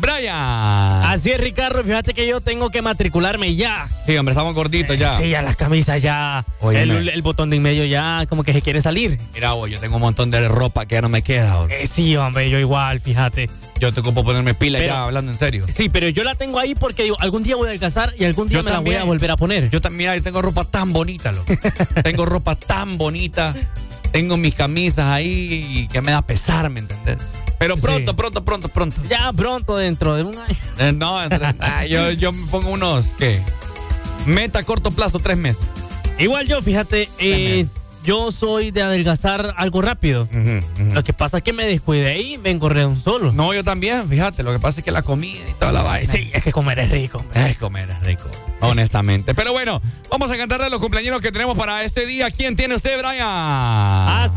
[0.00, 1.04] Brian.
[1.04, 1.82] Así es, Ricardo.
[1.84, 3.88] Fíjate que yo tengo que matricularme ya.
[4.06, 5.14] Sí, hombre, estamos gorditos ya.
[5.16, 6.44] Sí, ya las camisas ya.
[6.72, 9.18] El, el botón de en medio ya como que se quiere salir.
[9.34, 11.66] Mira, vos, yo tengo un montón de ropa que ya no me queda.
[11.70, 13.48] Eh, sí, hombre, yo igual, fíjate.
[13.78, 15.66] Yo tengo que ponerme pila Pero- ya, hablando en serio.
[15.72, 18.48] Sí, pero yo la tengo ahí porque digo, algún día voy a alcanzar y algún
[18.48, 19.70] día Yo me la voy a volver a poner.
[19.70, 21.52] Yo también, mira, yo tengo ropa tan bonita, loco.
[22.02, 23.54] tengo ropa tan bonita.
[24.12, 27.16] Tengo mis camisas ahí que me da pesar, ¿me entendés?
[27.60, 29.02] Pero pronto, pronto, pronto, pronto.
[29.06, 30.56] Ya pronto, dentro de un año.
[30.78, 33.42] Eh, no, ah, yo, yo me pongo unos, ¿qué?
[34.24, 35.62] Meta a corto plazo, tres meses.
[36.18, 37.66] Igual yo, fíjate, eh,
[38.02, 40.26] yo soy de adelgazar algo rápido.
[40.94, 43.30] Lo que pasa es que me descuidé y me engorré un solo.
[43.30, 46.10] No, yo también, fíjate, lo que pasa es que la comida y toda la vaina.
[46.10, 47.22] Sí, es que comer es rico.
[47.34, 48.30] Es comer es rico,
[48.60, 49.34] honestamente.
[49.34, 52.30] Pero bueno, vamos a cantarle a los cumpleaños que tenemos para este día.
[52.30, 53.26] ¿Quién tiene usted, Brian?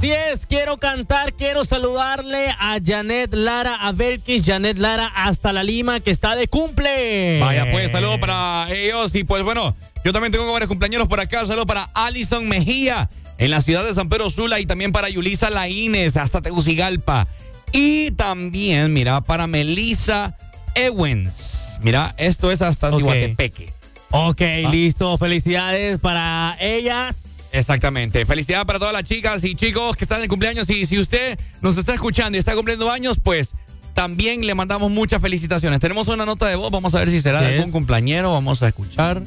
[0.03, 5.63] Así es, quiero cantar, quiero saludarle a Janet Lara, a Belkis, Janet Lara hasta la
[5.63, 7.39] Lima, que está de cumple.
[7.39, 9.15] Vaya, pues, saludos para ellos.
[9.15, 11.45] Y pues bueno, yo también tengo varios cumpleaños por acá.
[11.45, 15.49] Saludos para Alison Mejía en la ciudad de San Pedro Sula y también para Yulisa
[15.49, 17.25] Laínez hasta Tegucigalpa.
[17.71, 20.35] Y también, mira, para Melissa
[20.75, 21.79] Ewens.
[21.81, 22.91] Mira, esto es hasta.
[22.91, 23.71] Cihuatepeque.
[24.11, 24.69] Ok, Ah.
[24.69, 27.29] listo, felicidades para ellas.
[27.53, 28.25] Exactamente.
[28.25, 30.69] Felicidades para todas las chicas y chicos que están en el cumpleaños.
[30.69, 33.53] Y si usted nos está escuchando y está cumpliendo años, pues
[33.93, 35.79] también le mandamos muchas felicitaciones.
[35.79, 36.71] Tenemos una nota de voz.
[36.71, 37.71] Vamos a ver si será de ¿Qué algún es?
[37.73, 38.31] cumpleañero.
[38.31, 39.21] Vamos a escuchar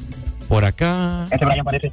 [0.49, 1.27] por acá.
[1.31, 1.93] Ese Brian parece,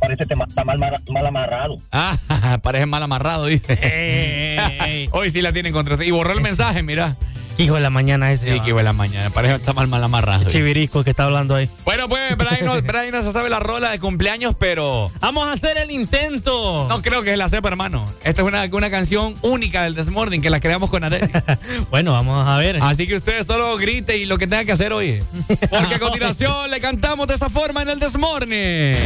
[0.00, 1.76] parece tema- está mal, mal, mal amarrado.
[1.92, 2.18] Ah,
[2.62, 3.74] parece mal amarrado, dice.
[3.80, 5.08] Ey, ey, ey.
[5.12, 6.06] Hoy sí la tienen contra usted.
[6.06, 7.16] Y borró el mensaje, mira.
[7.58, 8.52] Hijo de la mañana ese.
[8.52, 9.30] Sí, que iba la mañana.
[9.30, 10.38] Parece que está mal, mal amarrado.
[10.44, 10.52] dice.
[10.52, 11.68] Chivirisco que está hablando ahí.
[11.84, 15.52] Bueno, pues, Brian no, Brian no se sabe la rola de cumpleaños, pero Vamos a
[15.52, 16.86] hacer el intento.
[16.88, 18.10] no creo que la sepa, hermano.
[18.22, 21.28] Esta es una, una canción única del Desmording que la creamos con Arely.
[21.90, 22.78] Bueno, vamos a ver.
[22.80, 25.24] Así que usted solo grite y lo que tenga que hacer, oye.
[25.68, 28.96] Porque a continuación le cantamos de esta forma en el Desmorning.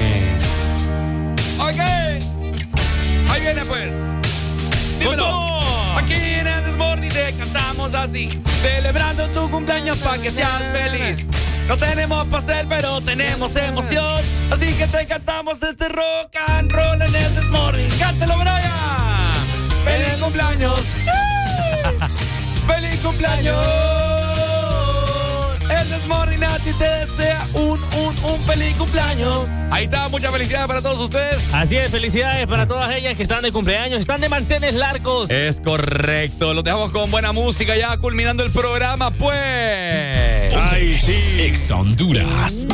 [1.59, 1.81] Ok.
[3.31, 3.93] Ahí viene pues.
[4.99, 5.53] Dímelo.
[5.97, 6.15] Aquí
[6.73, 8.31] Desmorning te cantamos así.
[8.63, 11.27] Celebrando tu cumpleaños para que seas feliz.
[11.69, 14.23] No tenemos pastel, pero tenemos emoción.
[14.51, 17.91] Así que te cantamos este rock and roll en el Desmorning.
[17.99, 18.73] Cántalo, Brian.
[19.85, 20.81] ¡Feliz cumpleaños!
[22.67, 24.12] ¡Feliz cumpleaños!
[25.81, 29.49] El Desmorning a ti te desea un, un, un feliz cumpleaños.
[29.71, 31.43] Ahí está, muchas felicidades para todos ustedes.
[31.53, 35.31] Así es, felicidades para todas ellas que están de cumpleaños, están de mantenes largos.
[35.31, 40.55] Es correcto, los dejamos con buena música ya culminando el programa, pues.
[40.55, 41.41] Ay, sí.
[41.41, 42.67] Ex Honduras.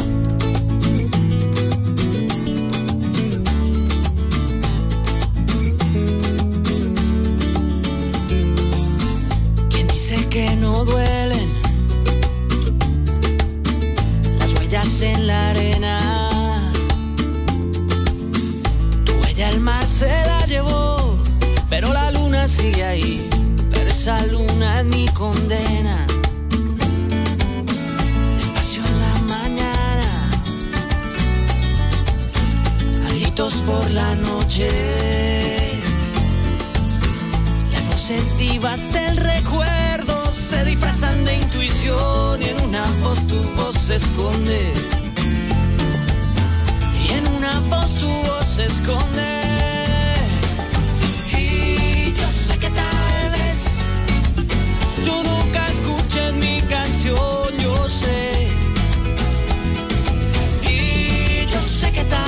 [33.55, 34.68] Por la noche.
[37.73, 43.75] Las voces vivas del recuerdo se disfrazan de intuición y en una voz tu voz
[43.75, 44.73] se esconde.
[47.02, 49.41] Y en una voz tu voz se esconde.
[51.33, 53.91] Y yo sé que tal vez
[55.07, 58.49] tú nunca escuches mi canción, yo sé.
[60.65, 62.27] Y yo sé que tal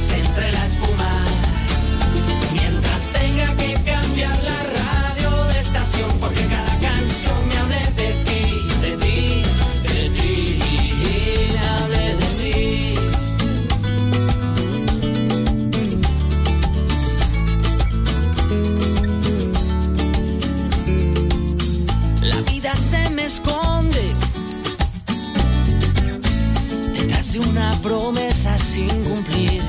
[27.91, 29.61] promesa sin cumplir.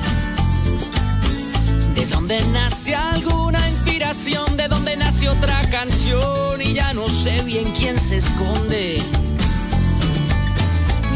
[1.93, 4.55] ¿De dónde nace alguna inspiración?
[4.55, 6.61] ¿De dónde nace otra canción?
[6.61, 9.01] Y ya no sé bien quién se esconde.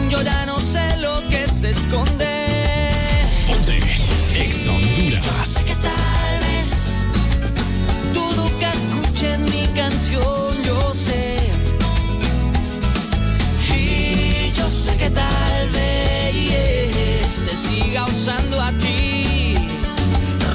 [0.09, 2.27] Yo ya no sé lo que se esconde.
[3.47, 3.77] Ponte
[4.43, 5.23] Ex Honduras.
[5.45, 6.97] Sé que tal vez
[8.13, 11.26] tú nunca escuches mi canción, yo sé.
[14.57, 19.55] Yo sé que tal vez te siga usando a ti,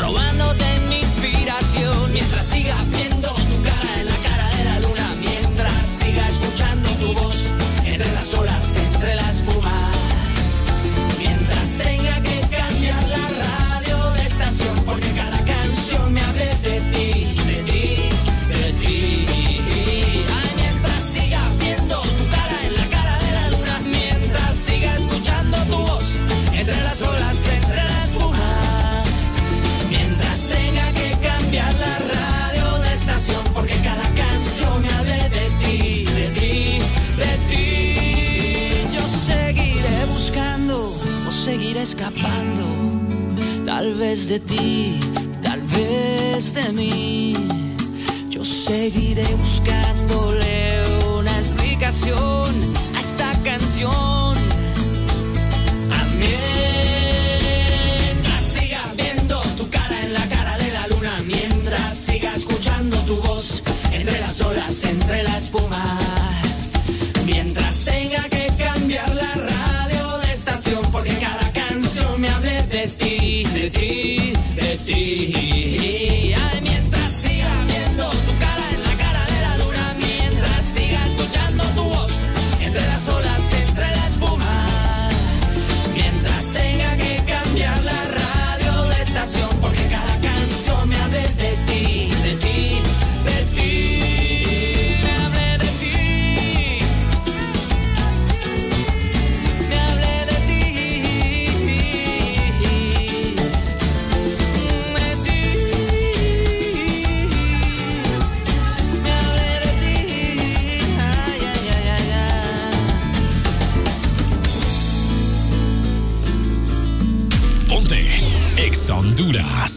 [0.00, 2.12] robándote mi inspiración.
[2.12, 7.12] Mientras siga viendo tu cara en la cara de la luna, mientras siga escuchando tu
[7.14, 7.50] voz
[7.84, 8.51] entre las olas,
[41.82, 42.64] escapando,
[43.66, 45.00] tal vez de ti,
[45.42, 47.34] tal vez de mí.
[48.30, 50.80] Yo seguiré buscándole
[51.18, 54.41] una explicación a esta canción.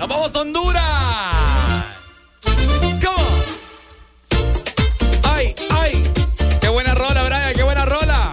[0.05, 0.83] ¡Nos vamos a Honduras!
[3.03, 3.25] ¿Cómo?
[5.23, 6.03] ¡Ay, ay!
[6.61, 7.53] ¡Qué buena rola, Brian!
[7.55, 8.31] ¡Qué buena rola!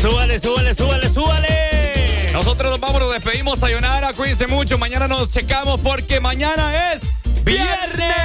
[0.00, 2.28] Súbale, súbale, súbale, súbale.
[2.32, 4.78] Nosotros nos vamos, nos despedimos, sayonara, cuídense mucho.
[4.78, 7.02] Mañana nos checamos porque mañana es
[7.44, 8.16] viernes.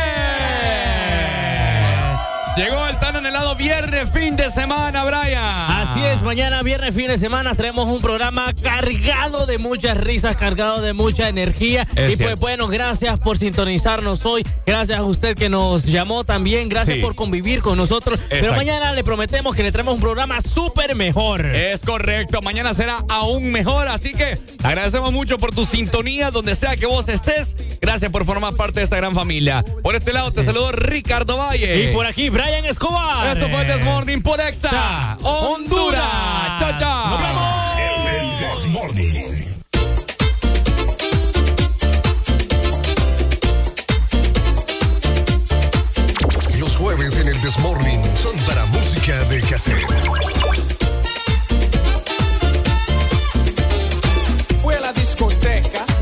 [2.55, 2.86] Llegó
[3.57, 5.37] viernes, fin de semana, Brian.
[5.43, 10.81] Así es, mañana viernes, fin de semana, traemos un programa cargado de muchas risas, cargado
[10.81, 11.85] de mucha energía.
[11.95, 14.45] Es y pues bueno, gracias por sintonizarnos hoy.
[14.65, 16.67] Gracias a usted que nos llamó también.
[16.69, 17.01] Gracias Sí.
[17.01, 18.19] por convivir con nosotros.
[18.29, 21.45] Pero mañana le prometemos que le traemos un programa súper mejor.
[21.45, 26.75] Es correcto, mañana será aún mejor, así que agradecemos mucho por tu sintonía, donde sea
[26.75, 27.55] que vos estés.
[27.81, 29.63] Gracias por formar parte de esta gran familia.
[29.83, 31.89] Por este lado te saludo Ricardo Valle.
[31.89, 33.26] Y por aquí, Brian Escobar.
[33.31, 35.17] Esto fue el Desmorning por Exa.
[35.21, 36.01] Honduras.
[36.59, 37.09] Chao, chao.
[37.09, 38.07] Nos vemos.
[38.09, 39.63] El Desmorning.
[46.57, 49.85] Los jueves en el Desmorning son para música de cassette.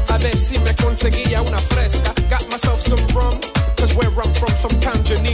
[0.10, 2.14] a ver si me conseguía una fresca.
[2.30, 3.38] Got myself some rum,
[3.76, 5.26] cause where I'm from, some tangerine.